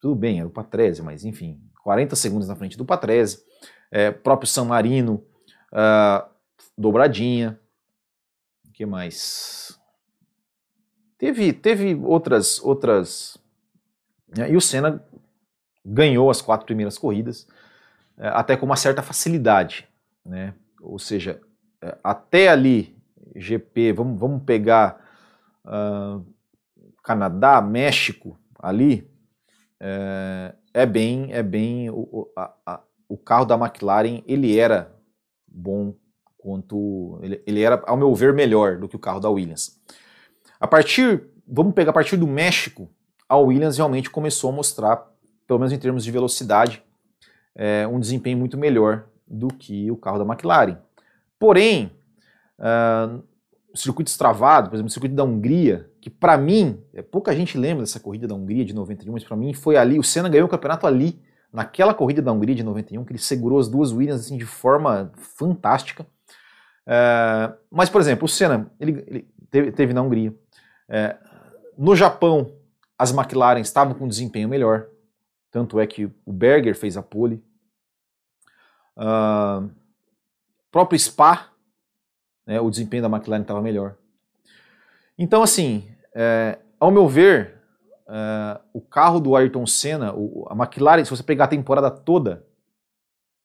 Tudo 0.00 0.14
bem, 0.14 0.38
era 0.38 0.48
o 0.48 0.50
Patrese, 0.50 1.02
mas 1.02 1.24
enfim, 1.24 1.60
40 1.82 2.16
segundos 2.16 2.48
na 2.48 2.56
frente 2.56 2.78
do 2.78 2.84
Patrese. 2.84 3.44
É, 3.90 4.10
próprio 4.10 4.48
San 4.48 4.64
Marino, 4.64 5.22
uh, 5.72 6.26
dobradinha. 6.76 7.60
O 8.66 8.72
que 8.72 8.86
mais? 8.86 9.78
Teve, 11.18 11.52
teve 11.52 11.94
outras. 11.94 12.58
outras 12.62 13.36
né? 14.36 14.50
E 14.50 14.56
o 14.56 14.60
Senna 14.60 15.04
ganhou 15.84 16.30
as 16.30 16.40
quatro 16.40 16.66
primeiras 16.66 16.98
corridas, 16.98 17.46
até 18.18 18.56
com 18.56 18.66
uma 18.66 18.76
certa 18.76 19.02
facilidade 19.02 19.88
né? 20.26 20.54
Ou 20.80 20.98
seja, 20.98 21.40
é, 21.82 21.96
até 22.02 22.48
ali, 22.48 22.96
GP, 23.34 23.92
vamos, 23.92 24.18
vamos 24.18 24.42
pegar 24.44 25.00
uh, 25.64 26.24
Canadá, 27.02 27.60
México, 27.60 28.38
ali, 28.58 29.08
é, 29.80 30.54
é 30.72 30.86
bem, 30.86 31.32
é 31.32 31.42
bem 31.42 31.88
a, 32.36 32.52
a, 32.64 32.80
o 33.08 33.16
carro 33.16 33.44
da 33.44 33.54
McLaren 33.54 34.22
ele 34.26 34.58
era 34.58 34.94
bom 35.46 35.94
quanto 36.38 37.18
ele, 37.22 37.42
ele 37.46 37.62
era, 37.62 37.82
ao 37.86 37.96
meu 37.96 38.14
ver, 38.14 38.32
melhor 38.32 38.78
do 38.78 38.88
que 38.88 38.96
o 38.96 39.00
carro 39.00 39.20
da 39.20 39.28
Williams. 39.28 39.80
A 40.58 40.66
partir, 40.66 41.28
vamos 41.46 41.74
pegar 41.74 41.90
a 41.90 41.94
partir 41.94 42.16
do 42.16 42.26
México, 42.26 42.88
a 43.28 43.36
Williams 43.36 43.76
realmente 43.76 44.08
começou 44.08 44.50
a 44.50 44.52
mostrar, 44.52 45.10
pelo 45.46 45.58
menos 45.58 45.72
em 45.72 45.78
termos 45.78 46.04
de 46.04 46.10
velocidade, 46.10 46.82
é, 47.54 47.86
um 47.86 48.00
desempenho 48.00 48.38
muito 48.38 48.56
melhor 48.56 49.08
do 49.26 49.48
que 49.48 49.90
o 49.90 49.96
carro 49.96 50.18
da 50.18 50.24
McLaren. 50.24 50.78
Porém, 51.38 51.90
uh, 52.58 53.22
circuitos 53.74 54.16
travados, 54.16 54.70
por 54.70 54.76
exemplo, 54.76 54.88
o 54.88 54.92
circuito 54.92 55.14
da 55.14 55.24
Hungria, 55.24 55.90
que 56.00 56.08
para 56.08 56.36
mim, 56.36 56.80
é, 56.94 57.02
pouca 57.02 57.34
gente 57.34 57.58
lembra 57.58 57.82
dessa 57.82 58.00
corrida 58.00 58.26
da 58.26 58.34
Hungria 58.34 58.64
de 58.64 58.74
91, 58.74 59.12
mas 59.12 59.24
para 59.24 59.36
mim 59.36 59.52
foi 59.52 59.76
ali, 59.76 59.98
o 59.98 60.04
Senna 60.04 60.28
ganhou 60.28 60.46
o 60.46 60.50
campeonato 60.50 60.86
ali, 60.86 61.20
naquela 61.52 61.94
corrida 61.94 62.20
da 62.20 62.32
Hungria 62.32 62.54
de 62.54 62.62
91, 62.62 63.04
que 63.04 63.12
ele 63.12 63.18
segurou 63.18 63.58
as 63.58 63.68
duas 63.68 63.92
Williams 63.92 64.20
assim, 64.20 64.36
de 64.36 64.46
forma 64.46 65.10
fantástica. 65.16 66.06
É, 66.86 67.52
mas, 67.70 67.90
por 67.90 68.00
exemplo, 68.00 68.26
o 68.26 68.28
Senna, 68.28 68.70
ele, 68.78 69.04
ele 69.06 69.28
teve, 69.50 69.72
teve, 69.72 69.92
na 69.92 70.02
Hungria. 70.02 70.34
É, 70.88 71.16
no 71.76 71.96
Japão, 71.96 72.52
as 72.98 73.12
McLaren 73.12 73.60
estavam 73.60 73.94
com 73.94 74.06
desempenho 74.06 74.48
melhor, 74.48 74.86
tanto 75.50 75.80
é 75.80 75.86
que 75.86 76.04
o 76.24 76.32
Berger 76.32 76.76
fez 76.76 76.96
a 76.96 77.02
pole. 77.02 77.42
Uh, 78.96 79.70
próprio 80.70 80.98
Spa, 80.98 81.48
né, 82.46 82.60
o 82.60 82.70
desempenho 82.70 83.02
da 83.02 83.08
McLaren 83.08 83.42
estava 83.42 83.60
melhor. 83.60 83.96
Então, 85.18 85.42
assim, 85.42 85.88
é, 86.14 86.58
ao 86.78 86.90
meu 86.90 87.08
ver, 87.08 87.54
é, 88.08 88.60
o 88.72 88.80
carro 88.80 89.18
do 89.18 89.34
Ayrton 89.34 89.66
Senna, 89.66 90.12
o, 90.14 90.46
a 90.48 90.54
McLaren, 90.54 91.04
se 91.04 91.10
você 91.10 91.22
pegar 91.22 91.44
a 91.44 91.48
temporada 91.48 91.90
toda, 91.90 92.44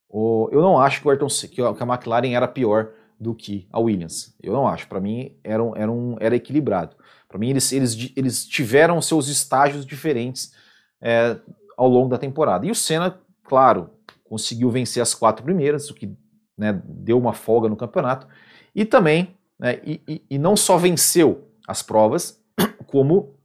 o, 0.10 0.50
eu 0.52 0.62
não 0.62 0.80
acho 0.80 1.02
que, 1.02 1.08
o 1.08 1.10
Ayrton, 1.12 1.28
que 1.28 1.62
a 1.62 1.86
McLaren 1.86 2.34
era 2.34 2.48
pior 2.48 2.92
do 3.20 3.34
que 3.34 3.68
a 3.72 3.80
Williams. 3.80 4.36
Eu 4.42 4.54
não 4.54 4.68
acho. 4.68 4.88
Para 4.88 5.00
mim, 5.00 5.36
era, 5.44 5.64
era, 5.76 5.92
um, 5.92 6.18
era 6.20 6.36
equilibrado. 6.36 6.96
Para 7.30 7.40
mim, 7.40 7.50
eles, 7.50 7.72
eles, 7.72 8.12
eles 8.16 8.46
tiveram 8.46 9.02
seus 9.02 9.28
estágios 9.28 9.86
diferentes 9.86 10.54
é, 11.00 11.38
ao 11.78 11.88
longo 11.88 12.10
da 12.10 12.18
temporada. 12.18 12.66
E 12.66 12.72
o 12.72 12.76
Senna, 12.76 13.18
claro, 13.44 13.90
conseguiu 14.32 14.70
vencer 14.72 15.04
as 15.04 15.14
quatro 15.14 15.44
primeiras, 15.44 15.90
o 15.90 15.94
que 15.94 16.16
né, 16.58 16.82
deu 16.86 17.18
uma 17.18 17.34
folga 17.34 17.68
no 17.68 17.76
campeonato. 17.76 18.26
E 18.74 18.86
também, 18.86 19.36
né, 19.60 19.82
e, 19.84 20.02
e, 20.08 20.26
e 20.30 20.38
não 20.40 20.56
só 20.56 20.78
venceu 20.78 21.50
as 21.68 21.84
provas, 21.84 22.42
como 22.88 23.36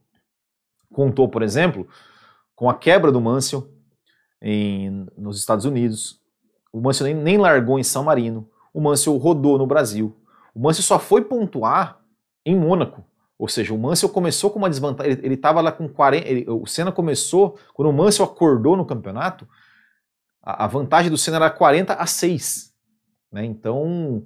contou, 0.89 1.27
por 1.27 1.43
exemplo, 1.43 1.85
com 2.55 2.69
a 2.69 2.73
quebra 2.73 3.11
do 3.11 3.19
Mansell 3.19 3.67
em, 4.41 5.05
nos 5.17 5.37
Estados 5.37 5.65
Unidos. 5.65 6.21
O 6.71 6.79
Mansell 6.79 7.07
nem, 7.07 7.15
nem 7.15 7.37
largou 7.37 7.77
em 7.77 7.83
São 7.83 8.05
Marino. 8.05 8.49
O 8.73 8.79
Mansell 8.79 9.17
rodou 9.17 9.57
no 9.57 9.67
Brasil. 9.67 10.15
O 10.55 10.61
Mansell 10.61 10.83
só 10.83 10.97
foi 10.97 11.21
pontuar 11.21 11.99
em 12.45 12.55
Mônaco. 12.55 13.03
Ou 13.37 13.49
seja, 13.49 13.73
o 13.73 13.77
Mansell 13.77 14.07
começou 14.07 14.49
com 14.49 14.57
uma 14.57 14.69
desvantagem. 14.69 15.19
Ele 15.21 15.35
estava 15.35 15.59
lá 15.59 15.69
com 15.69 15.89
40. 15.89 16.25
Ele, 16.25 16.45
o 16.49 16.65
Senna 16.65 16.93
começou, 16.93 17.59
quando 17.73 17.89
o 17.89 17.93
Mansell 17.93 18.25
acordou 18.25 18.77
no 18.77 18.85
campeonato, 18.85 19.45
a, 20.47 20.67
vantagem 20.67 21.11
do 21.11 21.17
Senna 21.17 21.37
era 21.37 21.49
40 21.49 21.93
a 21.93 22.05
6. 22.05 22.73
Né? 23.31 23.43
Então, 23.43 24.25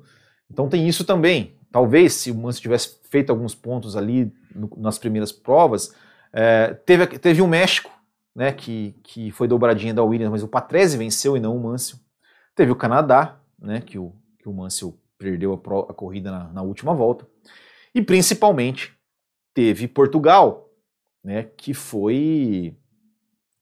então 0.49 0.69
tem 0.69 0.87
isso 0.87 1.03
também. 1.03 1.57
Talvez 1.71 2.13
se 2.13 2.29
o 2.29 2.35
Mansell 2.35 2.61
tivesse 2.61 2.99
feito 3.09 3.31
alguns 3.31 3.55
pontos 3.55 3.97
ali 3.97 4.31
no, 4.53 4.69
nas 4.77 4.99
primeiras 4.99 5.31
provas, 5.31 5.95
é, 6.31 6.73
teve, 6.73 7.07
teve 7.07 7.41
o 7.41 7.47
México, 7.47 7.91
né, 8.35 8.51
que, 8.51 8.95
que 9.03 9.31
foi 9.31 9.47
dobradinha 9.47 9.93
da 9.93 10.03
Williams, 10.03 10.31
mas 10.31 10.43
o 10.43 10.47
Patrese 10.47 10.97
venceu 10.97 11.35
e 11.35 11.39
não 11.39 11.57
o 11.57 11.63
Mansell. 11.63 11.99
Teve 12.55 12.71
o 12.71 12.75
Canadá, 12.75 13.39
né, 13.59 13.81
que 13.81 13.97
o, 13.97 14.13
que 14.37 14.47
o 14.47 14.53
Mansell 14.53 14.97
perdeu 15.17 15.53
a, 15.53 15.57
pro, 15.57 15.79
a 15.89 15.93
corrida 15.93 16.31
na, 16.31 16.43
na, 16.49 16.61
última 16.61 16.93
volta. 16.93 17.27
E 17.93 18.01
principalmente 18.01 18.93
teve 19.53 19.87
Portugal, 19.87 20.69
né, 21.23 21.43
que 21.57 21.73
foi 21.73 22.75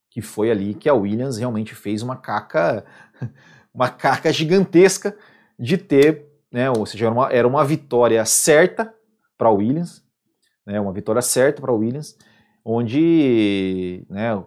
que 0.09 0.21
foi 0.21 0.49
ali 0.51 0.73
que 0.73 0.89
a 0.89 0.93
Williams 0.93 1.37
realmente 1.37 1.75
fez 1.75 2.01
uma 2.01 2.15
caca 2.15 2.85
uma 3.73 3.89
caca 3.89 4.31
gigantesca 4.33 5.15
de 5.57 5.77
ter 5.77 6.29
né? 6.51 6.69
Ou 6.71 6.85
seja, 6.85 7.05
era 7.05 7.13
uma, 7.13 7.31
era 7.31 7.47
uma 7.47 7.63
vitória 7.63 8.23
certa 8.25 8.93
para 9.37 9.49
Williams, 9.49 10.03
né? 10.65 10.79
Uma 10.79 10.91
vitória 10.91 11.21
certa 11.21 11.61
para 11.61 11.73
Williams, 11.73 12.17
onde, 12.63 14.05
né? 14.09 14.43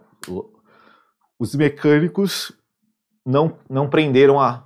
os 1.37 1.55
mecânicos 1.55 2.53
não, 3.25 3.57
não 3.69 3.89
prenderam 3.89 4.39
a, 4.39 4.65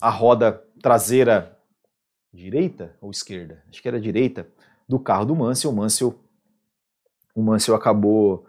a 0.00 0.08
roda 0.08 0.62
traseira 0.80 1.58
direita 2.32 2.96
ou 3.00 3.10
esquerda, 3.10 3.62
acho 3.68 3.82
que 3.82 3.88
era 3.88 4.00
direita, 4.00 4.46
do 4.88 4.98
carro 4.98 5.24
do 5.24 5.36
Mansell. 5.36 5.70
O 5.70 5.74
Mansell, 5.74 6.18
o 7.34 7.42
Mansell 7.42 7.74
acabou, 7.74 8.46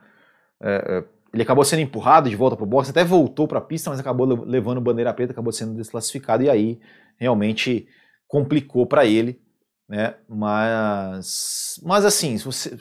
é 0.61 1.03
ele 1.33 1.43
acabou 1.43 1.63
sendo 1.63 1.81
empurrado 1.81 2.29
de 2.29 2.35
volta 2.35 2.55
para 2.55 2.63
o 2.63 2.67
box, 2.67 2.89
até 2.89 3.03
voltou 3.03 3.47
para 3.47 3.59
a 3.59 3.61
pista, 3.61 3.89
mas 3.89 3.99
acabou 3.99 4.25
levando 4.45 4.81
bandeira 4.81 5.13
preta, 5.13 5.31
acabou 5.31 5.51
sendo 5.51 5.75
desclassificado 5.75 6.43
e 6.43 6.49
aí 6.49 6.79
realmente 7.17 7.87
complicou 8.27 8.85
para 8.85 9.05
ele, 9.05 9.41
né? 9.87 10.15
Mas, 10.27 11.79
mas 11.83 12.05
assim, 12.05 12.37
se 12.37 12.45
você 12.45 12.77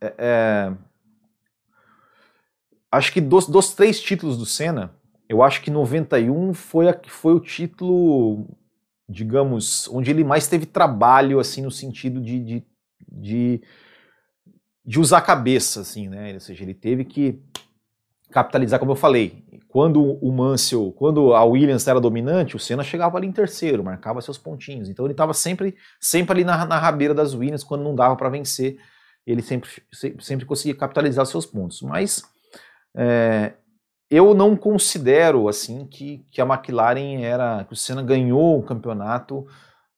é, 0.00 0.14
é, 0.18 0.76
acho 2.90 3.12
que 3.12 3.20
dos, 3.20 3.46
dos 3.46 3.74
três 3.74 4.00
títulos 4.00 4.38
do 4.38 4.46
Senna, 4.46 4.94
eu 5.28 5.42
acho 5.42 5.60
que 5.60 5.70
91 5.70 6.54
foi 6.54 6.88
a, 6.88 7.00
foi 7.06 7.34
o 7.34 7.40
título, 7.40 8.46
digamos, 9.08 9.88
onde 9.88 10.10
ele 10.10 10.24
mais 10.24 10.46
teve 10.46 10.66
trabalho, 10.66 11.40
assim, 11.40 11.62
no 11.62 11.70
sentido 11.70 12.20
de, 12.20 12.40
de, 12.40 12.66
de, 13.06 13.62
de 14.84 15.00
usar 15.00 15.18
a 15.18 15.22
cabeça, 15.22 15.80
assim, 15.80 16.08
né? 16.08 16.32
Ou 16.34 16.40
seja, 16.40 16.62
ele 16.62 16.74
teve 16.74 17.04
que 17.04 17.42
capitalizar, 18.30 18.78
como 18.78 18.92
eu 18.92 18.96
falei, 18.96 19.44
quando 19.68 20.02
o 20.02 20.32
Mansell, 20.32 20.92
quando 20.96 21.34
a 21.34 21.44
Williams 21.44 21.86
era 21.86 22.00
dominante, 22.00 22.56
o 22.56 22.58
Senna 22.58 22.82
chegava 22.82 23.16
ali 23.16 23.26
em 23.26 23.32
terceiro, 23.32 23.84
marcava 23.84 24.20
seus 24.20 24.38
pontinhos. 24.38 24.88
Então 24.88 25.04
ele 25.04 25.12
estava 25.12 25.34
sempre, 25.34 25.76
sempre 26.00 26.32
ali 26.32 26.44
na, 26.44 26.64
na 26.66 26.78
rabeira 26.78 27.14
das 27.14 27.34
Williams, 27.34 27.64
quando 27.64 27.84
não 27.84 27.94
dava 27.94 28.16
para 28.16 28.30
vencer, 28.30 28.78
ele 29.26 29.42
sempre, 29.42 29.68
sempre 30.20 30.46
conseguia 30.46 30.74
capitalizar 30.74 31.26
seus 31.26 31.44
pontos. 31.44 31.82
Mas 31.82 32.22
é, 32.96 33.52
eu 34.10 34.32
não 34.34 34.56
considero 34.56 35.48
assim 35.48 35.86
que, 35.86 36.24
que 36.30 36.40
a 36.40 36.46
McLaren 36.46 37.22
era, 37.22 37.64
que 37.64 37.74
o 37.74 37.76
Senna 37.76 38.02
ganhou 38.02 38.58
o 38.58 38.62
campeonato 38.62 39.46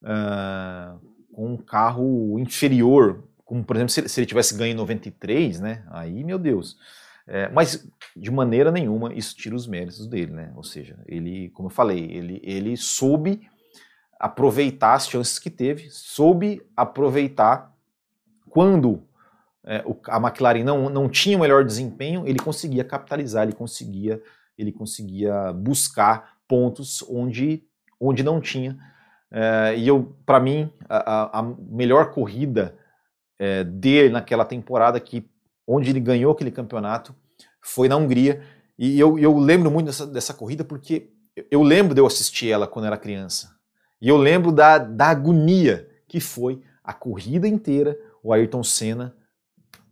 uh, 0.02 0.98
com 1.32 1.54
um 1.54 1.56
carro 1.56 2.38
inferior, 2.40 3.22
como 3.44 3.62
por 3.62 3.76
exemplo 3.76 3.92
se, 3.92 4.08
se 4.08 4.20
ele 4.20 4.26
tivesse 4.26 4.56
ganho 4.56 4.72
em 4.72 4.76
93, 4.76 5.60
né? 5.60 5.84
Aí 5.90 6.24
meu 6.24 6.38
Deus. 6.38 6.76
É, 7.32 7.48
mas 7.48 7.88
de 8.16 8.28
maneira 8.28 8.72
nenhuma 8.72 9.14
isso 9.14 9.36
tira 9.36 9.54
os 9.54 9.64
méritos 9.64 10.08
dele, 10.08 10.32
né? 10.32 10.52
Ou 10.56 10.64
seja, 10.64 10.98
ele, 11.06 11.48
como 11.50 11.68
eu 11.68 11.72
falei, 11.72 12.10
ele, 12.10 12.40
ele 12.42 12.76
soube 12.76 13.48
aproveitar 14.18 14.94
as 14.94 15.08
chances 15.08 15.38
que 15.38 15.48
teve, 15.48 15.88
soube 15.90 16.60
aproveitar 16.76 17.72
quando 18.48 19.06
é, 19.64 19.80
o, 19.86 19.96
a 20.08 20.16
McLaren 20.16 20.64
não, 20.64 20.90
não 20.90 21.08
tinha 21.08 21.36
o 21.38 21.40
melhor 21.40 21.64
desempenho, 21.64 22.26
ele 22.26 22.40
conseguia 22.40 22.82
capitalizar, 22.82 23.44
ele 23.44 23.52
conseguia, 23.52 24.20
ele 24.58 24.72
conseguia 24.72 25.52
buscar 25.52 26.36
pontos 26.48 27.00
onde, 27.08 27.62
onde 28.00 28.24
não 28.24 28.40
tinha. 28.40 28.76
É, 29.30 29.76
e 29.76 29.86
eu, 29.86 30.16
para 30.26 30.40
mim, 30.40 30.68
a, 30.88 31.38
a, 31.38 31.42
melhor 31.42 32.10
corrida 32.10 32.76
é, 33.38 33.62
dele 33.62 34.08
naquela 34.08 34.44
temporada 34.44 34.98
que 34.98 35.30
onde 35.72 35.88
ele 35.88 36.00
ganhou 36.00 36.32
aquele 36.32 36.50
campeonato 36.50 37.14
foi 37.60 37.88
na 37.88 37.96
Hungria. 37.96 38.42
E 38.76 38.98
eu, 38.98 39.16
eu 39.18 39.38
lembro 39.38 39.70
muito 39.70 39.86
dessa, 39.86 40.04
dessa 40.04 40.34
corrida 40.34 40.64
porque 40.64 41.12
eu 41.48 41.62
lembro 41.62 41.94
de 41.94 42.00
eu 42.00 42.06
assistir 42.06 42.50
ela 42.50 42.66
quando 42.66 42.86
era 42.86 42.98
criança. 42.98 43.54
E 44.00 44.08
eu 44.08 44.16
lembro 44.16 44.50
da, 44.50 44.78
da 44.78 45.06
agonia 45.06 45.88
que 46.08 46.18
foi 46.18 46.60
a 46.82 46.92
corrida 46.92 47.46
inteira, 47.46 47.96
o 48.20 48.32
Ayrton 48.32 48.64
Senna 48.64 49.14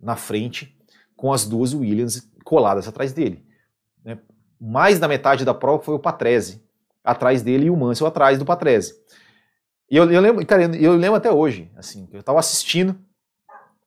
na 0.00 0.16
frente, 0.16 0.76
com 1.16 1.32
as 1.32 1.46
duas 1.46 1.72
Williams 1.72 2.28
coladas 2.44 2.88
atrás 2.88 3.12
dele. 3.12 3.44
Né? 4.04 4.18
Mais 4.60 4.98
da 4.98 5.06
metade 5.06 5.44
da 5.44 5.54
prova 5.54 5.82
foi 5.82 5.94
o 5.94 6.00
Patrese 6.00 6.60
atrás 7.04 7.40
dele 7.40 7.66
e 7.66 7.70
o 7.70 7.76
Mansell 7.76 8.06
atrás 8.08 8.36
do 8.36 8.44
Patrese. 8.44 8.94
E 9.88 9.96
eu, 9.96 10.10
eu 10.10 10.20
lembro, 10.20 10.44
cara, 10.44 10.64
eu 10.76 10.96
lembro 10.96 11.16
até 11.16 11.30
hoje, 11.30 11.70
assim, 11.76 12.08
eu 12.12 12.20
estava 12.20 12.40
assistindo 12.40 12.98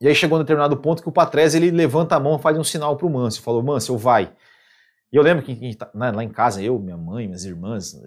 e 0.01 0.07
aí 0.07 0.15
chegou 0.15 0.39
um 0.39 0.41
determinado 0.41 0.75
ponto 0.77 1.03
que 1.03 1.07
o 1.07 1.11
Patrese 1.11 1.57
ele 1.57 1.69
levanta 1.69 2.15
a 2.15 2.19
mão, 2.19 2.39
faz 2.39 2.57
um 2.57 2.63
sinal 2.63 2.97
para 2.97 3.05
o 3.05 3.09
Mâncio, 3.09 3.43
falou, 3.43 3.61
Mâncio, 3.61 3.95
vai. 3.95 4.33
E 5.13 5.15
eu 5.15 5.21
lembro 5.21 5.45
que 5.45 5.75
tá, 5.75 5.91
né, 5.93 6.11
lá 6.11 6.23
em 6.23 6.29
casa, 6.29 6.59
eu, 6.63 6.79
minha 6.79 6.97
mãe, 6.97 7.27
minhas 7.27 7.45
irmãs, 7.45 8.01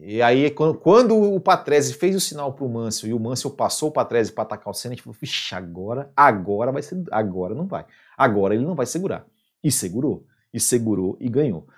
e 0.00 0.20
aí 0.20 0.50
quando, 0.50 0.74
quando 0.74 1.16
o 1.16 1.38
Patrese 1.38 1.94
fez 1.94 2.16
o 2.16 2.20
sinal 2.20 2.52
para 2.52 2.64
o 2.64 2.68
Mâncio 2.68 3.06
e 3.08 3.14
o 3.14 3.20
Mâncio 3.20 3.48
passou 3.48 3.90
o 3.90 3.92
Patrese 3.92 4.32
para 4.32 4.42
atacar 4.42 4.72
o 4.72 4.74
Senna, 4.74 4.92
a 4.92 4.96
gente 4.96 5.04
falou, 5.04 5.16
vixe, 5.20 5.54
agora, 5.54 6.10
agora 6.16 6.72
vai 6.72 6.82
ser, 6.82 7.00
agora 7.12 7.54
não 7.54 7.66
vai. 7.66 7.86
Agora 8.18 8.52
ele 8.52 8.64
não 8.64 8.74
vai 8.74 8.86
segurar. 8.86 9.24
E 9.62 9.70
segurou, 9.70 10.26
e 10.52 10.58
segurou 10.58 11.16
e 11.20 11.28
ganhou. 11.28 11.68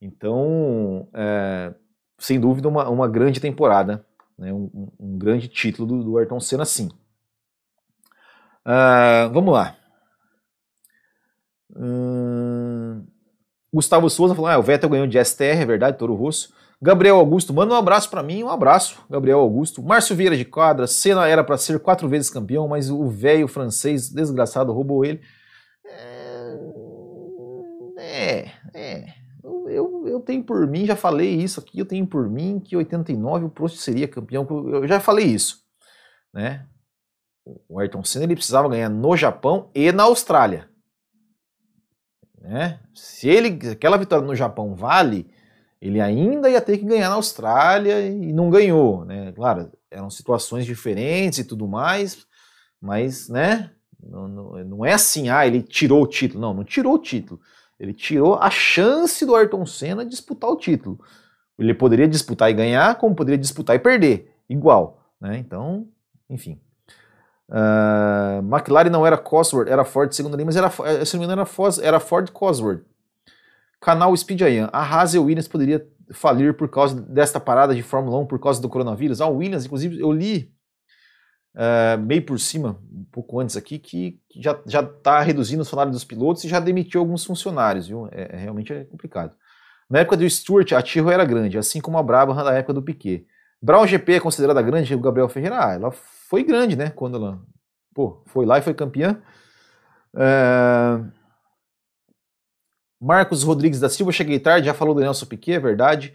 Então, 0.00 1.06
é, 1.12 1.74
sem 2.18 2.40
dúvida, 2.40 2.66
uma, 2.66 2.88
uma 2.88 3.06
grande 3.06 3.40
temporada, 3.40 4.06
né? 4.38 4.52
um, 4.52 4.88
um 4.98 5.18
grande 5.18 5.48
título 5.48 5.86
do, 5.86 6.02
do 6.02 6.18
Ayrton 6.18 6.40
Senna, 6.40 6.64
sim. 6.64 6.88
Uh, 8.66 9.32
vamos 9.32 9.54
lá. 9.54 9.76
Uh, 11.70 13.06
Gustavo 13.72 14.10
Souza 14.10 14.34
falou: 14.34 14.50
ah, 14.50 14.58
o 14.58 14.62
Vettel 14.62 14.90
ganhou 14.90 15.06
de 15.06 15.24
STR, 15.24 15.60
é 15.60 15.64
verdade, 15.64 15.96
Toro 15.96 16.14
Rosso. 16.14 16.52
Gabriel 16.82 17.16
Augusto, 17.16 17.54
manda 17.54 17.72
um 17.72 17.76
abraço 17.76 18.10
para 18.10 18.22
mim, 18.22 18.42
um 18.42 18.50
abraço, 18.50 18.98
Gabriel 19.08 19.38
Augusto. 19.38 19.82
Márcio 19.82 20.16
Vieira 20.16 20.36
de 20.36 20.44
Quadra, 20.44 20.86
Senna 20.86 21.26
era 21.26 21.42
para 21.42 21.56
ser 21.56 21.78
quatro 21.78 22.08
vezes 22.08 22.28
campeão, 22.28 22.68
mas 22.68 22.90
o 22.90 23.08
velho 23.08 23.48
francês 23.48 24.10
desgraçado 24.10 24.72
roubou 24.72 25.04
ele. 25.04 25.20
É, 27.98 28.50
é. 28.74 29.06
Eu, 29.42 29.68
eu, 29.70 30.08
eu, 30.08 30.20
tenho 30.20 30.42
por 30.42 30.66
mim, 30.66 30.84
já 30.84 30.96
falei 30.96 31.34
isso 31.34 31.60
aqui, 31.60 31.78
eu 31.78 31.86
tenho 31.86 32.06
por 32.06 32.28
mim 32.28 32.60
que 32.60 32.76
89 32.76 33.46
o 33.46 33.50
Prost 33.50 33.78
seria 33.78 34.08
campeão. 34.08 34.46
Eu 34.50 34.86
já 34.86 35.00
falei 35.00 35.24
isso, 35.24 35.62
né? 36.34 36.66
O 37.68 37.78
Ayrton 37.78 38.02
Senna 38.02 38.24
ele 38.24 38.34
precisava 38.34 38.68
ganhar 38.68 38.88
no 38.88 39.16
Japão 39.16 39.70
e 39.74 39.92
na 39.92 40.02
Austrália. 40.02 40.68
Né? 42.40 42.80
Se 42.94 43.28
ele 43.28 43.70
aquela 43.70 43.96
vitória 43.96 44.26
no 44.26 44.34
Japão 44.34 44.74
vale, 44.74 45.30
ele 45.80 46.00
ainda 46.00 46.50
ia 46.50 46.60
ter 46.60 46.78
que 46.78 46.84
ganhar 46.84 47.08
na 47.08 47.14
Austrália 47.14 48.06
e 48.06 48.32
não 48.32 48.50
ganhou, 48.50 49.04
né? 49.04 49.32
Claro, 49.32 49.70
eram 49.90 50.10
situações 50.10 50.66
diferentes 50.66 51.38
e 51.38 51.44
tudo 51.44 51.68
mais, 51.68 52.26
mas, 52.80 53.28
né? 53.28 53.70
Não, 54.02 54.28
não, 54.28 54.64
não 54.64 54.84
é 54.84 54.92
assim, 54.92 55.28
ah, 55.28 55.46
ele 55.46 55.62
tirou 55.62 56.02
o 56.02 56.06
título. 56.06 56.40
Não, 56.40 56.54
não 56.54 56.64
tirou 56.64 56.94
o 56.94 56.98
título. 56.98 57.40
Ele 57.78 57.92
tirou 57.92 58.34
a 58.34 58.50
chance 58.50 59.24
do 59.26 59.34
Ayrton 59.34 59.66
Senna 59.66 60.04
disputar 60.04 60.50
o 60.50 60.56
título. 60.56 60.98
Ele 61.58 61.74
poderia 61.74 62.08
disputar 62.08 62.50
e 62.50 62.54
ganhar, 62.54 62.96
como 62.96 63.14
poderia 63.14 63.38
disputar 63.38 63.76
e 63.76 63.78
perder, 63.78 64.32
igual, 64.48 65.10
né? 65.20 65.38
Então, 65.38 65.88
enfim. 66.28 66.60
Uh, 67.48 68.42
McLaren 68.42 68.90
não 68.90 69.06
era 69.06 69.16
Cosworth, 69.16 69.68
era 69.68 69.84
Ford 69.84 70.12
segunda 70.12 70.36
linha, 70.36 70.46
mas 70.46 70.56
era, 70.56 70.72
eh, 70.84 71.04
se 71.04 71.14
não 71.14 71.20
me 71.20 71.26
engano, 71.26 71.42
era, 71.42 71.46
Ford, 71.46 71.78
era 71.80 72.00
Ford 72.00 72.30
Cosworth. 72.30 72.82
Canal 73.80 74.16
Speed 74.16 74.42
Ayan. 74.42 74.68
A 74.72 74.82
Haas 74.82 75.14
e 75.14 75.18
Williams 75.18 75.46
poderia 75.46 75.86
falir 76.12 76.54
por 76.56 76.68
causa 76.68 77.00
desta 77.00 77.38
parada 77.38 77.74
de 77.74 77.82
Fórmula 77.82 78.18
1 78.18 78.26
por 78.26 78.40
causa 78.40 78.60
do 78.60 78.68
coronavírus. 78.68 79.20
A 79.20 79.28
Williams, 79.28 79.66
inclusive, 79.66 80.00
eu 80.00 80.10
li 80.10 80.52
uh, 81.54 81.98
meio 82.00 82.22
por 82.24 82.38
cima, 82.38 82.78
um 82.92 83.04
pouco 83.10 83.40
antes 83.40 83.56
aqui, 83.56 83.78
que, 83.78 84.20
já 84.66 84.80
está 84.80 85.20
reduzindo 85.20 85.62
o 85.62 85.64
salário 85.64 85.92
dos 85.92 86.04
pilotos 86.04 86.44
e 86.44 86.48
já 86.48 86.60
demitiu 86.60 87.00
alguns 87.00 87.24
funcionários, 87.24 87.88
viu? 87.88 88.08
É, 88.12 88.36
é, 88.36 88.36
realmente 88.38 88.72
é 88.72 88.84
complicado. 88.84 89.34
Na 89.88 90.00
época 90.00 90.16
do 90.16 90.28
Stewart, 90.28 90.72
a 90.72 90.82
Tyrrell 90.82 91.12
era 91.12 91.24
grande, 91.24 91.58
assim 91.58 91.80
como 91.80 91.96
a 91.96 92.02
Brabham 92.02 92.34
na 92.34 92.54
época 92.54 92.74
do 92.74 92.82
Piquet. 92.82 93.26
Brown 93.62 93.86
GP 93.86 94.14
é 94.14 94.20
considerada 94.20 94.60
grande, 94.62 94.94
o 94.94 95.00
Gabriel 95.00 95.28
Ferreira, 95.28 95.64
ah, 95.64 95.72
ela 95.72 95.90
foi 95.90 96.44
grande, 96.44 96.76
né? 96.76 96.90
Quando 96.90 97.16
ela 97.16 97.40
pô, 97.94 98.22
foi 98.26 98.44
lá 98.44 98.58
e 98.58 98.62
foi 98.62 98.74
campeã. 98.74 99.22
Uh, 100.14 101.10
Marcos 103.00 103.42
Rodrigues 103.42 103.80
da 103.80 103.88
Silva, 103.88 104.12
cheguei 104.12 104.38
tarde, 104.38 104.66
já 104.66 104.74
falou 104.74 104.94
do 104.94 105.00
Nelson 105.00 105.24
Piquet, 105.26 105.54
é 105.54 105.60
verdade. 105.60 106.12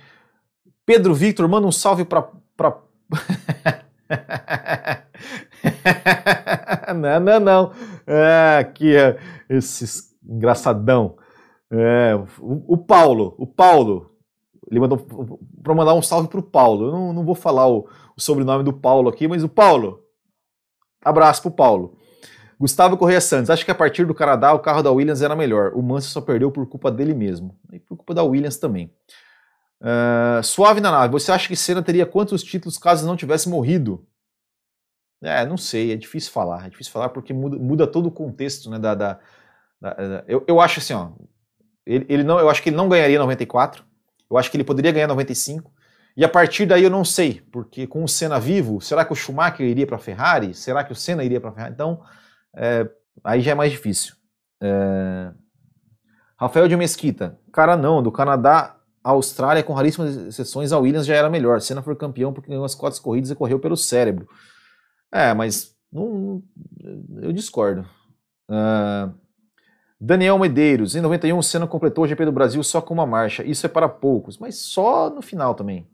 Pedro 0.85 1.15
Victor, 1.15 1.47
manda 1.47 1.65
um 1.65 1.71
salve 1.71 2.05
para. 2.05 2.29
Pra... 2.55 2.77
não, 6.95 7.19
não, 7.19 7.39
não. 7.39 7.73
É, 8.05 8.59
aqui, 8.59 8.95
é, 8.95 9.17
esse 9.49 10.11
engraçadão. 10.23 11.17
É, 11.71 12.13
o, 12.39 12.73
o, 12.73 12.77
Paulo, 12.77 13.33
o 13.37 13.47
Paulo, 13.47 14.10
ele 14.71 14.79
mandou 14.79 15.37
para 15.61 15.75
mandar 15.75 15.93
um 15.93 16.01
salve 16.01 16.29
para 16.29 16.39
o 16.39 16.43
Paulo. 16.43 16.87
Eu 16.87 16.91
não, 16.93 17.13
não 17.13 17.25
vou 17.25 17.35
falar 17.35 17.67
o, 17.67 17.89
o, 18.15 18.21
sobrenome 18.21 18.63
do 18.63 18.71
Paulo 18.71 19.09
aqui, 19.09 19.27
mas 19.27 19.43
o 19.43 19.49
Paulo. 19.49 20.01
Abraço 21.03 21.41
para 21.41 21.49
o 21.49 21.53
Paulo. 21.53 21.97
Gustavo 22.57 22.95
Correia 22.95 23.19
Santos, 23.19 23.49
acho 23.49 23.65
que 23.65 23.71
a 23.71 23.75
partir 23.75 24.05
do 24.05 24.13
Canadá 24.13 24.53
o 24.53 24.59
carro 24.59 24.81
da 24.81 24.91
Williams 24.91 25.21
era 25.21 25.35
melhor. 25.35 25.73
O 25.73 25.81
Mansell 25.81 26.11
só 26.11 26.21
perdeu 26.21 26.51
por 26.51 26.65
culpa 26.67 26.89
dele 26.89 27.13
mesmo. 27.13 27.59
E 27.73 27.79
por 27.79 27.97
culpa 27.97 28.13
da 28.13 28.23
Williams 28.23 28.57
também. 28.57 28.93
Uh, 29.81 30.41
suave 30.43 30.79
na 30.79 30.91
nave, 30.91 31.11
você 31.11 31.31
acha 31.31 31.47
que 31.47 31.55
Senna 31.55 31.81
teria 31.81 32.05
quantos 32.05 32.43
títulos 32.43 32.77
caso 32.77 33.05
não 33.05 33.17
tivesse 33.17 33.49
morrido? 33.49 34.07
É, 35.21 35.45
não 35.45 35.57
sei, 35.57 35.91
é 35.91 35.97
difícil 35.97 36.31
falar. 36.31 36.67
É 36.67 36.69
difícil 36.69 36.93
falar 36.93 37.09
porque 37.09 37.33
muda, 37.33 37.57
muda 37.57 37.87
todo 37.87 38.05
o 38.05 38.11
contexto, 38.11 38.69
né? 38.69 38.79
Da, 38.79 38.95
da, 38.95 39.19
da, 39.81 39.93
da 39.93 40.23
eu, 40.27 40.45
eu 40.47 40.61
acho 40.61 40.79
assim, 40.79 40.93
ó. 40.93 41.11
Ele, 41.85 42.05
ele, 42.07 42.23
não, 42.23 42.39
eu 42.39 42.49
acho 42.49 42.61
que 42.63 42.69
ele 42.69 42.77
não 42.77 42.87
ganharia 42.87 43.19
94. 43.19 43.90
Eu 44.31 44.37
acho 44.37 44.49
que 44.49 44.57
ele 44.57 44.63
poderia 44.63 44.91
ganhar 44.91 45.07
95. 45.07 45.71
E 46.15 46.25
a 46.25 46.29
partir 46.29 46.65
daí 46.65 46.83
eu 46.83 46.89
não 46.89 47.05
sei, 47.05 47.41
porque 47.51 47.87
com 47.87 48.03
o 48.03 48.07
Senna 48.07 48.39
vivo, 48.39 48.81
será 48.81 49.05
que 49.05 49.13
o 49.13 49.15
Schumacher 49.15 49.65
iria 49.65 49.87
para 49.87 49.95
a 49.95 49.99
Ferrari? 49.99 50.53
Será 50.53 50.83
que 50.83 50.91
o 50.91 50.95
Senna 50.95 51.23
iria 51.23 51.39
para 51.39 51.49
a 51.49 51.53
Ferrari? 51.53 51.73
Então, 51.73 52.01
é, 52.55 52.89
aí 53.23 53.41
já 53.41 53.51
é 53.51 53.55
mais 53.55 53.71
difícil. 53.71 54.15
É... 54.61 55.31
Rafael 56.37 56.67
de 56.67 56.75
Mesquita, 56.75 57.39
cara 57.51 57.77
não, 57.77 58.01
do 58.01 58.11
Canadá 58.11 58.75
à 59.03 59.11
Austrália, 59.11 59.63
com 59.63 59.73
raríssimas 59.73 60.15
exceções, 60.15 60.71
a 60.71 60.79
Williams 60.79 61.05
já 61.05 61.15
era 61.15 61.29
melhor. 61.29 61.61
Senna 61.61 61.81
foi 61.81 61.95
campeão 61.95 62.33
porque 62.33 62.49
ganhou 62.49 62.65
as 62.65 62.75
quatro 62.75 63.01
corridas 63.01 63.29
e 63.29 63.35
correu 63.35 63.59
pelo 63.59 63.77
cérebro. 63.77 64.27
É, 65.11 65.33
mas 65.33 65.75
não, 65.91 66.41
eu 67.21 67.31
discordo. 67.31 67.85
Uh, 68.49 69.13
Daniel 70.03 70.39
Medeiros, 70.39 70.95
em 70.95 71.01
91 71.01 71.37
o 71.37 71.43
Senna 71.43 71.67
completou 71.67 72.03
o 72.03 72.07
GP 72.07 72.25
do 72.25 72.31
Brasil 72.31 72.63
só 72.63 72.81
com 72.81 72.91
uma 72.91 73.05
marcha. 73.05 73.43
Isso 73.43 73.67
é 73.67 73.69
para 73.69 73.87
poucos, 73.87 74.35
mas 74.39 74.55
só 74.55 75.11
no 75.11 75.21
final 75.21 75.53
também. 75.53 75.87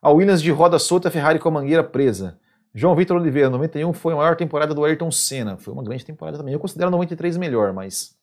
A 0.00 0.08
Williams 0.08 0.40
de 0.40 0.52
roda 0.52 0.78
solta, 0.78 1.10
Ferrari 1.10 1.40
com 1.40 1.48
a 1.48 1.50
mangueira 1.50 1.82
presa. 1.82 2.38
João 2.72 2.94
Vitor 2.94 3.16
Oliveira, 3.16 3.50
91 3.50 3.92
foi 3.92 4.12
a 4.12 4.16
maior 4.16 4.36
temporada 4.36 4.72
do 4.72 4.84
Ayrton 4.84 5.10
Senna. 5.10 5.56
Foi 5.56 5.74
uma 5.74 5.82
grande 5.82 6.04
temporada 6.04 6.38
também. 6.38 6.54
Eu 6.54 6.60
considero 6.60 6.92
93 6.92 7.36
melhor, 7.36 7.72
mas. 7.72 8.14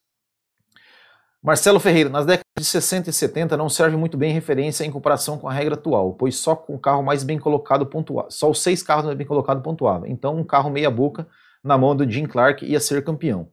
Marcelo 1.43 1.79
Ferreira, 1.79 2.09
nas 2.09 2.25
décadas 2.25 2.45
de 2.57 2.63
60 2.63 3.09
e 3.09 3.13
70 3.13 3.57
não 3.57 3.67
serve 3.67 3.97
muito 3.97 4.15
bem 4.15 4.31
referência 4.31 4.85
em 4.85 4.91
comparação 4.91 5.37
com 5.37 5.49
a 5.49 5.51
regra 5.51 5.73
atual, 5.73 6.13
pois 6.13 6.37
só 6.37 6.55
com 6.55 6.75
o 6.75 6.79
carro 6.79 7.03
mais 7.03 7.25
bem 7.25 7.37
colocado 7.37 7.85
pontuava. 7.85 8.29
Só 8.31 8.49
os 8.49 8.61
seis 8.61 8.81
carros 8.81 9.03
mais 9.03 9.17
bem 9.17 9.27
colocados 9.27 9.61
pontuavam. 9.61 10.07
Então, 10.07 10.37
um 10.37 10.43
carro 10.45 10.69
meia-boca 10.69 11.27
na 11.61 11.77
mão 11.77 11.93
do 11.97 12.09
Jim 12.09 12.25
Clark 12.25 12.65
ia 12.65 12.79
ser 12.79 13.03
campeão. 13.03 13.49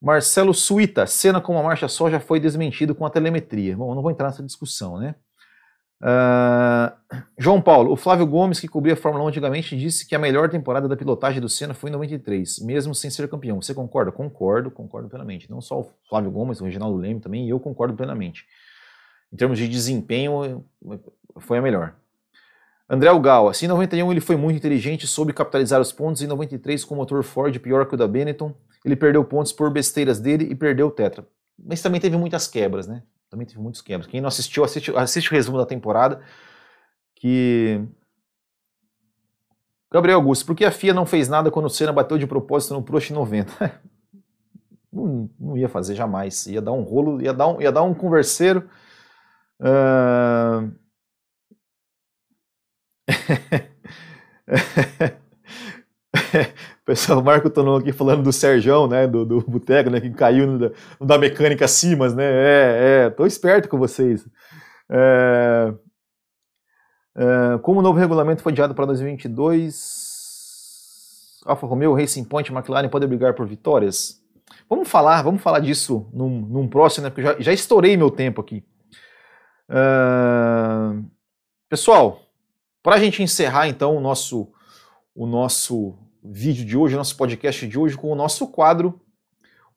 Marcelo 0.00 0.54
Suíta, 0.54 1.06
Senna 1.06 1.40
com 1.40 1.52
uma 1.52 1.62
marcha 1.62 1.88
só 1.88 2.08
já 2.08 2.20
foi 2.20 2.38
desmentido 2.38 2.94
com 2.94 3.04
a 3.04 3.10
telemetria. 3.10 3.76
Bom, 3.76 3.90
eu 3.90 3.94
não 3.94 4.02
vou 4.02 4.10
entrar 4.10 4.26
nessa 4.26 4.42
discussão, 4.42 4.98
né? 4.98 5.14
Uh, 6.00 6.94
João 7.36 7.60
Paulo, 7.60 7.90
o 7.90 7.96
Flávio 7.96 8.24
Gomes, 8.24 8.60
que 8.60 8.68
cobria 8.68 8.94
a 8.94 8.96
Fórmula 8.96 9.24
1 9.24 9.28
antigamente, 9.28 9.76
disse 9.76 10.06
que 10.06 10.14
a 10.14 10.18
melhor 10.18 10.48
temporada 10.48 10.86
da 10.86 10.96
pilotagem 10.96 11.40
do 11.40 11.48
Senna 11.48 11.74
foi 11.74 11.90
em 11.90 11.92
93, 11.92 12.60
mesmo 12.60 12.94
sem 12.94 13.10
ser 13.10 13.28
campeão. 13.28 13.60
Você 13.60 13.74
concorda? 13.74 14.12
Concordo, 14.12 14.70
concordo 14.70 15.08
plenamente. 15.08 15.50
Não 15.50 15.60
só 15.60 15.80
o 15.80 15.90
Flávio 16.08 16.30
Gomes, 16.30 16.60
o 16.60 16.64
Reginaldo 16.64 16.96
Leme 16.96 17.20
também, 17.20 17.48
eu 17.48 17.58
concordo 17.58 17.94
plenamente. 17.94 18.46
Em 19.32 19.36
termos 19.36 19.58
de 19.58 19.68
desempenho, 19.68 20.64
foi 21.40 21.58
a 21.58 21.62
melhor. 21.62 21.94
André 22.88 23.10
Algal, 23.10 23.48
assim, 23.48 23.66
em 23.66 23.68
91 23.68 24.10
ele 24.12 24.20
foi 24.20 24.36
muito 24.36 24.56
inteligente, 24.56 25.06
soube 25.06 25.32
capitalizar 25.32 25.80
os 25.80 25.92
pontos. 25.92 26.22
Em 26.22 26.26
93, 26.26 26.84
com 26.84 26.94
o 26.94 26.96
motor 26.96 27.22
Ford 27.24 27.58
pior 27.58 27.86
que 27.86 27.94
o 27.94 27.98
da 27.98 28.08
Benetton, 28.08 28.54
ele 28.88 28.96
perdeu 28.96 29.24
pontos 29.24 29.52
por 29.52 29.70
besteiras 29.70 30.18
dele 30.18 30.48
e 30.50 30.54
perdeu 30.54 30.86
o 30.86 30.90
Tetra. 30.90 31.26
Mas 31.58 31.82
também 31.82 32.00
teve 32.00 32.16
muitas 32.16 32.48
quebras, 32.48 32.86
né? 32.86 33.02
Também 33.28 33.46
teve 33.46 33.60
muitos 33.60 33.82
quebras. 33.82 34.10
Quem 34.10 34.20
não 34.20 34.28
assistiu, 34.28 34.64
assiste, 34.64 34.96
assiste 34.96 35.30
o 35.30 35.34
resumo 35.34 35.58
da 35.58 35.66
temporada. 35.66 36.22
Que. 37.14 37.84
Gabriel 39.92 40.18
Augusto, 40.18 40.46
por 40.46 40.56
que 40.56 40.64
a 40.64 40.70
FIA 40.70 40.94
não 40.94 41.06
fez 41.06 41.28
nada 41.28 41.50
quando 41.50 41.66
o 41.66 41.70
Senna 41.70 41.92
bateu 41.92 42.18
de 42.18 42.26
propósito 42.26 42.74
no 42.74 42.82
Prost 42.82 43.10
90? 43.10 43.52
não, 44.92 45.30
não, 45.38 45.56
ia 45.56 45.68
fazer 45.68 45.94
jamais. 45.94 46.46
Ia 46.46 46.62
dar 46.62 46.72
um 46.72 46.82
rolo, 46.82 47.20
ia 47.20 47.34
dar 47.34 47.48
um, 47.48 47.60
ia 47.60 47.72
dar 47.72 47.82
um 47.82 47.94
converseiro. 47.94 48.68
Uh... 49.60 50.72
pessoal, 56.88 57.20
Marco 57.22 57.50
Tonon 57.50 57.76
aqui 57.76 57.92
falando 57.92 58.22
do 58.22 58.32
Serjão, 58.32 58.88
né, 58.88 59.06
do, 59.06 59.26
do 59.26 59.42
Boteco, 59.42 59.90
né, 59.90 60.00
que 60.00 60.08
caiu 60.10 60.46
no 60.46 60.58
da, 60.58 60.70
no 60.98 61.06
da 61.06 61.18
mecânica 61.18 61.68
Simas, 61.68 62.14
né, 62.14 62.24
é, 62.24 63.04
é, 63.04 63.10
tô 63.10 63.26
esperto 63.26 63.68
com 63.68 63.76
vocês. 63.76 64.26
É, 64.90 65.74
é, 67.14 67.58
como 67.58 67.80
o 67.80 67.82
novo 67.82 67.98
regulamento 67.98 68.42
foi 68.42 68.52
adiado 68.52 68.74
para 68.74 68.86
2022, 68.86 71.42
Alfa 71.44 71.66
Romeo, 71.66 71.94
Racing 71.94 72.24
Point, 72.24 72.50
McLaren 72.50 72.88
podem 72.88 73.06
brigar 73.06 73.34
por 73.34 73.46
vitórias? 73.46 74.26
Vamos 74.68 74.88
falar, 74.88 75.20
vamos 75.20 75.42
falar 75.42 75.60
disso 75.60 76.08
num, 76.10 76.40
num 76.40 76.66
próximo, 76.66 77.04
né, 77.04 77.10
porque 77.10 77.22
já, 77.22 77.38
já 77.38 77.52
estourei 77.52 77.98
meu 77.98 78.10
tempo 78.10 78.40
aqui. 78.40 78.64
É, 79.68 79.76
pessoal, 81.68 82.22
para 82.82 82.94
a 82.94 82.98
gente 82.98 83.22
encerrar 83.22 83.68
então 83.68 83.94
o 83.94 84.00
nosso, 84.00 84.50
o 85.14 85.26
nosso 85.26 86.07
vídeo 86.30 86.64
de 86.64 86.76
hoje, 86.76 86.94
nosso 86.94 87.16
podcast 87.16 87.66
de 87.66 87.78
hoje, 87.78 87.96
com 87.96 88.12
o 88.12 88.14
nosso 88.14 88.46
quadro 88.48 89.00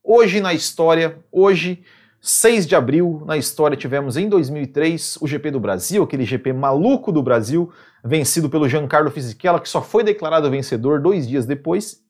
Hoje 0.04 0.42
na 0.42 0.54
História, 0.54 1.24
hoje 1.32 1.84
6 2.20 2.68
de 2.68 2.76
abril, 2.76 3.24
na 3.26 3.38
história 3.38 3.78
tivemos 3.78 4.18
em 4.18 4.28
2003 4.28 5.18
o 5.22 5.28
GP 5.28 5.52
do 5.52 5.60
Brasil, 5.60 6.04
aquele 6.04 6.26
GP 6.26 6.52
maluco 6.52 7.12
do 7.12 7.24
Brasil, 7.24 7.72
vencido 8.04 8.50
pelo 8.50 8.68
Giancarlo 8.68 9.10
Fisichella, 9.10 9.62
que 9.62 9.70
só 9.70 9.82
foi 9.82 10.04
declarado 10.04 10.50
vencedor 10.50 11.00
dois 11.00 11.28
dias 11.28 11.46
depois. 11.46 12.04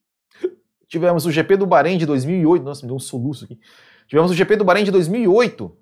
Tivemos 0.88 1.24
o 1.24 1.30
GP 1.30 1.56
do 1.56 1.66
Bahrein 1.66 1.96
de 1.96 2.04
2008, 2.04 2.62
nossa, 2.64 2.82
me 2.82 2.88
deu 2.88 2.96
um 2.96 3.00
soluço 3.00 3.44
aqui. 3.44 3.60
Tivemos 4.08 4.30
o 4.30 4.34
GP 4.34 4.56
do 4.56 4.64
Bahrein 4.64 4.84
de 4.84 4.90
2008, 4.90 5.74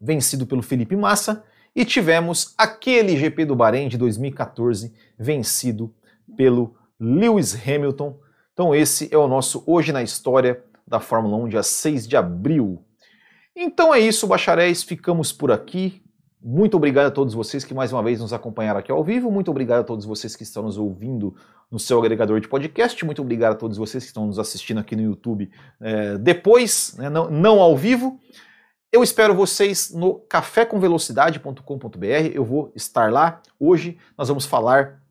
vencido 0.00 0.46
pelo 0.46 0.62
Felipe 0.62 0.94
Massa, 0.94 1.42
e 1.74 1.84
tivemos 1.84 2.54
aquele 2.56 3.16
GP 3.16 3.46
do 3.46 3.56
Bahrein 3.56 3.88
de 3.88 3.98
2014, 3.98 4.94
vencido 5.18 5.92
pelo 6.36 6.76
Lewis 6.98 7.54
Hamilton. 7.54 8.18
Então 8.52 8.74
esse 8.74 9.08
é 9.12 9.18
o 9.18 9.28
nosso 9.28 9.62
Hoje 9.66 9.92
na 9.92 10.02
História 10.02 10.62
da 10.86 11.00
Fórmula 11.00 11.36
1, 11.36 11.48
dia 11.48 11.62
6 11.62 12.06
de 12.06 12.16
abril. 12.16 12.84
Então 13.56 13.94
é 13.94 14.00
isso, 14.00 14.26
bacharéis, 14.26 14.82
ficamos 14.82 15.32
por 15.32 15.52
aqui. 15.52 16.02
Muito 16.42 16.76
obrigado 16.76 17.06
a 17.06 17.10
todos 17.10 17.32
vocês 17.32 17.64
que 17.64 17.72
mais 17.72 17.92
uma 17.92 18.02
vez 18.02 18.20
nos 18.20 18.32
acompanharam 18.32 18.78
aqui 18.78 18.92
ao 18.92 19.02
vivo. 19.02 19.30
Muito 19.30 19.50
obrigado 19.50 19.80
a 19.80 19.84
todos 19.84 20.04
vocês 20.04 20.36
que 20.36 20.42
estão 20.42 20.62
nos 20.62 20.76
ouvindo 20.76 21.34
no 21.70 21.78
seu 21.78 21.98
agregador 21.98 22.38
de 22.38 22.48
podcast. 22.48 23.02
Muito 23.04 23.22
obrigado 23.22 23.52
a 23.52 23.56
todos 23.56 23.78
vocês 23.78 24.04
que 24.04 24.08
estão 24.08 24.26
nos 24.26 24.38
assistindo 24.38 24.78
aqui 24.78 24.94
no 24.94 25.02
YouTube 25.02 25.50
é, 25.80 26.18
depois, 26.18 26.94
né, 26.98 27.08
não, 27.08 27.30
não 27.30 27.60
ao 27.60 27.76
vivo. 27.76 28.20
Eu 28.92 29.02
espero 29.02 29.34
vocês 29.34 29.90
no 29.90 30.20
cafécomvelocidade.com.br. 30.28 32.30
Eu 32.32 32.44
vou 32.44 32.70
estar 32.76 33.10
lá. 33.10 33.40
Hoje 33.58 33.96
nós 34.16 34.28
vamos 34.28 34.44
falar 34.44 35.02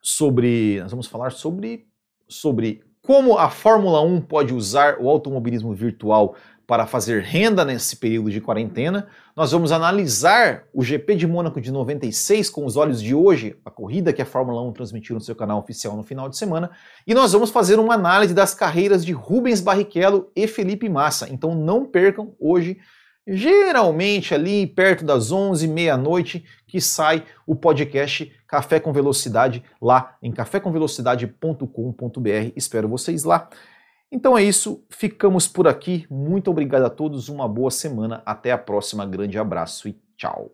sobre. 0.00 0.80
Nós 0.80 0.90
vamos 0.90 1.06
falar 1.06 1.32
sobre, 1.32 1.86
sobre 2.28 2.82
como 3.02 3.38
a 3.38 3.48
Fórmula 3.48 4.02
1 4.02 4.20
pode 4.20 4.52
usar 4.52 4.98
o 5.00 5.08
automobilismo 5.08 5.72
virtual 5.72 6.36
para 6.68 6.86
fazer 6.86 7.22
renda 7.22 7.64
nesse 7.64 7.96
período 7.96 8.30
de 8.30 8.42
quarentena. 8.42 9.08
Nós 9.34 9.50
vamos 9.50 9.72
analisar 9.72 10.64
o 10.74 10.84
GP 10.84 11.16
de 11.16 11.26
Mônaco 11.26 11.58
de 11.62 11.72
96 11.72 12.50
com 12.50 12.66
os 12.66 12.76
olhos 12.76 13.00
de 13.00 13.14
hoje, 13.14 13.56
a 13.64 13.70
corrida 13.70 14.12
que 14.12 14.20
a 14.20 14.26
Fórmula 14.26 14.60
1 14.60 14.74
transmitiu 14.74 15.14
no 15.14 15.22
seu 15.22 15.34
canal 15.34 15.58
oficial 15.58 15.96
no 15.96 16.02
final 16.02 16.28
de 16.28 16.36
semana, 16.36 16.70
e 17.06 17.14
nós 17.14 17.32
vamos 17.32 17.48
fazer 17.48 17.78
uma 17.78 17.94
análise 17.94 18.34
das 18.34 18.52
carreiras 18.52 19.02
de 19.02 19.12
Rubens 19.12 19.62
Barrichello 19.62 20.30
e 20.36 20.46
Felipe 20.46 20.90
Massa. 20.90 21.26
Então 21.32 21.54
não 21.54 21.86
percam 21.86 22.34
hoje, 22.38 22.76
geralmente 23.26 24.34
ali 24.34 24.66
perto 24.66 25.06
das 25.06 25.32
11 25.32 25.66
meia-noite, 25.66 26.44
que 26.66 26.82
sai 26.82 27.24
o 27.46 27.56
podcast 27.56 28.30
Café 28.48 28.80
com 28.80 28.92
Velocidade 28.92 29.62
lá 29.80 30.16
em 30.22 30.32
cafécomvelocidade.com.br. 30.32 32.52
Espero 32.56 32.88
vocês 32.88 33.22
lá. 33.22 33.48
Então 34.10 34.36
é 34.36 34.42
isso, 34.42 34.84
ficamos 34.88 35.46
por 35.46 35.68
aqui. 35.68 36.06
Muito 36.10 36.50
obrigado 36.50 36.84
a 36.84 36.90
todos, 36.90 37.28
uma 37.28 37.46
boa 37.46 37.70
semana. 37.70 38.22
Até 38.24 38.50
a 38.50 38.58
próxima, 38.58 39.04
grande 39.04 39.38
abraço 39.38 39.86
e 39.86 40.00
tchau. 40.16 40.50